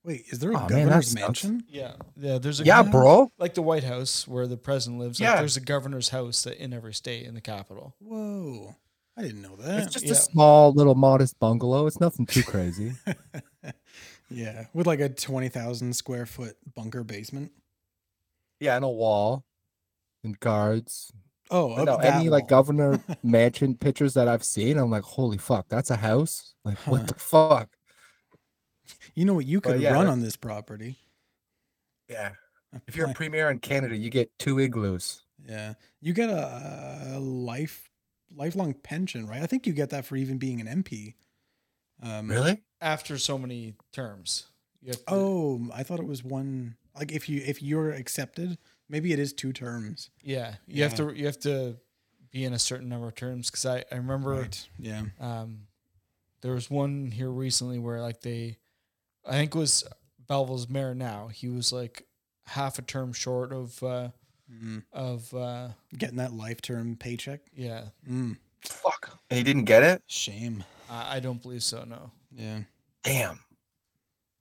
Wait, 0.05 0.25
is 0.31 0.41
there 0.41 0.51
a 0.51 0.57
Aw, 0.57 0.59
man, 0.61 0.69
that 0.69 0.85
governor's 0.85 1.07
sucks. 1.13 1.21
mansion? 1.45 1.65
yeah, 1.69 1.95
yeah. 2.17 2.39
There's 2.39 2.61
a 2.61 2.65
Yeah, 2.65 2.83
Yeah. 2.83 2.91
bro. 2.91 3.31
like 3.39 3.55
the 3.55 3.63
White 3.63 3.85
House 3.85 4.27
where 4.27 4.47
the 4.49 4.57
president 4.57 5.01
lives. 5.01 5.21
Like 5.21 5.29
Yeah. 5.29 5.37
there's 5.37 5.57
a 5.57 5.61
governor's 5.61 6.09
house 6.09 6.43
that 6.43 6.59
in 6.59 6.73
every 6.73 6.93
state 6.95 7.25
in 7.25 7.35
the 7.35 7.41
capital. 7.41 7.95
Whoa. 8.01 8.75
I 9.17 9.23
didn't 9.23 9.43
know 9.43 9.57
that. 9.57 9.85
It's 9.85 9.93
just 9.93 10.07
yeah. 10.07 10.13
a 10.13 10.17
small 10.17 10.73
little 10.73 10.95
modest 10.95 11.39
bungalow. 11.39 11.87
It's 11.87 12.01
nothing 12.01 12.27
too 12.27 12.43
crazy. 12.43 12.95
yeah, 14.31 14.67
with 14.73 14.87
like 14.87 15.01
a 15.01 15.09
20,000 15.09 15.95
square 15.95 16.27
foot 16.27 16.57
bunker 16.75 17.05
basement. 17.05 17.53
yeah, 18.59 18.75
and 18.77 18.85
a 18.85 18.89
wall, 18.89 19.45
and 20.25 20.39
guards. 20.41 21.13
Oh, 21.53 21.73
I 21.73 21.81
up 21.83 21.87
know 21.87 21.97
any 21.99 22.29
like 22.31 22.49
governor 22.49 23.01
mansion 23.23 23.77
pictures 23.77 24.15
that 24.15 24.29
I've 24.29 24.45
seen, 24.45 24.79
I'm 24.79 24.91
like, 24.91 25.05
holy 25.05 25.39
fuck, 25.39 25.69
that's 25.69 25.91
a 25.91 25.97
house. 25.97 26.55
Like, 26.65 26.79
Huh. 26.79 26.91
what 26.93 27.07
the 27.09 27.15
fuck? 27.15 27.69
You 29.15 29.25
know 29.25 29.35
what 29.35 29.47
you 29.47 29.61
could 29.61 29.81
yeah, 29.81 29.93
run 29.93 30.07
on 30.09 30.21
this 30.21 30.37
property? 30.37 30.99
Yeah. 32.09 32.33
If 32.87 32.97
you're 32.97 33.11
a 33.11 33.15
premier 33.15 33.51
in 33.51 33.59
Canada, 33.59 33.97
you 33.97 34.11
get 34.11 34.31
two 34.39 34.59
igloos. 34.59 35.23
yeah, 35.47 35.75
you 36.01 36.13
get 36.15 36.31
a, 36.31 37.13
a 37.17 37.19
life 37.21 37.91
lifelong 38.35 38.73
pension, 38.75 39.27
right? 39.27 39.43
I 39.43 39.47
think 39.47 39.67
you 39.67 39.73
get 39.75 39.91
that 39.91 40.07
for 40.07 40.17
even 40.17 40.39
being 40.39 40.61
an 40.61 40.83
MP. 40.83 41.15
Um, 42.03 42.29
Really? 42.31 42.63
After 42.81 43.19
so 43.19 43.39
many 43.39 43.75
terms, 43.93 44.47
you 44.81 44.89
have 44.89 44.97
to, 44.99 45.05
Oh, 45.09 45.69
I 45.73 45.83
thought 45.83 46.01
it 46.01 46.07
was 46.07 46.25
one. 46.25 46.77
Like 46.97 47.13
if 47.13 47.29
you 47.29 47.43
if 47.45 47.63
you're 47.63 47.93
accepted, 47.93 48.59
maybe 48.93 49.13
it 49.13 49.19
is 49.19 49.33
two 49.33 49.53
terms. 49.53 50.11
yeah, 50.23 50.55
you 50.69 50.85
have 50.85 50.95
to 50.95 51.13
you 51.19 51.27
have 51.27 51.41
to 51.41 51.79
be 52.31 52.45
in 52.45 52.53
a 52.53 52.59
certain 52.61 52.89
number 52.89 53.09
of 53.09 53.15
terms. 53.17 53.51
Because 53.51 53.67
I 53.67 53.79
I 53.91 53.97
remember 53.97 54.31
Right. 54.31 54.69
Yeah. 54.79 55.03
um, 55.19 55.67
there 56.43 56.53
was 56.53 56.71
one 56.71 57.11
here 57.11 57.31
recently 57.31 57.79
where 57.81 58.01
like 58.01 58.21
they, 58.21 58.59
I 59.27 59.33
think 59.33 59.55
it 59.55 59.59
was 59.59 59.83
Belleville's 60.29 60.69
mayor 60.69 60.95
now. 60.95 61.29
He 61.29 61.49
was 61.49 61.73
like 61.73 62.07
half 62.47 62.79
a 62.79 62.83
term 62.83 63.13
short 63.13 63.53
of 63.53 63.83
uh, 63.83 64.09
Mm. 64.53 64.83
of 64.93 65.33
uh, 65.33 65.69
Getting 65.97 66.17
that 66.19 66.33
life 66.35 66.61
term 66.61 66.97
paycheck. 66.97 67.41
yeah. 67.57 67.85
Mm. 68.07 68.37
Fuck. 68.61 69.19
And 69.31 69.39
he 69.39 69.43
didn't 69.45 69.65
get 69.65 69.83
it? 69.83 70.03
Shame. 70.07 70.65
I, 70.91 71.17
I 71.17 71.21
don't 71.21 71.41
believe 71.41 71.63
so. 71.63 71.85
No. 71.85 72.11
Yeah. 72.31 72.61
Damn. 73.03 73.41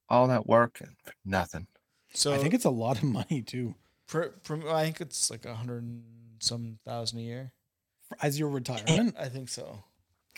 All 0.10 0.28
that 0.28 0.48
work 0.48 0.80
and 0.82 0.96
nothing. 1.24 1.68
So 2.14 2.34
I 2.34 2.40
think 2.40 2.54
it's 2.54 2.66
a 2.66 2.70
lot 2.70 2.98
of 2.98 3.04
money 3.04 3.42
too. 3.42 3.76
Pr- 4.12 4.36
pr- 4.44 4.70
I 4.70 4.84
think 4.84 5.02
it's 5.02 5.32
like 5.32 5.46
a 5.46 5.56
hundred 5.56 5.82
and 5.84 6.04
some 6.40 6.78
thousand 6.86 7.20
a 7.20 7.24
year. 7.24 7.54
As 8.22 8.38
your 8.38 8.50
retirement. 8.50 9.16
I 9.18 9.30
think 9.30 9.50
so. 9.50 9.84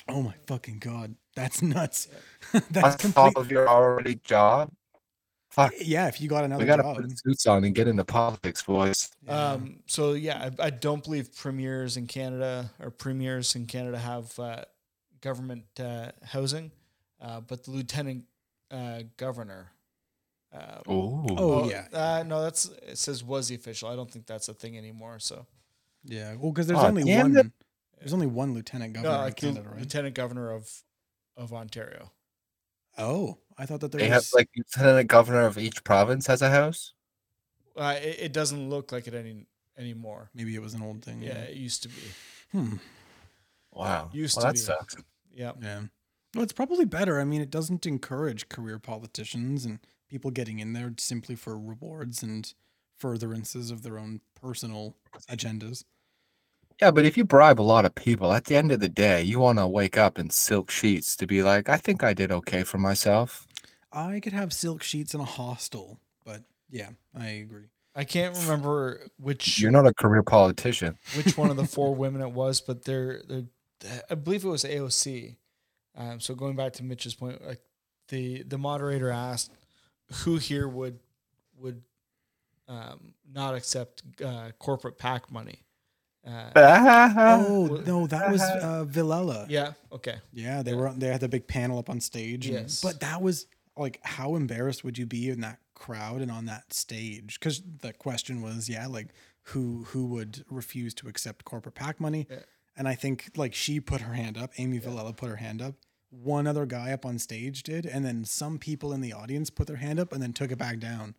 oh 0.08 0.22
my 0.22 0.36
fucking 0.48 0.80
god, 0.80 1.16
that's 1.36 1.62
nuts. 1.62 2.08
On 2.54 2.62
that's 2.72 2.96
top 2.96 3.34
complete. 3.34 3.38
of 3.38 3.52
your 3.52 3.68
already 3.68 4.16
job. 4.24 4.72
Fuck. 5.50 5.74
Yeah, 5.80 6.08
if 6.08 6.20
you 6.20 6.28
got 6.30 6.44
another 6.44 6.64
We 6.64 6.68
gotta 6.68 6.82
job. 6.84 6.96
put 6.98 7.20
suits 7.20 7.46
on 7.46 7.64
and 7.64 7.76
get 7.76 7.88
into 7.88 8.04
politics, 8.04 8.64
boys. 8.64 9.10
Yeah. 9.26 9.52
Um, 9.52 9.80
so 9.86 10.14
yeah, 10.14 10.50
I, 10.60 10.66
I 10.66 10.70
don't 10.72 11.04
believe 11.04 11.36
premiers 11.36 11.96
in 11.98 12.08
Canada 12.08 12.72
or 12.80 12.90
premiers 12.90 13.56
in 13.56 13.66
Canada 13.68 13.98
have 14.00 14.38
uh, 14.40 14.64
government 15.22 15.66
uh, 15.80 16.12
housing, 16.24 16.72
uh, 17.22 17.42
but 17.42 17.64
the 17.66 17.72
lieutenant 17.72 18.26
uh, 18.72 19.04
governor. 19.18 19.72
Uh, 20.54 20.92
Ooh. 20.92 21.26
Oh, 21.32 21.70
yeah. 21.70 21.88
Uh, 21.92 22.24
no, 22.26 22.42
that's 22.44 22.66
it 22.88 22.98
says 22.98 23.24
was 23.24 23.48
the 23.48 23.56
official. 23.56 23.90
I 23.90 23.96
don't 23.96 24.10
think 24.12 24.28
that's 24.28 24.50
a 24.50 24.54
thing 24.54 24.78
anymore. 24.78 25.20
So 25.20 25.48
yeah. 26.04 26.36
Well, 26.36 26.52
because 26.52 26.68
there's 26.68 26.80
Aw, 26.80 26.88
only 26.88 27.04
one. 27.04 27.36
it. 27.38 27.52
There's 28.00 28.14
only 28.14 28.28
one 28.28 28.54
lieutenant 28.54 28.94
governor 28.94 29.18
no, 29.18 29.24
like 29.24 29.40
the 29.40 29.48
Canada, 29.48 29.70
right? 29.70 29.80
lieutenant 29.80 30.16
governor 30.16 30.52
of 30.52 30.70
of 31.38 31.54
Ontario. 31.54 32.12
Oh, 32.98 33.38
I 33.58 33.66
thought 33.66 33.80
that 33.82 33.92
there 33.92 34.02
They 34.02 34.10
have 34.10 34.18
was. 34.18 34.34
like 34.34 34.50
lieutenant 34.56 35.10
governor 35.10 35.46
of 35.46 35.58
each 35.58 35.84
province 35.84 36.28
has 36.28 36.42
a 36.42 36.50
house. 36.50 36.94
Uh, 37.76 37.96
it, 38.00 38.18
it 38.20 38.34
doesn't 38.34 38.70
look 38.70 38.92
like 38.92 39.08
it 39.08 39.16
any 39.16 39.48
anymore. 39.78 40.30
maybe 40.36 40.54
it 40.54 40.62
was 40.62 40.76
an 40.76 40.84
old 40.84 41.04
thing. 41.04 41.22
Yeah, 41.24 41.40
it 41.40 41.56
used 41.56 41.82
to 41.84 41.90
be. 41.90 42.02
Hmm. 42.52 42.76
Wow. 43.72 44.10
Used 44.14 44.38
well, 44.38 44.42
to 44.42 44.48
that 44.50 44.54
be. 44.54 44.60
sucks. 44.60 44.96
Yeah. 45.34 45.54
Yeah. 45.60 45.82
Well, 46.36 46.44
it's 46.44 46.54
probably 46.54 46.86
better. 46.86 47.20
I 47.20 47.24
mean, 47.24 47.42
it 47.42 47.50
doesn't 47.50 47.86
encourage 47.86 48.50
career 48.50 48.78
politicians 48.80 49.66
and 49.66 49.80
people 50.14 50.30
getting 50.30 50.60
in 50.60 50.74
there 50.74 50.94
simply 51.00 51.34
for 51.36 51.58
rewards 51.58 52.22
and 52.22 52.54
furtherances 53.00 53.72
of 53.72 53.82
their 53.82 53.98
own 53.98 54.22
personal 54.40 54.96
agendas. 55.28 55.86
Yeah, 56.80 56.92
but 56.92 57.04
if 57.04 57.18
you 57.18 57.26
bribe 57.26 57.60
a 57.60 57.64
lot 57.64 57.84
of 57.84 57.96
people, 57.96 58.32
at 58.32 58.46
the 58.46 58.56
end 58.56 58.72
of 58.72 58.80
the 58.80 58.90
day, 58.90 59.24
you 59.24 59.40
want 59.40 59.58
to 59.58 59.68
wake 59.68 59.98
up 59.98 60.20
in 60.20 60.30
silk 60.30 60.70
sheets 60.70 61.16
to 61.16 61.26
be 61.26 61.42
like, 61.42 61.68
I 61.68 61.78
think 61.78 62.04
I 62.04 62.14
did 62.14 62.32
okay 62.32 62.62
for 62.62 62.78
myself. 62.78 63.48
I 63.92 64.20
could 64.20 64.34
have 64.34 64.54
silk 64.54 64.84
sheets 64.84 65.16
in 65.16 65.20
a 65.20 65.26
hostel, 65.26 66.00
but 66.24 66.44
yeah, 66.70 66.90
I 67.16 67.30
agree. 67.30 67.70
I 67.96 68.04
can't 68.04 68.38
remember 68.38 69.08
which 69.18 69.60
You're 69.60 69.72
not 69.72 69.88
a 69.88 69.94
career 69.96 70.22
politician. 70.22 71.00
which 71.18 71.36
one 71.38 71.50
of 71.50 71.58
the 71.58 71.66
four 71.66 71.96
women 71.96 72.22
it 72.22 72.32
was, 72.32 72.62
but 72.62 72.86
they're, 72.86 73.24
they're 73.28 73.46
I 74.12 74.14
believe 74.14 74.46
it 74.46 74.50
was 74.50 74.64
AOC. 74.64 75.38
Um, 75.96 76.20
so 76.20 76.36
going 76.36 76.56
back 76.56 76.74
to 76.74 76.84
Mitch's 76.84 77.16
point, 77.16 77.44
like 77.44 77.62
the 78.10 78.44
the 78.44 78.58
moderator 78.58 79.10
asked 79.10 79.52
who 80.24 80.38
here 80.38 80.68
would 80.68 81.00
would 81.58 81.82
um, 82.68 83.14
not 83.32 83.56
accept 83.56 84.04
uh, 84.24 84.52
corporate 84.60 84.98
PAC 84.98 85.32
money. 85.32 85.60
Uh, 86.26 86.52
Oh 86.56 87.82
no, 87.86 88.08
that 88.08 88.32
was 88.32 88.42
uh, 88.42 88.86
Vilela. 88.88 89.46
yeah. 89.50 89.74
Okay. 89.92 90.16
Yeah, 90.32 90.62
they 90.64 90.72
Yeah. 90.72 90.78
were 90.78 90.94
they 90.96 91.08
had 91.08 91.20
the 91.22 91.28
big 91.30 91.48
panel 91.48 91.78
up 91.80 91.90
on 91.90 92.00
stage. 92.00 92.46
and- 92.48 92.56
Yes. 92.56 92.82
but 92.82 93.00
that 93.02 93.22
was 93.22 93.48
like, 93.78 94.00
how 94.04 94.36
embarrassed 94.36 94.84
would 94.84 94.98
you 94.98 95.06
be 95.06 95.30
in 95.30 95.42
that 95.42 95.60
crowd 95.74 96.22
and 96.22 96.32
on 96.32 96.46
that 96.46 96.74
stage? 96.74 97.40
Because 97.40 97.62
the 97.82 97.92
question 97.94 98.42
was, 98.42 98.70
yeah, 98.70 98.88
like 98.88 99.10
who 99.48 99.84
who 99.90 100.06
would 100.08 100.46
refuse 100.50 100.94
to 100.96 101.08
accept 101.08 101.44
corporate 101.46 101.76
PAC 101.76 102.00
money? 102.00 102.28
Yeah. 102.30 102.40
And 102.78 102.88
I 102.88 102.96
think 102.96 103.32
like 103.36 103.54
she 103.54 103.80
put 103.80 104.02
her 104.02 104.14
hand 104.14 104.38
up. 104.38 104.52
Amy 104.58 104.80
Vilela 104.80 105.16
put 105.16 105.30
her 105.30 105.36
hand 105.38 105.62
up. 105.62 105.76
One 106.22 106.46
other 106.48 106.66
guy 106.66 106.92
up 106.92 107.06
on 107.06 107.18
stage 107.20 107.64
did, 107.64 107.86
and 107.86 108.06
then 108.06 108.24
some 108.24 108.60
people 108.60 108.94
in 108.94 109.02
the 109.02 109.14
audience 109.14 109.50
put 109.50 109.68
their 109.68 109.78
hand 109.78 110.00
up 110.00 110.14
and 110.14 110.22
then 110.22 110.32
took 110.34 110.52
it 110.52 110.58
back 110.58 110.80
down. 110.80 111.16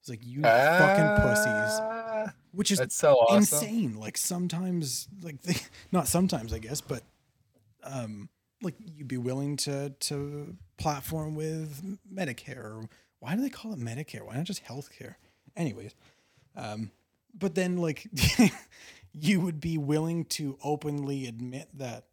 It's 0.00 0.08
like 0.10 0.20
you 0.22 0.42
fucking 0.42 1.22
pussies, 1.24 1.80
Ah, 1.80 2.34
which 2.52 2.70
is 2.70 2.80
so 2.90 3.14
awesome. 3.14 3.36
insane. 3.38 3.96
Like 3.98 4.18
sometimes, 4.18 5.08
like 5.22 5.40
they, 5.42 5.54
not 5.92 6.08
sometimes, 6.08 6.52
I 6.52 6.58
guess, 6.58 6.82
but 6.82 7.02
um, 7.84 8.28
like 8.62 8.74
you'd 8.94 9.08
be 9.08 9.16
willing 9.16 9.56
to 9.58 9.90
to 9.90 10.56
platform 10.76 11.34
with 11.34 11.98
Medicare. 12.12 12.86
Why 13.20 13.34
do 13.36 13.40
they 13.40 13.48
call 13.48 13.72
it 13.72 13.78
Medicare? 13.78 14.22
Why 14.26 14.36
not 14.36 14.44
just 14.44 14.62
healthcare? 14.64 15.14
Anyways, 15.56 15.94
um, 16.54 16.90
but 17.34 17.54
then 17.54 17.78
like 17.78 18.06
you 19.14 19.40
would 19.40 19.60
be 19.60 19.78
willing 19.78 20.26
to 20.26 20.58
openly 20.62 21.26
admit 21.26 21.68
that 21.74 22.04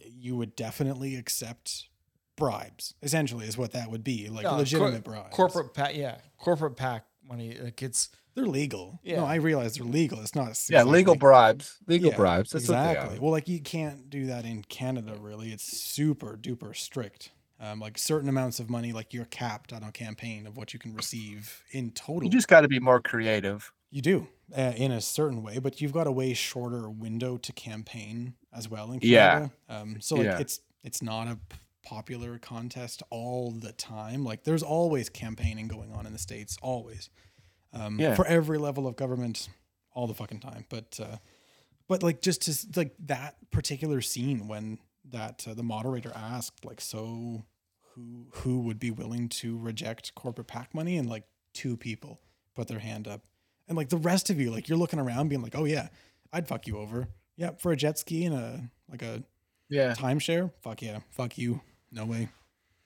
you 0.00 0.36
would 0.36 0.56
definitely 0.56 1.16
accept 1.16 1.88
bribes. 2.36 2.94
Essentially, 3.02 3.46
is 3.46 3.56
what 3.56 3.72
that 3.72 3.90
would 3.90 4.04
be, 4.04 4.28
like 4.28 4.44
No, 4.44 4.50
cor- 4.50 4.58
legitimate 4.58 5.04
bribes. 5.04 5.34
corporate 5.34 5.74
PAC. 5.74 5.94
Yeah, 5.96 6.18
corporate 6.38 6.76
PAC 6.76 7.04
money. 7.28 7.56
Like 7.60 7.82
it's 7.82 8.08
they're 8.34 8.46
legal. 8.46 8.98
Yeah. 9.04 9.16
No, 9.20 9.26
I 9.26 9.36
realize 9.36 9.76
they're 9.76 9.86
legal. 9.86 10.20
It's 10.20 10.34
not. 10.34 10.58
Yeah, 10.68 10.82
legal 10.82 11.14
bribes. 11.14 11.78
Legal 11.86 12.10
Yeah, 12.10 12.16
bribes. 12.16 12.50
That's 12.50 12.64
exactly. 12.64 13.18
Well, 13.20 13.30
like 13.30 13.48
you 13.48 13.60
can't 13.60 14.10
do 14.10 14.26
that 14.26 14.44
in 14.44 14.62
Canada. 14.64 15.16
Really, 15.20 15.48
it's 15.52 15.64
super 15.64 16.36
duper 16.40 16.74
strict. 16.76 17.30
Um, 17.60 17.78
like 17.78 17.96
certain 17.96 18.28
amounts 18.28 18.58
of 18.58 18.68
money, 18.68 18.92
like 18.92 19.14
you're 19.14 19.24
capped 19.26 19.72
on 19.72 19.84
a 19.84 19.92
campaign 19.92 20.46
of 20.46 20.56
what 20.56 20.72
you 20.74 20.78
can 20.80 20.92
receive 20.94 21.62
in 21.70 21.92
total. 21.92 22.24
You 22.24 22.30
just 22.30 22.48
got 22.48 22.62
to 22.62 22.68
be 22.68 22.80
more 22.80 23.00
creative. 23.00 23.72
You 23.90 24.02
do 24.02 24.26
uh, 24.56 24.72
in 24.76 24.92
a 24.92 25.00
certain 25.00 25.42
way, 25.42 25.58
but 25.58 25.80
you've 25.80 25.92
got 25.92 26.06
a 26.06 26.12
way 26.12 26.34
shorter 26.34 26.88
window 26.90 27.36
to 27.38 27.52
campaign 27.52 28.34
as 28.52 28.68
well 28.68 28.92
in 28.92 28.98
Yeah. 29.02 29.32
Canada. 29.32 29.52
Um, 29.68 30.00
so 30.00 30.16
like 30.16 30.24
Yeah. 30.26 30.38
it's 30.38 30.60
it's 30.82 31.00
not 31.02 31.28
a 31.28 31.38
popular 31.82 32.38
contest 32.38 33.02
all 33.10 33.50
the 33.52 33.72
time. 33.72 34.24
Like 34.24 34.44
there's 34.44 34.62
always 34.62 35.08
campaigning 35.08 35.68
going 35.68 35.92
on 35.92 36.06
in 36.06 36.12
the 36.12 36.18
states, 36.18 36.56
always. 36.62 37.08
Um, 37.72 37.98
Yeah. 38.00 38.14
For 38.14 38.26
every 38.26 38.58
level 38.58 38.86
of 38.86 38.96
government, 38.96 39.48
all 39.92 40.06
the 40.06 40.14
fucking 40.14 40.40
time. 40.40 40.66
But 40.68 40.98
uh, 41.00 41.16
but 41.88 42.02
like 42.02 42.20
just 42.22 42.42
to 42.42 42.78
like 42.78 42.94
that 43.06 43.36
particular 43.50 44.00
scene 44.00 44.46
when 44.48 44.78
that 45.10 45.46
uh, 45.48 45.54
the 45.54 45.62
moderator 45.62 46.12
asked 46.14 46.64
like 46.64 46.80
so 46.80 47.44
who 47.94 48.26
who 48.32 48.60
would 48.60 48.78
be 48.78 48.90
willing 48.90 49.28
to 49.28 49.56
reject 49.58 50.14
corporate 50.14 50.46
PAC 50.48 50.74
money 50.74 50.96
and 50.96 51.08
like 51.08 51.24
two 51.52 51.76
people 51.76 52.20
put 52.54 52.68
their 52.68 52.78
hand 52.80 53.06
up 53.06 53.22
and 53.68 53.76
like 53.76 53.88
the 53.88 53.96
rest 53.96 54.30
of 54.30 54.40
you 54.40 54.50
like 54.50 54.68
you're 54.68 54.78
looking 54.78 54.98
around 54.98 55.28
being 55.28 55.42
like 55.42 55.54
oh 55.56 55.64
yeah 55.64 55.88
I'd 56.32 56.46
fuck 56.48 56.66
you 56.66 56.78
over 56.78 57.08
yeah 57.36 57.50
for 57.58 57.72
a 57.72 57.76
jet 57.76 57.98
ski 57.98 58.24
and 58.24 58.34
a 58.34 58.70
like 58.90 59.02
a 59.02 59.22
Yeah. 59.68 59.94
timeshare 59.94 60.50
fuck 60.62 60.82
yeah 60.82 61.00
fuck 61.10 61.36
you 61.38 61.60
no 61.92 62.04
way 62.04 62.28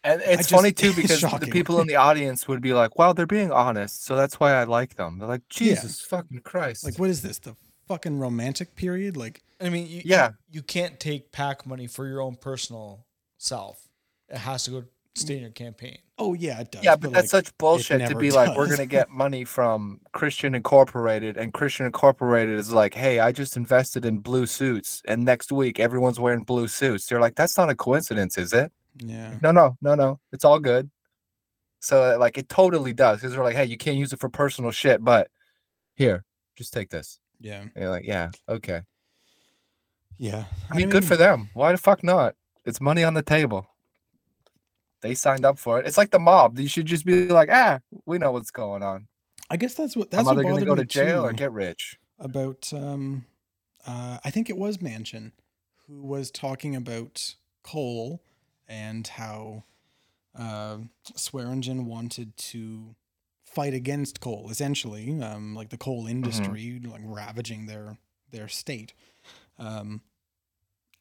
And 0.04 0.20
it's 0.22 0.48
just- 0.48 0.50
funny 0.50 0.72
too 0.82 0.88
it's 0.88 0.96
because 0.96 1.20
the 1.40 1.48
people 1.50 1.80
in 1.80 1.86
the 1.86 1.96
audience 1.96 2.46
would 2.46 2.60
be 2.62 2.72
like, 2.72 2.96
"Well, 2.98 3.14
they're 3.14 3.26
being 3.26 3.50
honest, 3.50 4.04
so 4.04 4.14
that's 4.16 4.38
why 4.38 4.52
I 4.52 4.64
like 4.64 4.94
them." 4.94 5.18
They're 5.18 5.28
like, 5.28 5.48
"Jesus 5.48 6.00
fucking 6.00 6.40
Christ!" 6.42 6.84
like 6.84 6.98
what 6.98 7.10
is 7.10 7.22
this 7.22 7.38
the 7.40 7.56
fucking 7.88 8.18
romantic 8.18 8.76
period 8.76 9.16
like 9.16 9.42
I 9.60 9.70
mean, 9.70 9.88
you, 9.88 10.02
Yeah. 10.04 10.28
you, 10.28 10.34
you 10.58 10.62
can't 10.62 11.00
take 11.00 11.32
PAC 11.32 11.66
money 11.66 11.88
for 11.88 12.06
your 12.06 12.20
own 12.20 12.36
personal 12.36 13.06
self. 13.38 13.88
It 14.28 14.36
has 14.38 14.64
to 14.64 14.70
go 14.70 14.84
stay 15.18 15.34
in 15.34 15.42
your 15.42 15.50
campaign. 15.50 15.98
oh 16.18 16.34
yeah 16.34 16.60
it 16.60 16.70
does 16.70 16.84
yeah, 16.84 16.96
but 16.96 17.12
that's 17.12 17.32
like, 17.32 17.46
such 17.46 17.58
bullshit 17.58 17.98
to 18.00 18.08
never 18.08 18.20
be 18.20 18.30
like, 18.30 18.56
"We're 18.56 18.68
gonna 18.68 18.86
get 18.86 19.10
money 19.24 19.44
from 19.44 20.00
Christian 20.12 20.54
Incorporated," 20.54 21.36
and 21.36 21.52
Christian 21.52 21.86
Incorporated 21.86 22.58
is 22.58 22.72
like, 22.72 22.94
"Hey, 22.94 23.18
I 23.20 23.32
just 23.32 23.56
invested 23.56 24.04
in 24.04 24.18
blue 24.18 24.46
suits, 24.46 25.02
and 25.06 25.24
next 25.24 25.52
week 25.52 25.78
everyone's 25.78 26.20
wearing 26.20 26.42
blue 26.44 26.68
suits." 26.68 27.06
They're 27.06 27.20
like, 27.20 27.34
"That's 27.34 27.56
not 27.56 27.70
a 27.70 27.74
coincidence, 27.74 28.38
is 28.38 28.52
it?" 28.52 28.72
yeah 28.98 29.34
No, 29.42 29.52
no, 29.52 29.76
no, 29.80 29.94
no. 29.94 30.20
It's 30.32 30.44
all 30.44 30.58
good. 30.58 30.90
So 31.80 32.16
like, 32.18 32.36
it 32.38 32.48
totally 32.48 32.92
does 32.92 33.18
because 33.18 33.32
they're 33.34 33.44
like, 33.44 33.56
"Hey, 33.56 33.66
you 33.66 33.76
can't 33.76 33.96
use 33.96 34.12
it 34.12 34.20
for 34.20 34.28
personal 34.28 34.70
shit, 34.70 35.04
but 35.04 35.28
here, 35.94 36.24
just 36.56 36.72
take 36.72 36.90
this." 36.90 37.20
yeah 37.40 37.60
And 37.60 37.72
you're 37.76 37.90
like, 37.90 38.06
"Yeah, 38.06 38.30
okay." 38.48 38.82
yeah 40.18 40.44
I 40.70 40.76
mean, 40.76 40.90
good 40.90 41.04
for 41.04 41.16
them. 41.16 41.50
Why 41.54 41.72
the 41.72 41.78
fuck 41.78 42.02
not? 42.02 42.34
It's 42.64 42.80
money 42.80 43.04
on 43.04 43.14
the 43.14 43.22
table. 43.22 43.68
They 45.00 45.14
signed 45.14 45.44
up 45.44 45.58
for 45.58 45.78
it. 45.78 45.86
It's 45.86 45.98
like 45.98 46.10
the 46.10 46.18
mob. 46.18 46.58
You 46.58 46.68
should 46.68 46.86
just 46.86 47.06
be 47.06 47.28
like, 47.28 47.48
ah, 47.52 47.80
we 48.06 48.18
know 48.18 48.32
what's 48.32 48.50
going 48.50 48.82
on. 48.82 49.06
I 49.50 49.56
guess 49.56 49.74
that's 49.74 49.96
what 49.96 50.10
that's 50.10 50.28
I'm 50.28 50.36
what 50.36 50.44
bothered 50.44 50.66
go 50.66 50.74
me 50.74 50.82
to 50.82 50.84
jail 50.84 51.24
or 51.24 51.32
get 51.32 51.52
rich. 51.52 51.98
about 52.18 52.70
um 52.72 53.24
uh 53.86 54.18
I 54.24 54.30
think 54.30 54.50
it 54.50 54.56
was 54.56 54.78
Manchin 54.78 55.32
who 55.86 56.02
was 56.02 56.30
talking 56.30 56.76
about 56.76 57.34
coal 57.62 58.22
and 58.68 59.06
how 59.06 59.64
uh 60.38 60.78
Swearengin 61.16 61.84
wanted 61.86 62.36
to 62.36 62.94
fight 63.42 63.72
against 63.72 64.20
coal 64.20 64.48
essentially 64.50 65.20
um 65.22 65.54
like 65.54 65.70
the 65.70 65.78
coal 65.78 66.06
industry 66.06 66.80
like 66.84 67.00
ravaging 67.04 67.66
their 67.66 67.96
their 68.30 68.48
state 68.48 68.92
um 69.58 70.02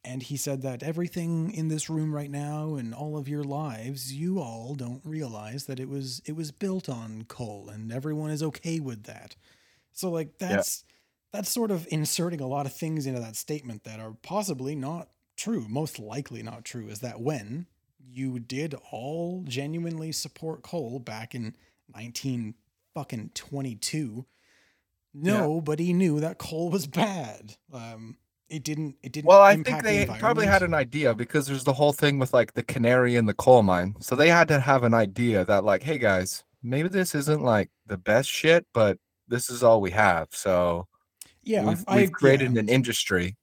and 0.04 0.24
he 0.24 0.38
said 0.38 0.62
that 0.62 0.84
everything 0.84 1.52
in 1.52 1.68
this 1.68 1.90
room 1.90 2.14
right 2.14 2.32
now 2.32 2.76
and 2.76 2.94
all 2.94 3.18
of 3.18 3.28
your 3.28 3.44
lives 3.44 4.14
you 4.14 4.40
all 4.40 4.74
don't 4.76 5.02
realize 5.04 5.66
that 5.66 5.80
it 5.80 5.90
was 5.90 6.22
it 6.26 6.36
was 6.36 6.52
built 6.52 6.88
on 6.88 7.26
coal 7.28 7.70
and 7.70 7.92
everyone 7.92 8.32
is 8.32 8.42
okay 8.44 8.80
with 8.80 9.04
that. 9.04 9.36
So 9.92 10.10
like 10.10 10.38
that's 10.38 10.84
that's 11.34 11.50
sort 11.50 11.72
of 11.72 11.88
inserting 11.92 12.40
a 12.42 12.48
lot 12.48 12.66
of 12.66 12.74
things 12.74 13.06
into 13.06 13.20
that 13.20 13.36
statement 13.36 13.84
that 13.84 14.00
are 14.00 14.16
possibly 14.22 14.76
not 14.76 15.10
true 15.36 15.68
most 15.68 16.00
likely 16.00 16.42
not 16.42 16.66
true 16.66 16.88
is 16.88 17.00
that 17.02 17.20
when 17.22 17.68
you 18.10 18.40
did 18.40 18.74
all 18.92 19.44
genuinely 19.48 20.12
support 20.12 20.64
coal 20.64 20.98
back 21.00 21.36
in 21.36 21.56
19 21.94 22.56
fucking 22.96 23.30
22 23.36 24.26
nobody 25.14 25.94
knew 25.94 26.20
that 26.20 26.38
coal 26.38 26.70
was 26.70 26.88
bad. 26.88 27.56
Um 27.74 28.18
it 28.50 28.64
didn't 28.64 28.96
it 29.04 29.12
didn't 29.12 29.28
Well, 29.28 29.42
I 29.42 29.54
think 29.56 29.68
impact 29.68 29.86
the 29.86 30.06
they 30.06 30.20
probably 30.20 30.46
had 30.46 30.64
an 30.64 30.74
idea 30.74 31.14
because 31.14 31.48
there's 31.48 31.64
the 31.64 31.74
whole 31.74 31.94
thing 31.94 32.20
with 32.20 32.34
like 32.34 32.54
the 32.54 32.64
canary 32.64 33.16
in 33.16 33.26
the 33.26 33.34
coal 33.34 33.64
mine. 33.64 33.96
So 34.00 34.16
they 34.16 34.30
had 34.30 34.48
to 34.50 34.60
have 34.60 34.84
an 34.84 34.94
idea 34.94 35.46
that 35.46 35.64
like, 35.64 35.84
hey 35.84 35.98
guys, 35.98 36.44
maybe 36.64 36.90
this 36.90 37.14
isn't 37.16 37.42
like 37.44 37.70
the 37.86 37.98
best 37.98 38.30
shit, 38.30 38.66
but 38.74 38.98
this 39.28 39.50
is 39.50 39.64
all 39.64 39.82
we 39.82 39.92
have. 39.92 40.30
So 40.32 40.88
yeah 41.44 41.64
we've, 41.66 41.84
I, 41.88 41.96
we've 41.98 42.12
created 42.12 42.54
yeah. 42.54 42.60
an 42.60 42.70
industry. 42.70 43.36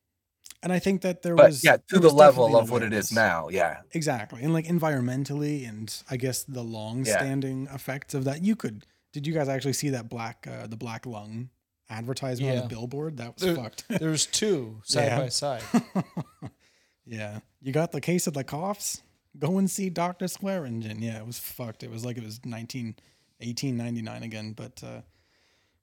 and 0.62 0.72
i 0.72 0.78
think 0.78 1.00
that 1.02 1.22
there 1.22 1.34
But 1.34 1.46
was 1.46 1.64
yeah, 1.64 1.78
to 1.88 1.98
the 1.98 2.10
level 2.10 2.56
of 2.56 2.70
what 2.70 2.82
it 2.82 2.92
is 2.92 3.12
now. 3.12 3.48
Yeah. 3.48 3.78
Exactly. 3.92 4.42
And 4.42 4.52
like 4.52 4.66
environmentally 4.66 5.68
and 5.68 5.94
I 6.10 6.16
guess 6.16 6.44
the 6.44 6.62
long 6.62 7.04
standing 7.04 7.68
effects 7.72 8.14
of 8.14 8.24
that. 8.24 8.42
You 8.42 8.56
could 8.56 8.86
did 9.12 9.26
you 9.26 9.32
guys 9.34 9.48
actually 9.48 9.74
see 9.74 9.90
that 9.90 10.08
black 10.08 10.46
uh, 10.50 10.66
the 10.66 10.76
black 10.76 11.06
lung 11.06 11.50
advertisement 11.90 12.50
on 12.50 12.56
Yeah. 12.56 12.62
the 12.62 12.68
billboard? 12.68 13.16
That 13.18 13.34
was 13.34 13.42
There- 13.42 13.56
fucked. 13.56 13.84
There's 13.88 14.26
two 14.26 14.80
side 14.84 15.04
Yeah. 15.06 15.18
by 15.18 15.28
side. 15.28 15.62
yeah. 17.06 17.40
You 17.62 17.72
got 17.72 17.92
the 17.92 18.00
case 18.00 18.26
of 18.26 18.34
the 18.34 18.44
coughs? 18.44 19.02
Go 19.38 19.58
and 19.58 19.70
see 19.70 19.90
Dr. 19.90 20.26
Swearengin. 20.26 21.00
Yeah, 21.00 21.18
it 21.18 21.26
was 21.26 21.38
fucked. 21.38 21.82
It 21.82 21.90
was 21.90 22.04
like 22.04 22.16
it 22.16 22.24
was 22.24 22.40
19 22.44 22.94
1899 23.40 24.22
again, 24.22 24.52
but 24.52 24.80
uh 24.84 25.00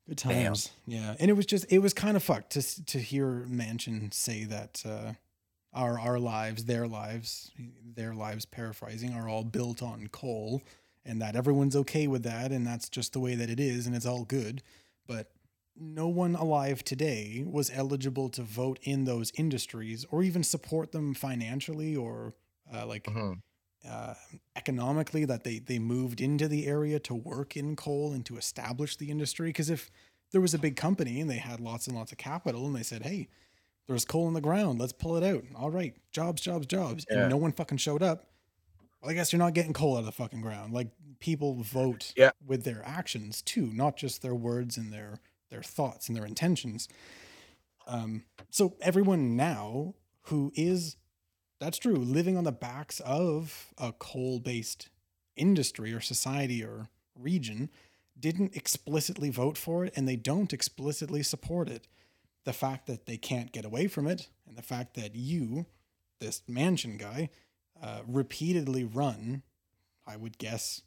good 0.08 0.18
Damn. 0.18 0.44
times. 0.46 0.72
Yeah. 0.88 1.16
And 1.20 1.30
it 1.30 1.34
was 1.34 1.46
just 1.46 1.66
it 1.72 1.80
was 1.80 1.94
kind 1.94 2.16
of 2.16 2.24
fucked 2.24 2.52
to 2.52 2.86
to 2.86 3.00
hear 3.00 3.46
Manchin 3.50 4.14
say 4.14 4.46
that 4.46 4.82
uh 4.86 5.14
our 5.74 6.00
our 6.00 6.18
lives, 6.20 6.66
their 6.66 6.88
lives, 6.88 7.52
their 7.96 8.14
lives 8.14 8.46
paraphrasing 8.46 9.14
are 9.14 9.28
all 9.28 9.44
built 9.44 9.82
on 9.84 10.08
coal 10.08 10.62
and 11.06 11.22
that 11.22 11.36
everyone's 11.36 11.76
okay 11.76 12.08
with 12.08 12.24
that 12.24 12.52
and 12.52 12.66
that's 12.66 12.88
just 12.90 13.14
the 13.14 13.20
way 13.20 13.36
that 13.36 13.50
it 13.50 13.60
is 13.60 13.86
and 13.86 13.96
it's 13.96 14.06
all 14.06 14.24
good. 14.24 14.64
But 15.08 15.30
no 15.76 16.08
one 16.08 16.36
alive 16.36 16.84
today 16.84 17.44
was 17.48 17.72
eligible 17.74 18.30
to 18.30 18.44
vote 18.44 18.80
in 18.84 19.06
those 19.06 19.32
industries 19.36 20.06
or 20.12 20.24
even 20.24 20.44
support 20.44 20.92
them 20.92 21.14
financially 21.14 21.96
or 21.96 22.34
uh, 22.74 22.86
like 22.86 23.04
Mhm. 23.06 23.42
uh, 23.88 24.14
economically 24.56 25.26
that 25.26 25.44
they 25.44 25.60
they 25.60 25.80
moved 25.80 26.22
into 26.22 26.48
the 26.48 26.68
area 26.68 27.00
to 27.00 27.16
work 27.16 27.58
in 27.58 27.76
coal 27.76 28.14
and 28.14 28.26
to 28.26 28.38
establish 28.38 28.96
the 28.98 29.10
industry. 29.10 29.50
Because 29.50 29.70
if 29.70 29.90
there 30.32 30.42
was 30.42 30.54
a 30.54 30.60
big 30.60 30.76
company 30.76 31.20
and 31.20 31.30
they 31.30 31.38
had 31.38 31.60
lots 31.60 31.88
and 31.88 31.96
lots 31.96 32.12
of 32.12 32.18
capital 32.18 32.66
and 32.68 32.76
they 32.76 32.84
said 32.84 33.04
hey 33.04 33.28
there's 33.88 34.06
coal 34.06 34.28
in 34.28 34.34
the 34.36 34.42
ground. 34.42 34.80
Let's 34.80 34.94
pull 34.94 35.18
it 35.18 35.24
out. 35.24 35.44
All 35.56 35.72
right. 35.72 35.96
Jobs 36.12 36.42
jobs 36.42 36.68
jobs. 36.68 37.06
Yeah. 37.10 37.22
and 37.22 37.30
no 37.30 37.38
one 37.38 37.52
fucking 37.52 37.80
showed 37.80 38.04
up. 38.04 38.28
Well, 39.02 39.10
i 39.10 39.14
guess 39.16 39.34
you're 39.34 39.40
not 39.40 39.56
getting 39.56 39.74
coal 39.74 39.96
out 39.96 40.02
of 40.02 40.06
the 40.06 40.12
fucking 40.12 40.42
ground. 40.42 40.74
Like 40.74 40.90
people 41.20 41.56
vote 41.64 42.14
Yeah. 42.16 42.32
with 42.46 42.64
their 42.64 42.84
actions 42.86 43.42
too 43.42 43.72
not 43.74 43.98
just 43.98 44.22
their 44.22 44.36
words 44.36 44.78
and 44.78 44.94
their 44.94 45.20
their 45.52 45.62
thoughts 45.62 46.08
and 46.08 46.18
their 46.18 46.26
intentions. 46.26 46.88
Um 47.88 48.24
so 48.50 48.76
everyone 48.82 49.36
now 49.36 49.94
who 50.24 50.52
is 50.56 50.98
that's 51.60 51.78
true 51.78 51.96
living 51.96 52.38
on 52.38 52.44
the 52.44 52.52
backs 52.52 53.00
of 53.02 53.68
a 53.78 53.92
coal-based 53.92 54.90
industry 55.36 55.94
or 55.94 56.00
society 56.00 56.64
or 56.64 56.90
region 57.16 57.70
didn't 58.20 58.56
explicitly 58.56 59.30
vote 59.30 59.58
for 59.58 59.86
it 59.86 59.94
and 59.96 60.08
they 60.08 60.16
don't 60.16 60.54
explicitly 60.54 61.22
support 61.22 61.70
it. 61.70 61.88
The 62.46 62.54
fact 62.54 62.88
that 62.88 63.06
they 63.06 63.18
can't 63.18 63.52
get 63.52 63.66
away 63.66 63.88
from 63.88 64.08
it 64.08 64.30
and 64.48 64.58
the 64.58 64.64
fact 64.64 64.96
that 64.96 65.16
you 65.16 65.68
this 66.22 66.42
Manchin 66.50 66.98
guy 66.98 67.30
uh, 67.82 68.02
repeatedly 68.08 68.84
run 68.84 69.42
i 70.08 70.16
would 70.16 70.38
guess 70.38 70.82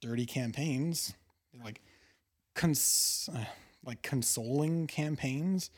dirty 0.00 0.26
campaigns 0.26 1.14
like 1.64 1.80
cons- 2.54 3.28
uh, 3.34 3.44
like 3.84 4.02
consoling 4.02 4.86
campaigns 4.86 5.70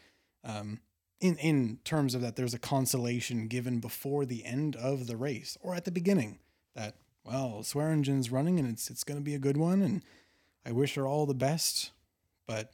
um, 0.45 0.81
in 1.21 1.37
in 1.39 1.79
terms 1.85 2.15
of 2.15 2.21
that 2.21 2.37
there's 2.37 2.55
a 2.55 2.59
consolation 2.59 3.47
given 3.49 3.79
before 3.79 4.25
the 4.27 4.45
end 4.45 4.75
of 4.77 5.07
the 5.07 5.17
race 5.17 5.57
or 5.61 5.75
at 5.75 5.85
the 5.85 5.91
beginning 5.93 6.39
that 6.75 6.95
well 7.25 7.59
Swearengin's 7.63 8.31
running 8.33 8.59
and 8.59 8.69
it's 8.69 8.91
it's 8.91 9.05
going 9.05 9.19
to 9.21 9.25
be 9.25 9.35
a 9.35 9.39
good 9.39 9.57
one 9.57 9.83
and 9.83 10.03
I 10.67 10.73
wish 10.73 10.95
her 10.95 11.07
all 11.07 11.27
the 11.27 11.35
best 11.35 11.93
but 12.47 12.73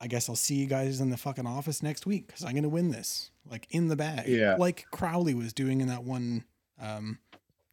I 0.00 0.06
guess 0.06 0.30
I'll 0.30 0.36
see 0.36 0.54
you 0.54 0.66
guys 0.66 1.00
in 1.00 1.10
the 1.10 1.18
fucking 1.18 1.46
office 1.46 1.82
next 1.82 2.06
week 2.06 2.26
because 2.26 2.42
I'm 2.44 2.52
going 2.52 2.62
to 2.62 2.68
win 2.70 2.90
this 2.90 3.30
like 3.50 3.66
in 3.70 3.88
the 3.88 3.96
bag 3.96 4.26
Yeah. 4.28 4.56
like 4.58 4.86
Crowley 4.90 5.34
was 5.34 5.52
doing 5.52 5.82
in 5.82 5.88
that 5.88 6.04
one 6.04 6.44
um, 6.80 7.18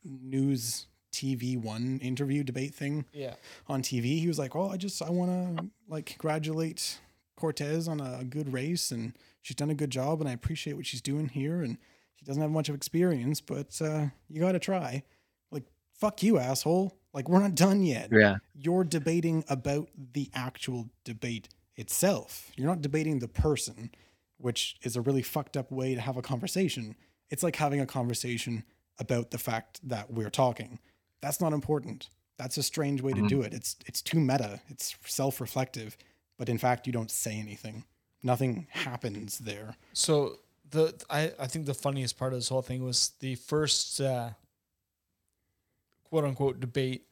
news 0.04 0.88
TV 1.12 1.58
one 1.58 2.00
interview 2.02 2.44
debate 2.44 2.74
thing 2.76 3.06
Yeah. 3.14 3.36
on 3.68 3.82
TV. 3.82 4.20
He 4.20 4.28
was 4.28 4.38
like, 4.40 4.54
"Well, 4.56 4.70
I 4.72 4.78
just 4.78 5.02
I 5.02 5.10
want 5.10 5.58
to 5.58 5.66
like 5.88 6.06
congratulate 6.06 7.00
Cortez 7.36 7.88
on 7.88 8.00
a 8.00 8.24
good 8.24 8.52
race, 8.54 8.92
and 8.92 9.14
she's 9.42 9.56
done 9.56 9.70
a 9.70 9.76
good 9.76 9.90
job, 9.92 10.20
and 10.22 10.30
I 10.30 10.34
appreciate 10.34 10.74
what 10.74 10.86
she's 10.86 11.02
doing 11.02 11.30
here. 11.30 11.62
And 11.62 11.78
she 12.16 12.26
doesn't 12.26 12.42
have 12.42 12.52
much 12.52 12.70
of 12.70 12.76
experience, 12.76 13.42
but 13.42 13.80
uh, 13.82 14.08
you 14.30 14.42
got 14.42 14.54
to 14.54 14.60
try. 14.60 15.04
Like, 15.52 15.66
fuck 15.94 16.24
you, 16.24 16.38
asshole. 16.40 16.98
Like, 17.14 17.30
we're 17.30 17.40
not 17.42 17.56
done 17.56 17.84
yet. 17.84 18.10
Yeah. 18.12 18.38
You're 18.56 18.84
debating 18.84 19.44
about 19.50 19.90
the 20.14 20.30
actual 20.34 20.90
debate 21.04 21.50
itself. 21.76 22.52
You're 22.56 22.68
not 22.68 22.82
debating 22.82 23.20
the 23.20 23.28
person, 23.28 23.92
which 24.38 24.78
is 24.82 24.96
a 24.96 25.02
really 25.02 25.22
fucked 25.22 25.56
up 25.56 25.72
way 25.72 25.94
to 25.96 26.02
have 26.02 26.18
a 26.18 26.22
conversation. 26.22 26.96
It's 27.30 27.44
like 27.44 27.56
having 27.58 27.80
a 27.80 27.86
conversation 27.86 28.64
about 29.00 29.30
the 29.32 29.38
fact 29.38 29.80
that 29.88 30.12
we're 30.12 30.30
talking. 30.32 30.80
That's 31.22 31.42
not 31.42 31.54
important. 31.54 32.10
That's 32.38 32.58
a 32.58 32.64
strange 32.64 33.02
way 33.02 33.14
to 33.14 33.28
do 33.28 33.42
it. 33.42 33.54
It's 33.54 33.76
it's 33.88 34.02
too 34.02 34.20
meta. 34.20 34.60
It's 34.70 34.96
self-reflective, 35.06 35.98
but 36.38 36.50
in 36.50 36.58
fact 36.58 36.86
you 36.88 36.94
don't 36.94 37.10
say 37.12 37.40
anything. 37.40 37.84
Nothing 38.24 38.68
happens 38.70 39.40
there. 39.40 39.76
So 39.94 40.40
the 40.70 40.94
I, 41.10 41.32
I 41.40 41.48
think 41.48 41.66
the 41.66 41.74
funniest 41.74 42.18
part 42.18 42.34
of 42.34 42.40
this 42.40 42.50
whole 42.50 42.62
thing 42.62 42.84
was 42.84 43.12
the 43.20 43.36
first 43.36 44.00
uh, 44.02 44.30
quote 46.04 46.26
unquote 46.26 46.60
debate 46.60 47.06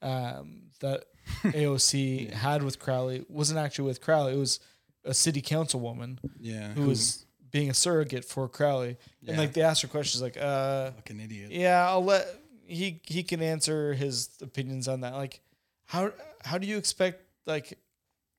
um, 0.00 0.62
that 0.80 1.04
AOC 1.44 2.30
had 2.32 2.62
with 2.62 2.78
Crowley 2.78 3.24
wasn't 3.28 3.58
actually 3.58 3.86
with 3.86 4.00
Crowley. 4.00 4.32
It 4.34 4.38
was 4.38 4.60
a 5.04 5.14
city 5.14 5.42
councilwoman 5.42 6.18
Yeah. 6.40 6.72
who 6.72 6.86
was 6.88 7.26
being 7.50 7.70
a 7.70 7.74
surrogate 7.74 8.24
for 8.24 8.48
Crowley. 8.48 8.96
Yeah. 9.20 9.32
And 9.32 9.38
like 9.38 9.52
they 9.52 9.62
asked 9.62 9.82
her 9.82 9.88
questions 9.88 10.22
like, 10.22 10.36
uh, 10.36 10.92
fucking 10.92 11.20
idiot. 11.20 11.50
yeah, 11.50 11.86
I'll 11.88 12.04
let 12.04 12.26
he 12.66 13.00
he 13.04 13.22
can 13.22 13.42
answer 13.42 13.94
his 13.94 14.30
opinions 14.40 14.88
on 14.88 15.00
that. 15.02 15.14
Like, 15.14 15.40
how 15.86 16.12
how 16.44 16.58
do 16.58 16.66
you 16.66 16.76
expect 16.78 17.22
like 17.46 17.78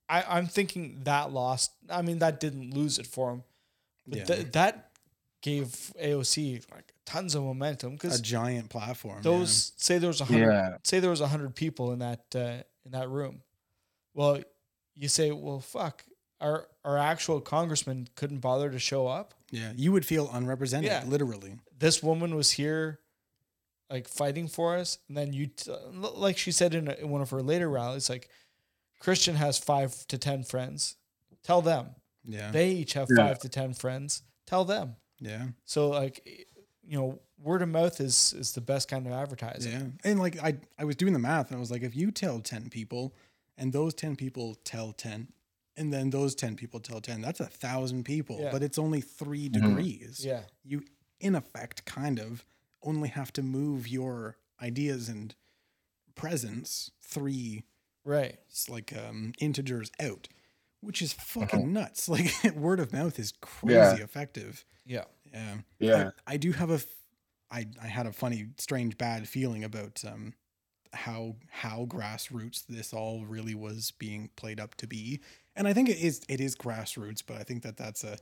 I 0.09 0.23
I'm 0.27 0.47
thinking 0.47 1.01
that 1.03 1.31
lost. 1.31 1.71
I 1.89 2.01
mean, 2.01 2.19
that 2.19 2.39
didn't 2.39 2.73
lose 2.73 2.99
it 2.99 3.07
for 3.07 3.31
him, 3.31 3.43
but 4.07 4.19
Yeah. 4.19 4.23
th- 4.25 4.51
that 4.53 4.91
gave 5.41 5.67
AOC 6.01 6.61
like 6.71 6.93
tons 7.05 7.35
of 7.35 7.43
momentum 7.43 7.93
because 7.93 8.15
A 8.15 8.17
because 8.17 8.21
giant 8.29 8.69
platform. 8.69 9.21
those 9.23 9.73
say 9.77 9.97
there 9.97 10.07
was 10.07 10.21
a 10.21 10.25
hundred 10.25 10.51
Yeah. 10.51 10.77
say 10.83 10.99
there 10.99 11.09
was 11.09 11.21
a 11.21 11.27
hundred 11.27 11.55
people 11.55 11.91
in 11.91 11.99
that 11.99 12.23
uh, 12.35 12.63
in 12.85 12.91
that 12.91 13.09
room. 13.09 13.41
Well, 14.13 14.41
you 14.95 15.07
say, 15.09 15.31
well, 15.31 15.59
fuck. 15.59 16.03
Our, 16.39 16.67
our 16.83 16.97
actual 16.97 17.39
congressman 17.39 18.09
couldn't 18.15 18.39
bother 18.39 18.69
to 18.69 18.77
show 18.77 19.07
up. 19.07 19.33
yeah. 19.49 19.61
yeah. 19.61 19.73
You 19.77 19.91
would 19.93 20.05
feel 20.05 20.29
unrepresented, 20.31 20.91
Yeah. 20.91 21.03
literally. 21.07 21.55
this 21.79 22.03
woman 22.03 22.35
was 22.35 22.51
here 22.51 22.99
like 23.93 24.07
fighting 24.07 24.47
for 24.47 24.75
us 24.81 24.97
and 25.07 25.15
then 25.17 25.31
you 25.33 25.45
t- 25.47 25.71
like 26.27 26.37
she 26.37 26.51
said 26.51 26.73
in, 26.73 26.87
a, 26.87 26.93
in 27.03 27.09
one 27.09 27.21
of 27.21 27.29
her 27.29 27.41
later 27.41 27.69
rallies 27.69 28.09
like 28.09 28.27
christian 28.99 29.35
has 29.35 29.57
five 29.57 29.91
to 30.07 30.17
ten 30.17 30.43
friends 30.43 30.95
tell 31.43 31.61
them 31.61 31.85
Yeah. 32.25 32.51
they 32.51 32.69
each 32.71 32.93
have 32.93 33.07
Yeah. 33.09 33.27
five 33.27 33.39
to 33.39 33.49
ten 33.49 33.73
friends 33.73 34.23
tell 34.47 34.65
them 34.65 34.95
yeah. 35.19 35.45
so 35.65 35.89
like 35.89 36.15
you 36.91 36.97
know 36.99 37.19
word 37.39 37.61
of 37.61 37.69
mouth 37.69 37.99
is 37.99 38.33
is 38.33 38.53
the 38.53 38.61
best 38.61 38.87
kind 38.89 39.05
of 39.07 39.13
advertising 39.13 39.71
Yeah. 39.71 40.09
And 40.09 40.19
like 40.19 40.35
I 40.41 40.57
I 40.79 40.85
was 40.85 40.95
doing 40.95 41.13
the 41.13 41.19
math 41.19 41.47
and 41.49 41.57
I 41.57 41.59
was 41.59 41.71
like, 41.71 41.83
if 41.83 41.95
you 41.95 42.09
tell 42.11 42.39
10 42.39 42.69
people 42.69 43.13
and 43.57 43.71
those 43.73 43.93
10 43.93 44.15
people 44.15 44.55
tell 44.63 44.93
10 44.93 45.27
and 45.77 45.91
then 45.93 46.09
those 46.09 46.35
10 46.35 46.55
people 46.55 46.79
tell 46.79 47.01
10, 47.01 47.21
that's 47.21 47.39
a 47.41 47.45
thousand 47.47 48.05
people, 48.05 48.37
Yeah. 48.39 48.51
but 48.51 48.63
it's 48.63 48.77
only 48.77 49.01
3 49.01 49.49
mm-hmm. 49.49 49.59
degrees. 49.75 50.23
yeah 50.25 50.43
You 50.63 50.83
in 51.19 51.35
effect 51.35 51.83
kind 51.85 52.17
of 52.19 52.45
only 52.83 53.09
have 53.09 53.31
to 53.33 53.41
move 53.41 53.87
your 53.87 54.37
ideas 54.61 55.09
and 55.09 55.35
presence 56.15 56.91
3 57.01 57.63
right 58.05 58.37
it's 58.49 58.69
like 58.69 58.93
um 58.95 59.33
integers 59.39 59.91
out, 59.99 60.27
which 60.81 61.01
is 61.01 61.13
fucking 61.13 61.71
nuts. 61.73 62.07
Like 62.09 62.31
word 62.55 62.79
of 62.79 62.93
mouth 62.93 63.17
is 63.19 63.33
crazy 63.41 63.75
Yeah. 63.75 63.95
effective. 64.03 64.65
yeah 64.85 65.05
Yeah. 65.33 65.55
Yeah. 65.79 66.09
I, 66.27 66.33
I 66.33 66.37
do 66.37 66.51
have 66.51 66.69
a, 66.69 66.75
f- 66.75 66.85
I, 67.49 67.65
I 67.81 67.87
had 67.87 68.05
a 68.05 68.11
funny, 68.11 68.47
strange, 68.57 68.97
bad 68.97 69.27
feeling 69.27 69.63
about 69.63 70.03
um, 70.07 70.33
how 70.91 71.35
how 71.49 71.85
grassroots 71.85 72.65
this 72.67 72.93
all 72.93 73.25
really 73.25 73.55
was 73.55 73.91
being 73.97 74.29
played 74.35 74.59
up 74.59 74.75
to 74.75 74.87
be, 74.87 75.21
and 75.55 75.67
I 75.67 75.73
think 75.73 75.89
it 75.89 75.97
is 75.97 76.21
it 76.29 76.39
is 76.41 76.55
grassroots, 76.55 77.23
but 77.25 77.37
I 77.37 77.43
think 77.43 77.63
that 77.63 77.77
that's 77.77 78.03
a 78.03 78.17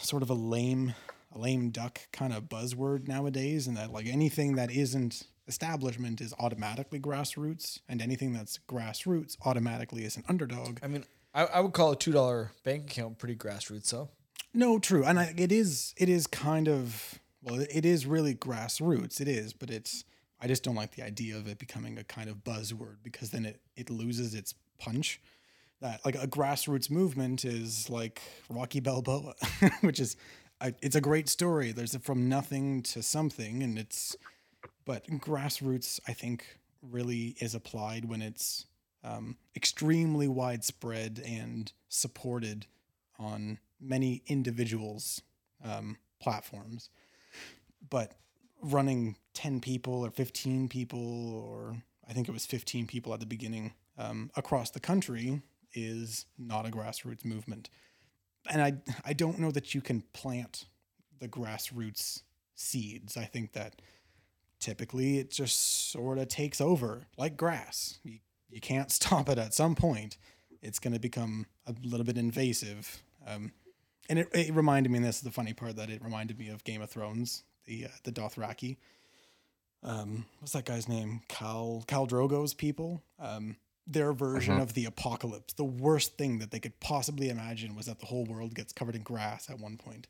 sort 0.00 0.22
of 0.22 0.30
a 0.30 0.34
lame 0.34 0.94
a 1.32 1.38
lame 1.38 1.70
duck 1.70 2.00
kind 2.12 2.32
of 2.32 2.44
buzzword 2.44 3.06
nowadays, 3.08 3.66
and 3.66 3.76
that 3.76 3.92
like 3.92 4.06
anything 4.06 4.56
that 4.56 4.70
isn't 4.70 5.24
establishment 5.46 6.20
is 6.20 6.34
automatically 6.38 7.00
grassroots, 7.00 7.80
and 7.88 8.00
anything 8.02 8.32
that's 8.32 8.58
grassroots 8.68 9.36
automatically 9.44 10.04
is 10.04 10.16
an 10.16 10.24
underdog. 10.28 10.78
i 10.82 10.86
mean 10.86 11.04
i, 11.34 11.44
I 11.44 11.60
would 11.60 11.72
call 11.72 11.92
a 11.92 11.96
two 11.96 12.12
dollar 12.12 12.52
bank 12.64 12.90
account 12.90 13.18
pretty 13.18 13.36
grassroots 13.36 13.90
though 13.90 14.08
No, 14.54 14.78
true, 14.78 15.04
and 15.04 15.18
I, 15.18 15.34
it 15.36 15.52
is 15.52 15.94
it 15.96 16.08
is 16.08 16.26
kind 16.26 16.68
of 16.68 17.18
well, 17.42 17.60
it 17.60 17.84
is 17.84 18.04
really 18.06 18.34
grassroots. 18.34 19.20
It 19.20 19.28
is, 19.28 19.52
but 19.52 19.70
it's 19.70 20.04
I 20.40 20.46
just 20.48 20.62
don't 20.64 20.74
like 20.74 20.92
the 20.96 21.02
idea 21.02 21.36
of 21.36 21.46
it 21.48 21.58
becoming 21.58 21.98
a 21.98 22.04
kind 22.04 22.28
of 22.28 22.42
buzzword 22.44 22.96
because 23.02 23.30
then 23.30 23.44
it 23.44 23.60
it 23.76 23.90
loses 23.90 24.34
its 24.34 24.54
punch. 24.78 25.20
That 25.80 26.04
like 26.04 26.16
a 26.16 26.26
grassroots 26.26 26.90
movement 26.90 27.44
is 27.44 27.88
like 27.88 28.20
Rocky 28.50 28.80
Balboa, 28.80 29.34
which 29.82 30.00
is 30.00 30.16
I, 30.60 30.74
it's 30.82 30.96
a 30.96 31.00
great 31.00 31.28
story. 31.28 31.72
There's 31.72 31.94
a 31.94 32.00
from 32.00 32.28
nothing 32.28 32.82
to 32.82 33.02
something, 33.02 33.62
and 33.62 33.78
it's 33.78 34.16
but 34.84 35.06
grassroots 35.06 36.00
I 36.08 36.12
think 36.12 36.44
really 36.82 37.36
is 37.40 37.54
applied 37.54 38.06
when 38.06 38.22
it's 38.22 38.66
um, 39.04 39.36
extremely 39.54 40.28
widespread 40.28 41.22
and 41.24 41.70
supported 41.88 42.66
on 43.18 43.58
many 43.80 44.22
individuals' 44.26 45.22
um, 45.64 45.96
platforms. 46.20 46.90
But 47.90 48.12
running 48.62 49.16
10 49.34 49.60
people 49.60 50.04
or 50.04 50.10
15 50.10 50.68
people, 50.68 51.34
or 51.34 51.76
I 52.08 52.12
think 52.12 52.28
it 52.28 52.32
was 52.32 52.46
15 52.46 52.86
people 52.86 53.14
at 53.14 53.20
the 53.20 53.26
beginning 53.26 53.74
um, 53.96 54.30
across 54.36 54.70
the 54.70 54.80
country, 54.80 55.42
is 55.74 56.26
not 56.38 56.66
a 56.66 56.70
grassroots 56.70 57.24
movement. 57.24 57.70
And 58.50 58.62
I, 58.62 58.74
I 59.04 59.12
don't 59.12 59.38
know 59.38 59.50
that 59.50 59.74
you 59.74 59.80
can 59.80 60.02
plant 60.12 60.64
the 61.20 61.28
grassroots 61.28 62.22
seeds. 62.54 63.16
I 63.16 63.24
think 63.24 63.52
that 63.52 63.80
typically 64.60 65.18
it 65.18 65.30
just 65.30 65.90
sort 65.90 66.18
of 66.18 66.28
takes 66.28 66.60
over 66.60 67.06
like 67.16 67.36
grass. 67.36 67.98
You, 68.02 68.18
you 68.50 68.60
can't 68.60 68.90
stop 68.90 69.28
it 69.28 69.38
at 69.38 69.54
some 69.54 69.74
point. 69.74 70.16
It's 70.60 70.78
going 70.78 70.94
to 70.94 71.00
become 71.00 71.46
a 71.66 71.74
little 71.84 72.04
bit 72.04 72.18
invasive. 72.18 73.02
Um, 73.26 73.52
and 74.08 74.18
it, 74.20 74.28
it 74.32 74.54
reminded 74.54 74.90
me, 74.90 74.98
and 74.98 75.06
this 75.06 75.16
is 75.16 75.22
the 75.22 75.30
funny 75.30 75.52
part, 75.52 75.76
that 75.76 75.90
it 75.90 76.02
reminded 76.02 76.38
me 76.38 76.48
of 76.48 76.64
Game 76.64 76.82
of 76.82 76.90
Thrones, 76.90 77.44
the 77.66 77.84
uh, 77.84 77.88
the 78.04 78.10
Dothraki. 78.10 78.78
Um, 79.82 80.24
what's 80.40 80.52
that 80.52 80.64
guy's 80.64 80.88
name? 80.88 81.20
Khal 81.28 81.86
Khal 81.86 82.08
Drogo's 82.08 82.54
people. 82.54 83.02
Um, 83.20 83.56
their 83.88 84.12
version 84.12 84.54
mm-hmm. 84.54 84.62
of 84.62 84.74
the 84.74 84.84
apocalypse. 84.84 85.54
The 85.54 85.64
worst 85.64 86.18
thing 86.18 86.38
that 86.38 86.50
they 86.50 86.60
could 86.60 86.78
possibly 86.78 87.30
imagine 87.30 87.74
was 87.74 87.86
that 87.86 88.00
the 88.00 88.06
whole 88.06 88.26
world 88.26 88.54
gets 88.54 88.72
covered 88.72 88.94
in 88.94 89.02
grass 89.02 89.48
at 89.48 89.58
one 89.58 89.78
point. 89.78 90.06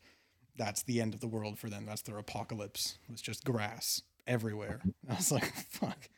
That's 0.57 0.83
the 0.83 1.01
end 1.01 1.15
of 1.15 1.21
the 1.21 1.29
world 1.29 1.59
for 1.59 1.71
them. 1.71 1.87
That's 1.87 2.03
their 2.03 2.19
apocalypse. 2.19 2.99
It 3.09 3.13
was 3.13 3.23
just 3.23 3.45
grass 3.45 4.03
everywhere. 4.27 4.81
I 5.09 5.15
was 5.15 5.31
like, 5.31 5.55
fuck. 5.71 6.09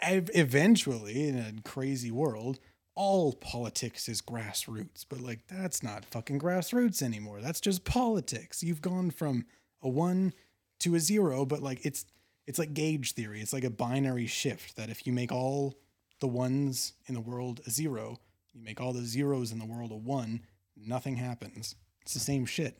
Eventually, 0.00 1.28
in 1.28 1.38
a 1.38 1.68
crazy 1.68 2.12
world, 2.12 2.60
all 2.94 3.32
politics 3.32 4.08
is 4.08 4.22
grassroots, 4.22 5.04
but 5.08 5.20
like 5.20 5.46
that's 5.48 5.82
not 5.82 6.04
fucking 6.04 6.38
grassroots 6.38 7.02
anymore. 7.02 7.40
That's 7.40 7.60
just 7.60 7.84
politics. 7.84 8.62
You've 8.62 8.82
gone 8.82 9.10
from 9.10 9.46
a 9.80 9.88
one 9.88 10.34
to 10.80 10.94
a 10.94 11.00
zero, 11.00 11.44
but 11.46 11.62
like 11.62 11.84
it's 11.84 12.04
it's 12.46 12.58
like 12.58 12.74
gauge 12.74 13.12
theory. 13.12 13.40
It's 13.40 13.52
like 13.52 13.64
a 13.64 13.70
binary 13.70 14.26
shift 14.26 14.76
that 14.76 14.90
if 14.90 15.06
you 15.06 15.12
make 15.12 15.32
all 15.32 15.76
the 16.22 16.28
ones 16.28 16.92
in 17.06 17.14
the 17.14 17.20
world 17.20 17.60
a 17.66 17.70
zero, 17.70 18.16
you 18.54 18.62
make 18.62 18.80
all 18.80 18.92
the 18.92 19.04
zeros 19.04 19.50
in 19.50 19.58
the 19.58 19.66
world 19.66 19.90
a 19.90 19.96
one, 19.96 20.40
nothing 20.76 21.16
happens. 21.16 21.74
It's 22.00 22.14
the 22.14 22.20
same 22.20 22.46
shit. 22.46 22.78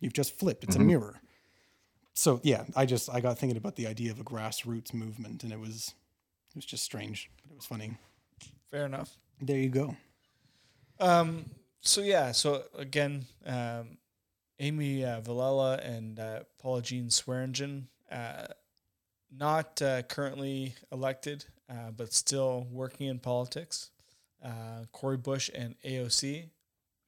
You've 0.00 0.14
just 0.14 0.38
flipped. 0.38 0.64
It's 0.64 0.76
a 0.76 0.80
mirror. 0.80 1.20
So 2.14 2.40
yeah, 2.42 2.64
I 2.74 2.86
just 2.86 3.10
I 3.10 3.20
got 3.20 3.38
thinking 3.38 3.58
about 3.58 3.76
the 3.76 3.86
idea 3.86 4.10
of 4.10 4.18
a 4.18 4.24
grassroots 4.24 4.94
movement, 4.94 5.44
and 5.44 5.52
it 5.52 5.60
was 5.60 5.94
it 6.50 6.56
was 6.56 6.64
just 6.64 6.82
strange, 6.82 7.30
but 7.42 7.52
it 7.52 7.56
was 7.56 7.66
funny. 7.66 7.98
fair 8.70 8.86
enough 8.86 9.16
There 9.42 9.58
you 9.58 9.68
go. 9.68 9.94
Um. 10.98 11.44
So 11.82 12.00
yeah. 12.00 12.32
So 12.32 12.62
again, 12.78 13.26
um, 13.44 13.98
Amy 14.58 15.04
uh, 15.04 15.20
Vilela 15.20 15.86
and 15.86 16.18
uh, 16.18 16.40
Paula 16.58 16.80
Jean 16.80 17.08
Swearengin, 17.08 17.84
uh, 18.10 18.46
not 19.30 19.82
uh, 19.82 20.02
currently 20.02 20.74
elected, 20.90 21.44
uh, 21.70 21.90
but 21.96 22.12
still 22.12 22.66
working 22.70 23.06
in 23.06 23.18
politics. 23.18 23.90
Uh, 24.44 24.84
Cori 24.92 25.16
Bush 25.16 25.50
and 25.54 25.74
AOC, 25.84 26.48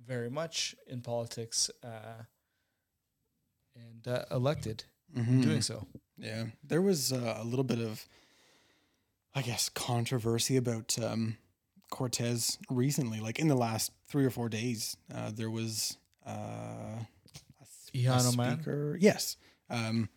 very 0.06 0.30
much 0.30 0.74
in 0.86 1.00
politics, 1.00 1.70
uh, 1.82 2.24
and 3.74 4.06
uh, 4.06 4.24
elected 4.30 4.84
Mhm. 5.16 5.42
doing 5.42 5.62
so. 5.62 5.86
Yeah, 6.16 6.46
there 6.62 6.82
was 6.82 7.12
uh, 7.12 7.36
a 7.40 7.44
little 7.44 7.64
bit 7.64 7.78
of, 7.80 8.06
I 9.34 9.42
guess, 9.42 9.68
controversy 9.68 10.56
about 10.56 10.96
um, 11.02 11.36
Cortez 11.90 12.58
recently. 12.70 13.20
Like 13.20 13.38
in 13.38 13.48
the 13.48 13.56
last 13.56 13.92
three 14.08 14.24
or 14.24 14.30
four 14.30 14.48
days, 14.48 14.96
uh, 15.12 15.30
there 15.34 15.50
was 15.50 15.96
uh, 16.26 16.30
a, 16.30 17.06
a 17.60 17.98
Ilhan 17.98 18.32
Omar? 18.32 18.52
speaker. 18.52 18.98
Yes, 19.00 19.36
um, 19.70 20.08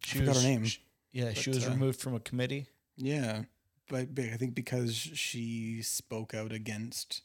She 0.00 0.18
forgot 0.18 0.36
her 0.36 0.42
name, 0.42 0.64
sh- 0.66 0.78
yeah, 1.12 1.32
she 1.32 1.50
was 1.50 1.66
removed 1.66 2.00
from 2.00 2.14
a 2.14 2.20
committee. 2.20 2.66
yeah, 2.96 3.44
but, 3.88 4.14
but 4.14 4.24
I 4.26 4.36
think 4.36 4.54
because 4.54 4.94
she 4.94 5.82
spoke 5.82 6.34
out 6.34 6.52
against 6.52 7.22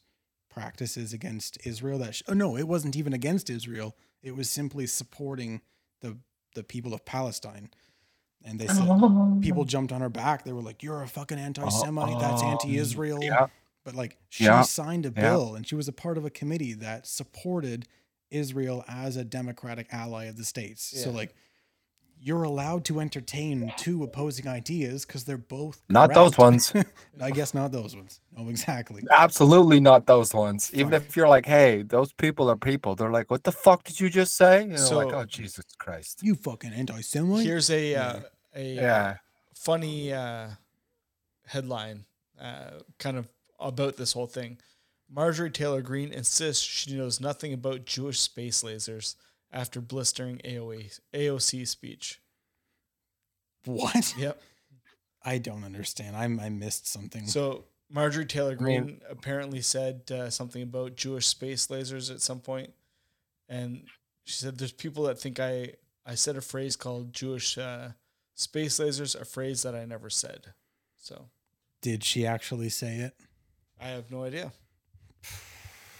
practices 0.50 1.12
against 1.12 1.56
Israel. 1.64 1.98
That 1.98 2.16
sh 2.16 2.22
oh 2.28 2.34
no, 2.34 2.56
it 2.56 2.68
wasn't 2.68 2.96
even 2.96 3.14
against 3.14 3.48
Israel. 3.48 3.96
It 4.22 4.36
was 4.36 4.50
simply 4.50 4.86
supporting 4.86 5.62
the 6.02 6.18
the 6.54 6.64
people 6.64 6.92
of 6.92 7.04
Palestine. 7.06 7.70
And 8.44 8.58
they 8.58 8.66
said 8.66 8.86
oh. 8.88 9.38
people 9.42 9.64
jumped 9.64 9.92
on 9.92 10.00
her 10.00 10.08
back. 10.08 10.44
They 10.44 10.52
were 10.52 10.62
like, 10.62 10.82
"You're 10.82 11.02
a 11.02 11.08
fucking 11.08 11.38
anti-Semite. 11.38 12.18
That's 12.18 12.42
anti-Israel." 12.42 13.22
yeah. 13.22 13.48
But 13.84 13.94
like, 13.94 14.18
she 14.28 14.44
Yeah. 14.44 14.62
signed 14.62 15.06
a 15.06 15.08
Yeah. 15.08 15.30
bill, 15.30 15.54
and 15.54 15.66
she 15.66 15.74
was 15.74 15.88
a 15.88 15.92
part 15.92 16.18
of 16.18 16.24
a 16.24 16.30
committee 16.30 16.72
that 16.74 17.06
supported 17.06 17.86
Israel 18.30 18.84
as 18.88 19.16
a 19.16 19.24
democratic 19.24 19.88
ally 19.92 20.24
of 20.24 20.36
the 20.36 20.44
states. 20.44 20.82
So 20.82 21.10
like, 21.10 21.34
you're 22.22 22.42
allowed 22.42 22.84
to 22.84 23.00
entertain 23.00 23.72
two 23.78 24.02
opposing 24.02 24.46
ideas 24.46 25.06
because 25.06 25.24
they're 25.24 25.38
both 25.38 25.82
Not 25.88 26.12
those 26.12 26.36
ones. 26.36 26.72
I 27.20 27.30
guess 27.30 27.54
not 27.54 27.72
those 27.72 27.96
ones. 27.96 28.20
No, 28.36 28.48
exactly. 28.50 29.02
Absolutely 29.10 29.80
not 29.80 30.06
those 30.06 30.34
ones. 30.34 30.70
Even 30.74 30.90
Fuck. 30.90 31.02
if 31.02 31.16
you're 31.16 31.28
like, 31.28 31.46
hey, 31.46 31.82
those 31.82 32.12
people 32.12 32.50
are 32.50 32.56
people, 32.56 32.94
they're 32.94 33.10
like, 33.10 33.30
what 33.30 33.44
the 33.44 33.52
fuck 33.52 33.84
did 33.84 33.98
you 33.98 34.10
just 34.10 34.36
say? 34.36 34.62
And 34.62 34.72
you're 34.72 35.04
like, 35.04 35.14
oh 35.14 35.24
Jesus 35.24 35.64
Christ. 35.78 36.20
You 36.22 36.34
fucking 36.34 36.72
anti-Semite. 36.72 37.44
Here's 37.44 37.70
a 37.70 37.94
uh, 37.94 38.20
a 38.54 38.78
uh, 38.78 38.82
Yeah. 38.82 39.16
funny 39.54 40.12
uh, 40.12 40.48
headline, 41.46 42.04
uh, 42.38 42.80
kind 42.98 43.16
of 43.16 43.28
about 43.58 43.96
this 43.96 44.12
whole 44.12 44.26
thing. 44.26 44.58
Marjorie 45.12 45.50
Taylor 45.50 45.82
Greene 45.82 46.12
insists 46.12 46.62
she 46.62 46.94
knows 46.96 47.18
nothing 47.18 47.52
about 47.52 47.86
Jewish 47.86 48.20
space 48.20 48.62
lasers 48.62 49.16
after 49.52 49.80
blistering 49.80 50.38
AOA, 50.44 51.00
AOC 51.12 51.66
speech. 51.66 52.20
what? 53.64 54.14
Yep. 54.16 54.40
I 55.22 55.38
don't 55.38 55.64
understand. 55.64 56.16
I'm 56.16 56.40
I 56.40 56.48
missed 56.48 56.86
something. 56.86 57.26
So 57.26 57.64
Marjorie 57.90 58.24
Taylor 58.26 58.56
mean- 58.56 58.56
Greene 58.82 59.00
apparently 59.08 59.60
said 59.60 60.10
uh, 60.10 60.30
something 60.30 60.62
about 60.62 60.96
Jewish 60.96 61.26
space 61.26 61.66
lasers 61.66 62.10
at 62.10 62.22
some 62.22 62.40
point, 62.40 62.72
and 63.48 63.82
she 64.24 64.34
said 64.34 64.56
there's 64.58 64.72
people 64.72 65.04
that 65.04 65.18
think 65.18 65.38
I 65.38 65.74
I 66.06 66.14
said 66.14 66.36
a 66.36 66.40
phrase 66.40 66.74
called 66.76 67.12
Jewish 67.12 67.58
uh, 67.58 67.90
space 68.34 68.78
lasers, 68.80 69.20
a 69.20 69.24
phrase 69.26 69.62
that 69.62 69.74
I 69.74 69.84
never 69.84 70.08
said. 70.08 70.54
So 70.96 71.26
Did 71.82 72.02
she 72.04 72.26
actually 72.26 72.70
say 72.70 72.96
it? 72.98 73.14
I 73.80 73.88
have 73.88 74.10
no 74.10 74.24
idea. 74.24 74.52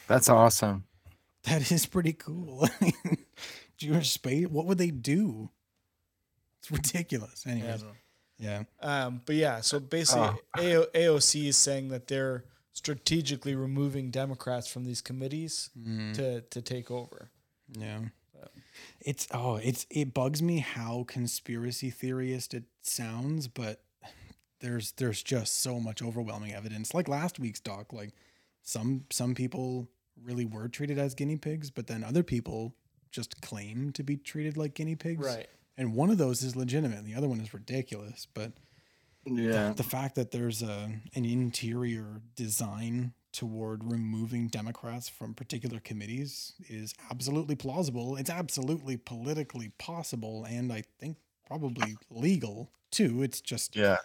That's 0.06 0.28
awesome. 0.28 0.84
That 1.44 1.70
is 1.72 1.86
pretty 1.86 2.12
cool. 2.12 2.68
I 3.82 3.84
mean, 3.86 3.94
Jewish 3.94 4.10
space. 4.10 4.46
What 4.48 4.66
would 4.66 4.78
they 4.78 4.90
do? 4.90 5.50
It's 6.58 6.70
ridiculous. 6.70 7.44
Yeah, 7.46 7.52
Anyways, 7.52 7.82
don't 7.82 7.94
yeah. 8.38 8.62
Um, 8.80 9.20
but 9.26 9.34
yeah, 9.36 9.60
so 9.60 9.80
basically, 9.80 10.30
Oh. 10.58 10.82
AO, 10.82 10.84
AOC 10.94 11.46
is 11.48 11.56
saying 11.56 11.88
that 11.88 12.06
they're 12.06 12.44
strategically 12.72 13.54
removing 13.54 14.10
Democrats 14.10 14.66
from 14.66 14.84
these 14.84 15.00
committees 15.02 15.70
Mm, 15.78 16.14
to 16.14 16.40
to 16.42 16.62
take 16.62 16.90
over. 16.90 17.30
yeah. 17.68 18.00
It's 19.00 19.26
oh, 19.32 19.56
it's 19.56 19.86
it 19.90 20.14
bugs 20.14 20.40
me 20.42 20.58
how 20.60 21.04
conspiracy 21.06 21.90
theorist 21.90 22.54
it 22.54 22.64
sounds, 22.82 23.46
but 23.48 23.82
there's 24.60 24.92
there's 24.92 25.22
just 25.22 25.60
so 25.60 25.78
much 25.80 26.02
overwhelming 26.02 26.52
evidence. 26.54 26.94
Like 26.94 27.08
last 27.08 27.38
week's 27.38 27.60
doc, 27.60 27.92
like 27.92 28.12
some 28.62 29.04
some 29.10 29.34
people 29.34 29.88
really 30.22 30.44
were 30.46 30.68
treated 30.68 30.98
as 30.98 31.14
guinea 31.14 31.36
pigs, 31.36 31.70
but 31.70 31.86
then 31.88 32.02
other 32.04 32.22
people 32.22 32.74
just 33.10 33.40
claim 33.40 33.92
to 33.92 34.02
be 34.02 34.16
treated 34.16 34.56
like 34.56 34.74
guinea 34.74 34.96
pigs. 34.96 35.24
Right. 35.26 35.48
And 35.76 35.94
one 35.94 36.10
of 36.10 36.18
those 36.18 36.42
is 36.42 36.56
legitimate, 36.56 36.98
and 36.98 37.06
the 37.06 37.14
other 37.14 37.28
one 37.28 37.40
is 37.40 37.52
ridiculous. 37.54 38.26
But 38.32 38.52
Yeah. 39.26 39.72
the 39.72 39.82
fact 39.82 40.14
that 40.16 40.30
there's 40.30 40.62
a 40.62 41.00
an 41.14 41.24
interior 41.24 42.20
design 42.36 43.14
toward 43.32 43.84
removing 43.84 44.48
Democrats 44.48 45.08
from 45.08 45.34
particular 45.34 45.78
committees 45.78 46.54
is 46.68 46.94
absolutely 47.10 47.54
plausible. 47.54 48.16
It's 48.16 48.30
absolutely 48.30 48.96
politically 48.96 49.68
possible, 49.78 50.44
and 50.44 50.72
I 50.72 50.82
think 50.98 51.16
probably 51.46 51.96
legal 52.10 52.72
too. 52.90 53.22
It's 53.22 53.40
just 53.40 53.76
Yeah. 53.76 53.98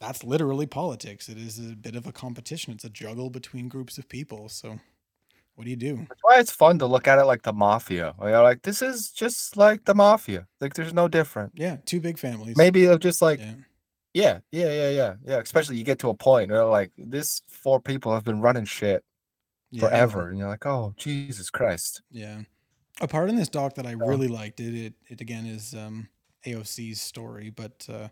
that's 0.00 0.24
literally 0.24 0.66
politics. 0.66 1.28
It 1.28 1.38
is 1.38 1.58
a 1.60 1.76
bit 1.76 1.94
of 1.94 2.06
a 2.06 2.12
competition. 2.12 2.72
It's 2.72 2.84
a 2.84 2.90
juggle 2.90 3.30
between 3.30 3.68
groups 3.68 3.98
of 3.98 4.08
people. 4.08 4.48
So, 4.48 4.80
what 5.54 5.64
do 5.64 5.70
you 5.70 5.76
do? 5.76 5.96
That's 6.08 6.20
why 6.22 6.38
it's 6.40 6.50
fun 6.50 6.78
to 6.78 6.86
look 6.86 7.06
at 7.06 7.18
it 7.18 7.24
like 7.24 7.42
the 7.42 7.52
mafia. 7.52 8.14
Where 8.16 8.30
you're 8.30 8.42
like, 8.42 8.62
this 8.62 8.82
is 8.82 9.10
just 9.10 9.56
like 9.56 9.84
the 9.84 9.94
mafia. 9.94 10.46
Like 10.60 10.74
there's 10.74 10.94
no 10.94 11.08
different. 11.08 11.52
Yeah, 11.54 11.76
two 11.84 12.00
big 12.00 12.18
families. 12.18 12.56
Maybe 12.56 12.86
they're 12.86 12.98
just 12.98 13.20
like, 13.22 13.38
Yeah. 13.40 13.54
yeah, 14.14 14.38
yeah, 14.50 14.72
yeah, 14.72 14.90
yeah, 14.90 15.14
yeah. 15.24 15.36
Especially 15.38 15.76
you 15.76 15.84
get 15.84 15.98
to 16.00 16.08
a 16.08 16.14
point 16.14 16.50
where 16.50 16.64
like 16.64 16.90
this 16.96 17.42
four 17.48 17.80
people 17.80 18.12
have 18.14 18.24
been 18.24 18.40
running 18.40 18.64
shit 18.64 19.04
Yeah. 19.70 19.80
forever, 19.88 20.28
and 20.30 20.38
you're 20.38 20.48
like, 20.48 20.66
oh 20.66 20.94
Jesus 20.96 21.50
Christ. 21.50 22.02
Yeah. 22.10 22.42
A 23.00 23.08
part 23.08 23.28
in 23.30 23.36
this 23.36 23.48
doc 23.48 23.74
that 23.76 23.86
I 23.86 23.92
really 23.92 24.28
liked 24.28 24.60
it, 24.60 24.74
it 24.74 24.94
it 25.08 25.20
again 25.20 25.46
is 25.46 25.74
um 25.74 26.08
AOC's 26.46 27.00
story, 27.00 27.50
but 27.50 27.86
uh 27.88 28.08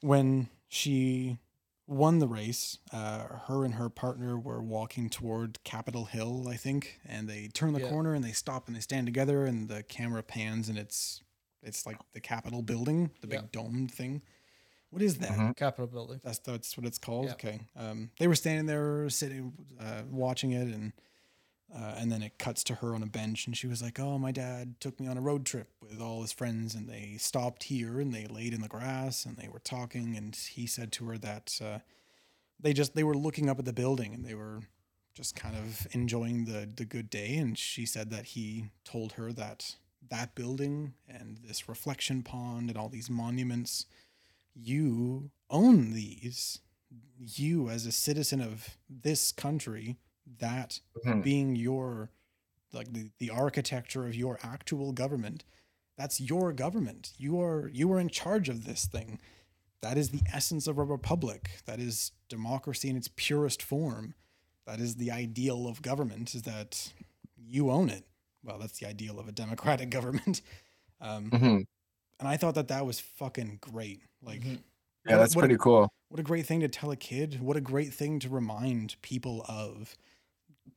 when 0.00 0.48
she 0.68 1.38
won 1.86 2.18
the 2.18 2.28
race, 2.28 2.78
uh 2.92 3.26
her 3.46 3.64
and 3.64 3.74
her 3.74 3.88
partner 3.88 4.38
were 4.38 4.62
walking 4.62 5.10
toward 5.10 5.62
Capitol 5.64 6.06
Hill, 6.06 6.46
I 6.48 6.56
think, 6.56 6.98
and 7.04 7.28
they 7.28 7.48
turn 7.48 7.72
the 7.74 7.80
Yeah. 7.80 7.90
corner 7.90 8.14
and 8.14 8.24
they 8.24 8.32
stop 8.32 8.66
and 8.68 8.76
they 8.76 8.80
stand 8.80 9.06
together 9.06 9.44
and 9.46 9.68
the 9.68 9.82
camera 9.82 10.22
pans 10.22 10.68
and 10.68 10.78
it's 10.78 11.22
it's 11.62 11.86
like 11.86 11.98
the 12.12 12.20
Capitol 12.20 12.60
building, 12.62 13.10
the 13.22 13.26
big 13.26 13.40
Yeah. 13.40 13.48
domed 13.52 13.90
thing. 13.92 14.22
What 14.90 15.02
is 15.02 15.18
that? 15.18 15.30
Mhm. 15.30 15.56
Capitol 15.56 15.86
building. 15.88 16.20
That's 16.22 16.38
that's 16.38 16.76
what 16.76 16.86
it's 16.86 16.98
called. 16.98 17.26
Yeah. 17.26 17.32
Okay. 17.32 17.60
Um, 17.76 18.10
they 18.18 18.28
were 18.28 18.34
standing 18.36 18.66
there, 18.66 19.08
sitting, 19.10 19.52
uh, 19.80 20.02
watching 20.10 20.52
it, 20.52 20.68
and 20.68 20.92
uh, 21.74 21.94
and 21.96 22.10
then 22.12 22.22
it 22.22 22.38
cuts 22.38 22.62
to 22.64 22.76
her 22.76 22.94
on 22.94 23.02
a 23.02 23.06
bench, 23.06 23.46
and 23.46 23.56
she 23.56 23.66
was 23.66 23.82
like, 23.82 23.98
"Oh, 23.98 24.18
my 24.18 24.32
dad 24.32 24.80
took 24.80 25.00
me 25.00 25.06
on 25.06 25.18
a 25.18 25.22
road 25.22 25.44
trip 25.44 25.68
with 25.80 26.00
all 26.00 26.22
his 26.22 26.32
friends, 26.32 26.74
and 26.74 26.88
they 26.88 27.16
stopped 27.18 27.64
here, 27.64 28.00
and 28.00 28.12
they 28.12 28.26
laid 28.26 28.54
in 28.54 28.60
the 28.60 28.68
grass, 28.68 29.24
and 29.24 29.36
they 29.36 29.48
were 29.48 29.60
talking, 29.60 30.16
and 30.16 30.34
he 30.34 30.66
said 30.66 30.92
to 30.92 31.06
her 31.06 31.18
that 31.18 31.58
uh, 31.64 31.78
they 32.60 32.72
just 32.72 32.94
they 32.94 33.04
were 33.04 33.16
looking 33.16 33.48
up 33.48 33.58
at 33.58 33.64
the 33.64 33.72
building, 33.72 34.14
and 34.14 34.24
they 34.24 34.34
were 34.34 34.62
just 35.14 35.36
kind 35.36 35.56
of 35.56 35.86
enjoying 35.92 36.44
the 36.44 36.68
the 36.74 36.84
good 36.84 37.10
day, 37.10 37.36
and 37.36 37.58
she 37.58 37.86
said 37.86 38.10
that 38.10 38.26
he 38.26 38.70
told 38.84 39.12
her 39.12 39.32
that 39.32 39.76
that 40.10 40.34
building 40.34 40.94
and 41.08 41.38
this 41.42 41.68
reflection 41.68 42.22
pond 42.22 42.68
and 42.68 42.78
all 42.78 42.88
these 42.88 43.10
monuments." 43.10 43.86
you 44.54 45.30
own 45.50 45.92
these. 45.92 46.60
You, 47.18 47.68
as 47.68 47.86
a 47.86 47.92
citizen 47.92 48.40
of 48.40 48.76
this 48.88 49.32
country, 49.32 49.96
that 50.40 50.80
Mhm. 51.04 51.22
being 51.22 51.56
your, 51.56 52.10
like 52.72 52.92
the, 52.92 53.10
the 53.18 53.30
architecture 53.30 54.06
of 54.06 54.14
your 54.14 54.38
actual 54.42 54.92
government, 54.92 55.44
that's 55.96 56.20
your 56.20 56.52
government. 56.52 57.12
You 57.18 57.40
are 57.40 57.68
you 57.68 57.92
are 57.92 58.00
in 58.00 58.08
charge 58.08 58.48
of 58.48 58.64
this 58.64 58.86
thing. 58.86 59.20
That 59.80 59.96
is 59.98 60.10
the 60.10 60.22
essence 60.32 60.66
of 60.66 60.78
a 60.78 60.84
republic. 60.84 61.50
That 61.66 61.78
is 61.78 62.12
democracy 62.28 62.88
in 62.88 62.96
its 62.96 63.08
purest 63.14 63.62
form. 63.62 64.14
That 64.66 64.80
is 64.80 64.96
the 64.96 65.10
ideal 65.10 65.68
of 65.68 65.82
government. 65.82 66.34
Is 66.34 66.42
that 66.42 66.92
you 67.36 67.70
own 67.70 67.90
it. 67.90 68.04
Well, 68.42 68.58
that's 68.58 68.78
the 68.78 68.86
ideal 68.86 69.18
of 69.20 69.28
a 69.28 69.32
democratic 69.32 69.90
government. 69.98 70.40
Um, 71.00 71.30
Mhm. 71.30 71.66
and 72.18 72.28
I 72.28 72.36
thought 72.38 72.54
that 72.56 72.68
that 72.68 72.86
was 72.86 72.98
fucking 73.00 73.58
great. 73.60 74.00
Like, 74.22 74.40
Mhm. 74.40 74.62
Yeah, 75.06 75.16
what- 75.16 75.18
that's 75.20 75.36
what, 75.36 75.42
pretty 75.42 75.58
cool. 75.58 75.92
What 76.08 76.18
a 76.20 76.22
great 76.22 76.46
thing 76.46 76.60
to 76.60 76.68
tell 76.68 76.90
a 76.90 76.96
kid. 76.96 77.40
What 77.40 77.56
a 77.56 77.60
great 77.60 77.92
thing 77.92 78.18
to 78.20 78.28
remind 78.28 78.96
people 79.02 79.44
of. 79.48 79.96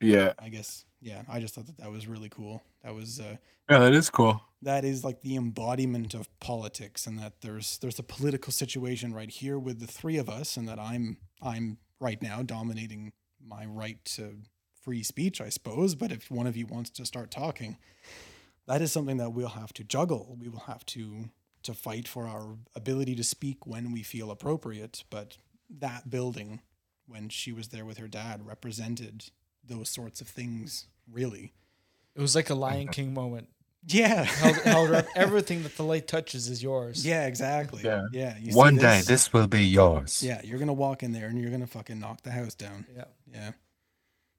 Yeah. 0.01 0.33
I 0.39 0.49
guess. 0.49 0.85
Yeah, 1.01 1.21
I 1.29 1.39
just 1.39 1.53
thought 1.55 1.67
that 1.67 1.77
that 1.77 1.91
was 1.91 2.07
really 2.07 2.29
cool. 2.29 2.63
That 2.83 2.95
was 2.95 3.19
uh, 3.19 3.37
Yeah, 3.69 3.79
that 3.79 3.93
is 3.93 4.09
cool. 4.09 4.41
that 4.63 4.83
is 4.83 5.03
like 5.03 5.21
the 5.21 5.35
embodiment 5.35 6.13
of 6.15 6.27
politics, 6.39 7.05
and 7.05 7.19
that 7.19 7.41
there's 7.41 7.77
there's 7.79 7.99
a 7.99 8.03
political 8.03 8.51
situation 8.51 9.13
right 9.13 9.29
here 9.29 9.59
with 9.59 9.79
the 9.79 9.87
three 9.87 10.17
of 10.17 10.27
us, 10.29 10.57
and 10.57 10.67
that 10.67 10.79
I'm 10.79 11.17
I'm 11.41 11.77
right 11.99 12.21
now 12.21 12.41
dominating 12.41 13.13
my 13.45 13.65
right 13.65 14.03
to 14.05 14.37
free 14.81 15.03
speech, 15.03 15.39
I 15.39 15.49
suppose. 15.49 15.93
But 15.95 16.11
if 16.11 16.31
one 16.31 16.47
of 16.47 16.57
you 16.57 16.65
wants 16.65 16.89
to 16.91 17.05
start 17.05 17.29
talking, 17.29 17.77
that 18.67 18.81
is 18.81 18.91
something 18.91 19.17
that 19.17 19.31
we'll 19.31 19.49
have 19.49 19.73
to 19.73 19.83
juggle. 19.83 20.35
We 20.39 20.49
will 20.49 20.61
have 20.61 20.85
to 20.87 21.29
to 21.63 21.73
fight 21.75 22.07
for 22.07 22.27
our 22.27 22.57
ability 22.75 23.13
to 23.15 23.23
speak 23.23 23.67
when 23.67 23.91
we 23.91 24.01
feel 24.01 24.31
appropriate. 24.31 25.03
But 25.11 25.37
that 25.69 26.09
building, 26.09 26.61
when 27.07 27.29
she 27.29 27.51
was 27.51 27.67
there 27.67 27.85
with 27.85 27.97
her 27.99 28.07
dad, 28.07 28.45
represented 28.47 29.25
those 29.67 29.89
sorts 29.89 30.21
of 30.21 30.27
things. 30.27 30.87
Really, 31.11 31.53
It 32.15 32.21
was 32.21 32.35
like 32.35 32.49
a 32.49 32.55
Lion 32.55 32.87
King 32.89 33.13
moment. 33.13 33.47
yeah, 33.85 34.23
Held, 34.23 34.55
held 34.57 34.91
up, 34.91 35.05
everything 35.15 35.63
that 35.63 35.77
the 35.77 35.83
light 35.83 36.07
touches 36.07 36.49
is 36.49 36.61
yours. 36.61 37.05
yeah, 37.05 37.27
exactly. 37.27 37.81
Yeah. 37.83 38.07
yeah. 38.11 38.37
You 38.37 38.51
see 38.51 38.57
One 38.57 38.75
day 38.75 39.01
this 39.05 39.31
will 39.31 39.47
be 39.47 39.65
yours. 39.65 40.21
Yeah, 40.21 40.41
you're 40.43 40.59
gonna 40.59 40.73
walk 40.73 41.03
in 41.03 41.13
there 41.13 41.27
and 41.27 41.39
you're 41.39 41.51
gonna 41.51 41.67
fucking 41.67 41.99
knock 41.99 42.23
the 42.23 42.31
house 42.31 42.55
down. 42.55 42.85
Yeah. 42.95 43.05
Yeah. 43.31 43.51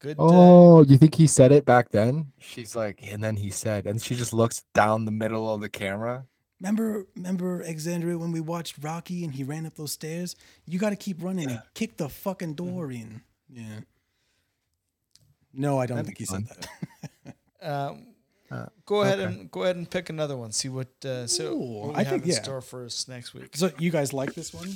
Good. 0.01 0.17
Oh, 0.19 0.85
you 0.85 0.97
think 0.97 1.15
he 1.15 1.27
said 1.27 1.51
it 1.51 1.65
back 1.65 1.91
then? 1.91 2.33
She's 2.39 2.77
like, 2.77 3.01
and 3.03 3.23
then 3.23 3.37
he 3.37 3.51
said, 3.51 3.87
and 3.87 4.01
she 4.01 4.15
just 4.15 4.33
looks 4.33 4.63
down 4.73 5.05
the 5.05 5.11
middle 5.11 5.53
of 5.53 5.61
the 5.61 5.69
camera. 5.69 6.27
Remember, 6.61 7.07
remember 7.17 7.63
Alexandria 7.63 8.19
when 8.19 8.33
we 8.33 8.41
watched 8.41 8.77
Rocky 8.81 9.25
and 9.25 9.35
he 9.35 9.43
ran 9.43 9.67
up 9.67 9.75
those 9.75 9.93
stairs? 9.93 10.37
You 10.67 10.79
got 10.79 10.91
to 10.91 10.97
keep 10.97 11.23
running 11.23 11.51
and 11.51 11.63
kick 11.75 11.97
the 11.97 12.09
fucking 12.09 12.55
door 12.55 12.89
mm-hmm. 12.89 13.03
in. 13.03 13.23
Yeah. 13.49 13.81
No, 15.53 15.79
I 15.79 15.87
don't 15.87 16.05
think 16.05 16.19
he 16.19 16.25
said 16.25 16.45
that. 16.47 17.35
um, 17.63 18.05
Uh, 18.51 18.65
go 18.87 19.03
ahead 19.03 19.21
okay. 19.21 19.29
and 19.41 19.51
go 19.51 19.63
ahead 19.65 19.77
and 19.77 19.91
pick 19.91 20.09
another 20.09 20.35
one. 20.35 20.53
See 20.53 20.71
what 20.71 20.89
uh, 21.05 21.27
so 21.27 21.53
Ooh, 21.53 21.59
what 21.81 21.89
we 21.89 21.95
I 21.97 21.99
have 21.99 22.09
think- 22.09 22.23
in 22.25 22.31
yeah. 22.31 22.43
store 22.43 22.63
for 22.63 22.85
us 22.87 23.07
next 23.07 23.35
week. 23.35 23.55
so 23.55 23.71
you 23.79 23.91
guys 23.91 24.15
like 24.15 24.33
this 24.33 24.55
one? 24.55 24.71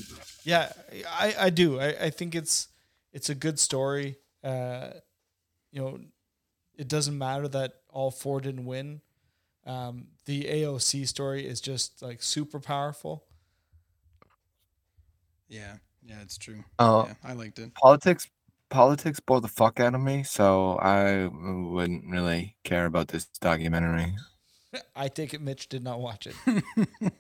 Yeah, 0.45 0.70
I, 1.09 1.35
I 1.47 1.51
do. 1.51 1.81
I, 1.81 1.89
I 2.07 2.11
think 2.11 2.35
it's 2.35 2.68
it's 3.14 3.31
a 3.31 3.35
good 3.35 3.59
story. 3.59 4.16
Uh, 4.45 4.91
you 5.70 5.81
know, 5.81 6.01
it 6.77 6.87
doesn't 6.89 7.16
matter 7.16 7.49
that 7.49 7.73
all 7.89 8.11
four 8.11 8.43
didn't 8.43 8.66
win. 8.66 9.01
Um, 9.64 10.09
the 10.27 10.45
AOC 10.45 11.09
story 11.09 11.47
is 11.47 11.61
just 11.62 12.03
like 12.03 12.23
super 12.23 12.61
powerful. 12.61 13.25
Yeah. 15.49 15.77
Yeah, 16.05 16.20
it's 16.23 16.37
true. 16.37 16.64
Oh, 16.79 17.07
Yeah, 17.07 17.14
I 17.25 17.33
liked 17.35 17.59
it. 17.59 17.73
politics, 17.75 18.29
politics 18.73 19.20
bore 19.20 19.41
the 19.41 19.49
fuck 19.49 19.79
out 19.79 19.95
of 19.95 20.01
me, 20.01 20.25
so 20.25 20.79
I 20.79 21.27
wouldn't 21.27 22.07
really 22.09 22.57
care 22.64 22.87
about 22.87 23.09
this 23.09 23.27
documentary. 23.27 24.16
I 24.97 25.09
take 25.09 25.35
it 25.35 25.43
Mitch 25.43 25.68
did 25.68 25.85
not 25.85 26.01
watch 26.01 26.27
it. 26.27 26.35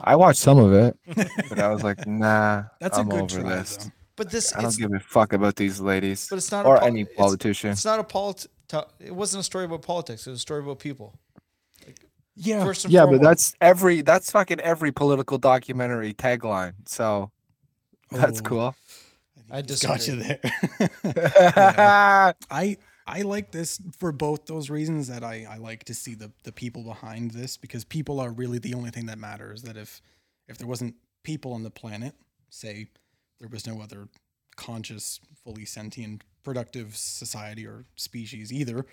I 0.00 0.16
watched 0.16 0.40
some 0.40 0.58
of 0.58 0.72
it, 0.72 0.96
but 1.48 1.58
I 1.58 1.68
was 1.68 1.84
like, 1.84 2.06
nah, 2.06 2.64
That's 2.80 2.98
I'm 2.98 3.06
a 3.06 3.10
good 3.10 3.22
over 3.22 3.40
try, 3.42 3.56
this. 3.56 3.76
though. 3.76 3.90
But 4.16 4.30
this 4.30 4.54
I 4.54 4.62
don't 4.62 4.76
give 4.76 4.92
a 4.92 5.00
fuck 5.00 5.32
about 5.32 5.56
these 5.56 5.80
ladies 5.80 6.28
but 6.28 6.36
it's 6.36 6.50
not 6.50 6.66
or 6.66 6.76
a 6.76 6.80
pol- 6.80 6.88
any 6.88 7.04
politician. 7.04 7.70
It's, 7.70 7.84
not 7.84 8.00
a 8.00 8.04
polit. 8.04 8.46
It 9.00 9.14
wasn't 9.14 9.40
a 9.40 9.44
story 9.44 9.64
about 9.64 9.82
politics. 9.82 10.26
It 10.26 10.30
was 10.30 10.38
a 10.38 10.42
story 10.42 10.62
about 10.62 10.78
people. 10.78 11.18
Yeah. 12.36 12.64
First 12.64 12.84
and 12.84 12.94
Yeah, 12.94 13.06
but 13.06 13.20
that's 13.20 13.54
every 13.60 14.02
that's 14.02 14.30
fucking 14.30 14.60
every 14.60 14.92
political 14.92 15.38
documentary 15.38 16.14
tagline. 16.14 16.74
So 16.86 17.30
oh. 18.12 18.16
that's 18.16 18.40
Oh, 18.40 18.42
cool. 18.42 18.74
I 19.50 19.62
just 19.62 19.82
got 19.82 20.06
you 20.06 20.16
disagree. 20.16 20.38
there. 20.42 20.42
I 22.50 22.76
I 23.06 23.22
like 23.22 23.50
this 23.52 23.80
for 23.98 24.12
both 24.12 24.46
those 24.46 24.70
reasons 24.70 25.08
that 25.08 25.22
I, 25.22 25.46
I 25.48 25.56
like 25.58 25.84
to 25.84 25.94
see 25.94 26.14
the 26.14 26.32
the 26.44 26.52
people 26.52 26.82
behind 26.84 27.32
this 27.32 27.56
because 27.56 27.84
people 27.84 28.20
are 28.20 28.30
really 28.32 28.58
the 28.58 28.74
only 28.74 28.90
thing 28.90 29.06
that 29.06 29.18
matters. 29.18 29.62
That 29.62 29.76
if 29.76 30.00
if 30.48 30.58
there 30.58 30.68
wasn't 30.68 30.94
people 31.22 31.52
on 31.52 31.62
the 31.62 31.70
planet, 31.70 32.14
say 32.50 32.88
there 33.40 33.48
was 33.48 33.66
no 33.66 33.80
other 33.80 34.08
conscious, 34.56 35.20
fully 35.42 35.64
sentient, 35.64 36.24
productive 36.42 36.96
society 36.96 37.66
or 37.66 37.84
species 37.96 38.52
either. 38.52 38.86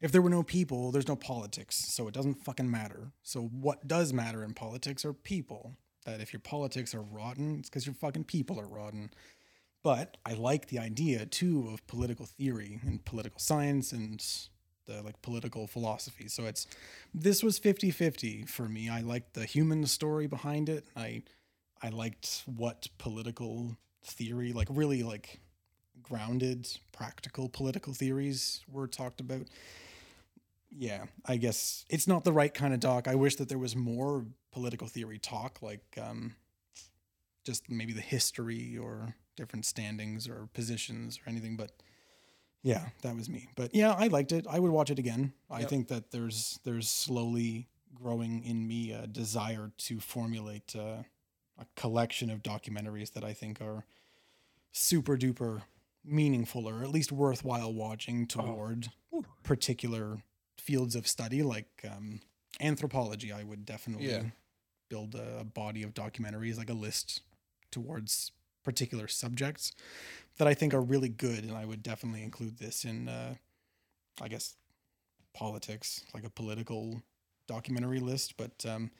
If 0.00 0.12
there 0.12 0.22
were 0.22 0.30
no 0.30 0.44
people, 0.44 0.92
there's 0.92 1.08
no 1.08 1.16
politics. 1.16 1.76
So 1.76 2.06
it 2.06 2.14
doesn't 2.14 2.44
fucking 2.44 2.70
matter. 2.70 3.12
So 3.22 3.42
what 3.42 3.88
does 3.88 4.12
matter 4.12 4.44
in 4.44 4.54
politics 4.54 5.04
are 5.04 5.12
people. 5.12 5.74
That 6.06 6.20
if 6.20 6.32
your 6.32 6.40
politics 6.40 6.94
are 6.94 7.02
rotten, 7.02 7.58
it's 7.58 7.68
because 7.68 7.84
your 7.84 7.94
fucking 7.94 8.24
people 8.24 8.58
are 8.60 8.68
rotten. 8.68 9.10
But 9.82 10.16
I 10.26 10.34
like 10.34 10.68
the 10.68 10.78
idea 10.78 11.24
too 11.26 11.70
of 11.72 11.86
political 11.86 12.26
theory 12.26 12.80
and 12.84 13.04
political 13.04 13.38
science 13.38 13.92
and 13.92 14.24
the 14.86 15.02
like 15.02 15.20
political 15.22 15.66
philosophy. 15.66 16.28
So 16.28 16.44
it's 16.44 16.66
this 17.14 17.42
was 17.42 17.60
50-50 17.60 18.48
for 18.48 18.68
me. 18.68 18.88
I 18.88 19.00
liked 19.00 19.34
the 19.34 19.44
human 19.44 19.86
story 19.86 20.26
behind 20.26 20.68
it. 20.68 20.84
I 20.96 21.22
I 21.80 21.90
liked 21.90 22.42
what 22.46 22.88
political 22.98 23.76
theory, 24.02 24.52
like 24.52 24.68
really 24.70 25.02
like 25.02 25.40
grounded, 26.02 26.68
practical 26.92 27.48
political 27.48 27.92
theories 27.92 28.62
were 28.70 28.88
talked 28.88 29.20
about. 29.20 29.42
Yeah, 30.76 31.04
I 31.24 31.36
guess 31.36 31.84
it's 31.88 32.06
not 32.06 32.24
the 32.24 32.32
right 32.32 32.52
kind 32.52 32.74
of 32.74 32.80
doc. 32.80 33.08
I 33.08 33.14
wish 33.14 33.36
that 33.36 33.48
there 33.48 33.58
was 33.58 33.76
more 33.76 34.26
political 34.52 34.86
theory 34.86 35.18
talk, 35.18 35.62
like 35.62 35.98
um, 36.00 36.34
just 37.44 37.70
maybe 37.70 37.92
the 37.92 38.00
history 38.00 38.76
or 38.76 39.14
different 39.38 39.64
standings 39.64 40.28
or 40.28 40.48
positions 40.52 41.18
or 41.24 41.30
anything. 41.30 41.56
But 41.56 41.70
yeah, 42.62 42.88
that 43.02 43.16
was 43.16 43.28
me. 43.30 43.48
But 43.56 43.74
yeah, 43.74 43.92
I 43.96 44.08
liked 44.08 44.32
it. 44.32 44.46
I 44.50 44.58
would 44.58 44.72
watch 44.72 44.90
it 44.90 44.98
again. 44.98 45.32
I 45.50 45.64
think 45.64 45.88
that 45.88 46.10
there's 46.10 46.60
there's 46.64 46.88
slowly 46.88 47.68
growing 47.94 48.44
in 48.44 48.66
me 48.68 48.92
a 48.92 49.06
desire 49.06 49.70
to 49.78 50.00
formulate 50.00 50.74
uh, 50.76 51.02
a 51.58 51.66
collection 51.76 52.30
of 52.30 52.42
documentaries 52.42 53.12
that 53.14 53.24
I 53.24 53.32
think 53.32 53.60
are 53.60 53.84
super 54.72 55.16
duper 55.16 55.62
meaningful 56.04 56.68
or 56.68 56.82
at 56.82 56.90
least 56.90 57.10
worthwhile 57.12 57.72
watching 57.72 58.26
toward 58.26 58.88
particular 59.42 60.18
fields 60.56 60.94
of 60.94 61.06
study 61.06 61.42
like 61.42 61.84
um, 61.90 62.20
anthropology. 62.60 63.32
I 63.32 63.42
would 63.44 63.64
definitely 63.64 64.08
Yeah. 64.10 64.22
build 64.88 65.14
a 65.14 65.44
body 65.44 65.82
of 65.82 65.94
documentaries, 65.94 66.56
like 66.58 66.70
a 66.70 66.74
list 66.74 67.22
towards 67.70 68.32
particular 68.64 69.08
subjects 69.08 69.72
that 70.38 70.46
I 70.48 70.54
think 70.54 70.74
are 70.74 70.80
really 70.80 71.08
good, 71.08 71.44
and 71.44 71.56
I 71.56 71.64
would 71.64 71.82
definitely 71.82 72.22
include 72.22 72.58
this 72.58 72.84
in, 72.84 73.08
uh, 73.08 73.34
I 74.20 74.28
guess, 74.28 74.56
politics, 75.34 76.04
like 76.14 76.24
a 76.24 76.30
political 76.30 77.02
documentary 77.46 77.98
list, 78.00 78.36
but 78.36 78.64
um, 78.68 78.90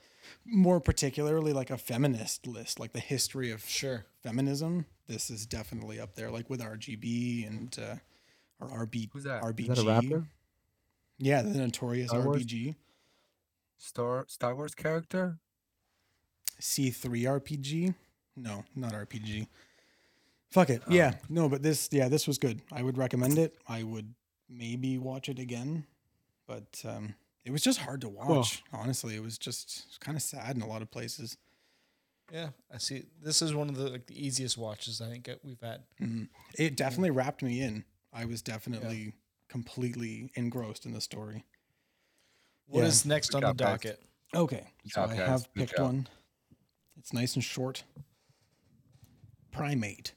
more 0.44 0.80
particularly 0.80 1.52
like 1.52 1.70
a 1.70 1.76
feminist 1.78 2.46
list, 2.46 2.80
like 2.80 2.92
the 2.92 3.00
history 3.00 3.50
of 3.50 3.64
Sure. 3.64 4.06
feminism. 4.22 4.86
This 5.06 5.30
is 5.30 5.46
definitely 5.46 6.00
up 6.00 6.14
there, 6.14 6.30
like 6.30 6.48
with 6.50 6.60
RGB 6.60 7.46
and 7.46 7.76
uh, 7.78 7.96
or 8.60 8.86
RB 8.86 9.08
Who's 9.12 9.24
that? 9.24 9.42
RBG. 9.42 9.70
Is 9.70 9.76
that 9.76 9.78
a 9.78 9.86
rapper? 9.86 10.26
Yeah, 11.18 11.42
the 11.42 11.50
notorious 11.58 12.08
Star 12.10 12.22
Wars? 12.22 12.44
RBG. 12.44 12.74
Star 13.78 14.24
Star 14.28 14.54
Wars 14.54 14.74
character? 14.74 15.38
C3 16.60 17.22
RPG. 17.40 17.94
No, 18.42 18.64
not 18.74 18.92
RPG. 18.92 19.46
Fuck 20.50 20.70
it. 20.70 20.82
Yeah, 20.88 21.14
no, 21.28 21.48
but 21.48 21.62
this, 21.62 21.88
yeah, 21.92 22.08
this 22.08 22.26
was 22.26 22.38
good. 22.38 22.60
I 22.72 22.82
would 22.82 22.96
recommend 22.96 23.36
it. 23.38 23.56
I 23.66 23.82
would 23.82 24.14
maybe 24.48 24.96
watch 24.98 25.28
it 25.28 25.38
again, 25.38 25.86
but 26.46 26.82
um, 26.88 27.14
it 27.44 27.50
was 27.50 27.62
just 27.62 27.80
hard 27.80 28.00
to 28.02 28.08
watch. 28.08 28.62
Honestly, 28.72 29.14
it 29.14 29.22
was 29.22 29.36
just 29.36 29.98
kind 30.00 30.16
of 30.16 30.22
sad 30.22 30.56
in 30.56 30.62
a 30.62 30.66
lot 30.66 30.80
of 30.80 30.90
places. 30.90 31.36
Yeah, 32.32 32.50
I 32.72 32.78
see. 32.78 33.04
This 33.22 33.42
is 33.42 33.54
one 33.54 33.68
of 33.68 33.76
the 33.76 33.88
like 33.90 34.06
the 34.06 34.26
easiest 34.26 34.56
watches 34.56 35.00
I 35.00 35.08
think 35.08 35.28
we've 35.42 35.60
had. 35.60 35.82
Mhm. 36.00 36.28
It 36.58 36.76
definitely 36.76 37.10
wrapped 37.10 37.42
me 37.42 37.60
in. 37.62 37.84
I 38.12 38.24
was 38.24 38.40
definitely 38.42 39.14
completely 39.48 40.30
engrossed 40.34 40.84
in 40.86 40.92
the 40.92 41.00
story. 41.00 41.44
What 42.66 42.84
is 42.84 43.04
Yeah. 43.04 43.08
next 43.14 43.30
Good 43.30 43.44
on 43.44 43.56
the 43.56 43.62
job, 43.64 43.80
guys. 43.80 43.92
docket? 43.92 44.02
Okay, 44.34 44.66
so 44.88 45.00
job, 45.02 45.10
I 45.10 45.14
have 45.14 45.52
picked 45.54 45.76
job. 45.76 45.84
one. 45.86 46.08
It's 46.98 47.12
nice 47.14 47.34
and 47.34 47.42
short. 47.44 47.84
Primate. 49.58 50.12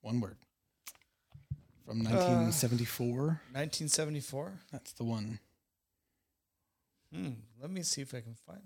One 0.00 0.20
word. 0.20 0.36
From 1.86 1.98
1974. 1.98 3.16
1974. 3.52 4.52
That's 4.72 4.92
the 4.92 5.04
one. 5.04 5.38
Hmm. 7.14 7.30
Let 7.60 7.70
me 7.70 7.82
see 7.82 8.00
if 8.02 8.14
I 8.14 8.20
can 8.20 8.34
find. 8.46 8.62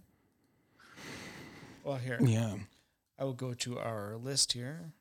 Well, 1.83 1.97
here 1.97 2.19
Yeah. 2.21 2.57
I 3.19 3.25
will 3.25 3.33
go 3.33 3.55
to 3.55 3.79
our 3.79 4.17
list 4.17 4.53
here, 4.53 4.93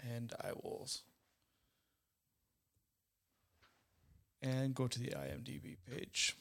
and 0.00 0.32
I 0.40 0.52
will 0.52 0.88
and 4.40 4.74
go 4.74 4.88
to 4.88 4.98
the 4.98 5.10
IMDb 5.10 5.76
page. 5.88 6.36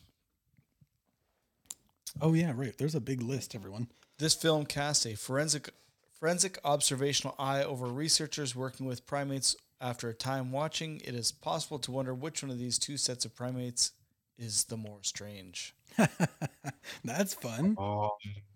Oh 2.22 2.34
yeah, 2.34 2.54
right. 2.56 2.78
There's 2.78 2.96
a 2.96 3.02
big 3.02 3.22
list, 3.22 3.54
everyone. 3.56 3.88
This 4.18 4.34
film 4.36 4.66
casts 4.66 5.06
a 5.06 5.16
forensic 5.16 5.70
forensic 6.22 6.60
observational 6.64 7.34
eye 7.40 7.64
over 7.64 7.88
researchers 7.88 8.56
working 8.56 8.86
with 8.86 9.06
primates. 9.06 9.56
After 9.82 10.10
a 10.10 10.14
time 10.14 10.52
watching, 10.52 11.02
it 11.04 11.16
is 11.16 11.32
possible 11.32 11.80
to 11.80 11.92
wonder 11.92 12.14
which 12.14 12.44
one 12.44 12.52
of 12.52 12.60
these 12.60 12.78
two 12.78 12.98
sets 12.98 13.26
of 13.26 13.36
primates 13.36 13.94
is 14.38 14.66
the 14.66 14.78
more 14.78 15.00
strange. 15.02 15.74
That's 17.04 17.34
fun. 17.34 17.76
Oh, 17.80 18.12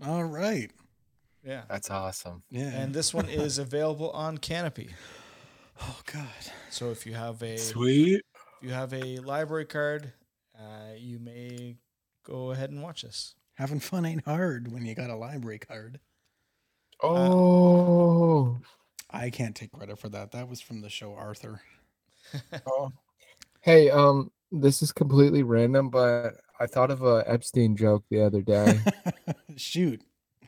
All 0.05 0.23
right. 0.23 0.69
Yeah. 1.43 1.63
that's 1.67 1.89
awesome. 1.91 2.43
Yeah. 2.49 2.69
And 2.69 2.93
this 2.93 3.11
one 3.13 3.27
is 3.27 3.57
available 3.59 4.11
on 4.11 4.37
Kanopy. 4.37 4.91
Oh 5.81 5.99
God. 6.13 6.29
So 6.69 6.91
if 6.91 7.05
you 7.05 7.15
have 7.15 7.43
a 7.43 7.57
Sweet. 7.57 8.21
if 8.23 8.23
you 8.61 8.69
have 8.69 8.93
a 8.93 9.17
library 9.17 9.65
card, 9.65 10.13
uh, 10.57 10.93
you 10.97 11.19
may 11.19 11.75
go 12.23 12.51
ahead 12.51 12.69
and 12.69 12.81
watch 12.81 13.01
this. 13.01 13.35
Having 13.55 13.81
fun 13.81 14.05
ain't 14.05 14.23
hard 14.23 14.71
when 14.71 14.85
you 14.85 14.95
got 14.95 15.09
a 15.09 15.15
library 15.17 15.59
card. 15.59 15.99
Oh. 17.01 18.57
I 19.09 19.29
can't 19.29 19.55
take 19.55 19.71
credit 19.71 19.99
for 19.99 20.09
that. 20.09 20.31
That 20.31 20.49
was 20.49 20.61
from 20.61 20.81
the 20.81 20.89
show 20.89 21.13
Arthur. 21.13 21.61
oh. 22.67 22.91
Hey, 23.61 23.89
um, 23.89 24.31
this 24.51 24.81
is 24.81 24.91
completely 24.91 25.43
random, 25.43 25.89
but 25.89 26.35
I 26.59 26.67
thought 26.67 26.91
of 26.91 27.03
a 27.03 27.23
Epstein 27.27 27.75
joke 27.75 28.03
the 28.09 28.21
other 28.21 28.41
day. 28.41 28.79
Shoot. 29.55 30.01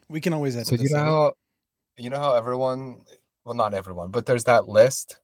We 0.09 0.21
can 0.21 0.33
always 0.33 0.55
edit 0.55 0.67
so 0.67 0.75
you 0.75 0.89
know 0.89 0.97
out. 0.97 1.05
how 1.05 1.33
you 1.97 2.09
know 2.09 2.19
how 2.19 2.35
everyone 2.35 3.01
well 3.43 3.55
not 3.55 3.73
everyone, 3.73 4.11
but 4.11 4.25
there's 4.25 4.45
that 4.45 4.67
list 4.67 5.17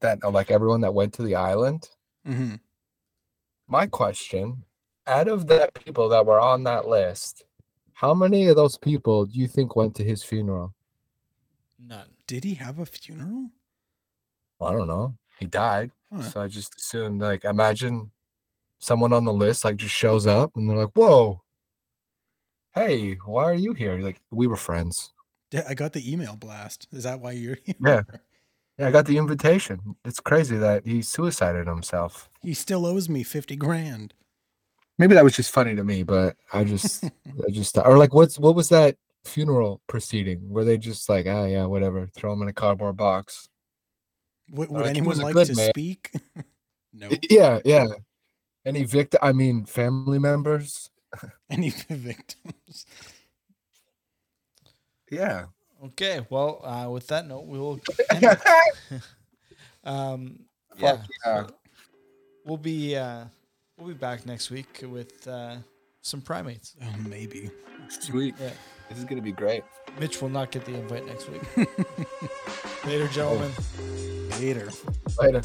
that 0.00 0.18
uh, 0.22 0.30
like 0.30 0.50
everyone 0.50 0.82
that 0.82 0.94
went 0.94 1.14
to 1.14 1.22
the 1.22 1.34
island. 1.34 1.88
Mhm. 2.26 2.60
My 3.66 3.86
question, 3.86 4.64
out 5.06 5.28
of 5.28 5.46
the 5.46 5.70
people 5.84 6.08
that 6.10 6.26
were 6.26 6.40
on 6.40 6.64
that 6.64 6.86
list, 6.86 7.44
how 7.94 8.12
many 8.14 8.48
of 8.48 8.56
those 8.56 8.76
people 8.76 9.24
do 9.26 9.38
you 9.38 9.46
think 9.48 9.76
went 9.76 9.94
to 9.96 10.04
his 10.04 10.22
funeral? 10.22 10.74
None. 11.78 12.08
Did 12.26 12.44
he 12.44 12.54
have 12.54 12.78
a 12.78 12.86
funeral? 12.86 13.50
I 14.60 14.72
don't 14.72 14.86
know. 14.88 15.14
He 15.38 15.46
died. 15.46 15.90
Huh. 16.12 16.22
So 16.22 16.40
I 16.42 16.48
just 16.48 16.76
assumed 16.76 17.20
like 17.20 17.44
imagine 17.44 18.10
someone 18.78 19.12
on 19.12 19.24
the 19.24 19.32
list 19.32 19.64
like 19.64 19.76
just 19.76 19.94
shows 19.94 20.26
up 20.26 20.52
and 20.56 20.68
they're 20.68 20.76
like, 20.76 20.92
Whoa, 20.94 21.42
hey, 22.74 23.14
why 23.24 23.44
are 23.44 23.54
you 23.54 23.72
here? 23.72 23.98
Like, 23.98 24.20
we 24.30 24.46
were 24.46 24.56
friends. 24.56 25.12
Yeah, 25.52 25.64
I 25.68 25.74
got 25.74 25.92
the 25.92 26.12
email 26.12 26.36
blast. 26.36 26.88
Is 26.92 27.04
that 27.04 27.20
why 27.20 27.32
you're 27.32 27.58
here? 27.64 27.74
Yeah. 27.80 28.02
Yeah, 28.78 28.88
I 28.88 28.90
got 28.90 29.06
the 29.06 29.18
invitation. 29.18 29.94
It's 30.04 30.18
crazy 30.18 30.56
that 30.56 30.84
he 30.84 31.00
suicided 31.00 31.68
himself. 31.68 32.28
He 32.42 32.54
still 32.54 32.84
owes 32.84 33.08
me 33.08 33.22
50 33.22 33.54
grand. 33.54 34.14
Maybe 34.98 35.14
that 35.14 35.24
was 35.24 35.34
just 35.34 35.50
funny 35.50 35.74
to 35.74 35.84
me, 35.84 36.02
but 36.02 36.36
I 36.52 36.64
just 36.64 37.04
I 37.46 37.50
just 37.50 37.76
or 37.78 37.98
like 37.98 38.14
what's 38.14 38.38
what 38.38 38.54
was 38.54 38.68
that 38.68 38.96
funeral 39.24 39.80
proceeding 39.86 40.48
where 40.48 40.64
they 40.64 40.78
just 40.78 41.08
like, 41.08 41.26
ah 41.26 41.44
yeah, 41.44 41.64
whatever, 41.64 42.06
throw 42.06 42.32
him 42.32 42.42
in 42.42 42.48
a 42.48 42.52
cardboard 42.52 42.96
box. 42.96 43.48
Would, 44.50 44.70
would 44.70 44.82
Like, 44.82 44.90
anyone 44.90 45.18
like 45.18 45.34
to 45.46 45.54
man. 45.54 45.70
speak? 45.70 46.10
no. 46.92 47.10
Yeah, 47.30 47.60
yeah. 47.64 47.86
Any 48.66 48.84
victim 48.84 49.20
I 49.22 49.32
mean 49.32 49.64
family 49.64 50.18
members? 50.18 50.90
Any 51.50 51.70
victims? 51.70 52.86
Yeah. 55.10 55.46
Okay. 55.84 56.26
Well, 56.30 56.64
uh, 56.64 56.88
with 56.90 57.06
that 57.08 57.26
note, 57.26 57.46
we 57.46 57.58
will. 57.58 57.80
Um, 59.84 60.40
yeah. 60.78 61.02
Yeah. 61.26 61.46
We'll 62.44 62.56
be 62.56 62.96
uh, 62.96 63.26
we'll 63.78 63.88
be 63.88 63.94
back 63.94 64.26
next 64.26 64.50
week 64.50 64.84
with 64.86 65.26
uh, 65.26 65.56
some 66.02 66.20
primates. 66.20 66.76
Oh, 66.82 67.08
maybe. 67.08 67.50
Sweet. 67.88 68.34
Yeah. 68.40 68.50
This 68.88 68.98
is 68.98 69.04
gonna 69.04 69.22
be 69.22 69.32
great. 69.32 69.64
Mitch 69.98 70.20
will 70.20 70.28
not 70.28 70.50
get 70.50 70.64
the 70.64 70.74
invite 70.74 71.06
next 71.06 71.28
week. 71.30 71.42
Later, 72.84 73.08
gentlemen. 73.08 73.50
Later. 74.40 74.70
Later. 75.18 75.42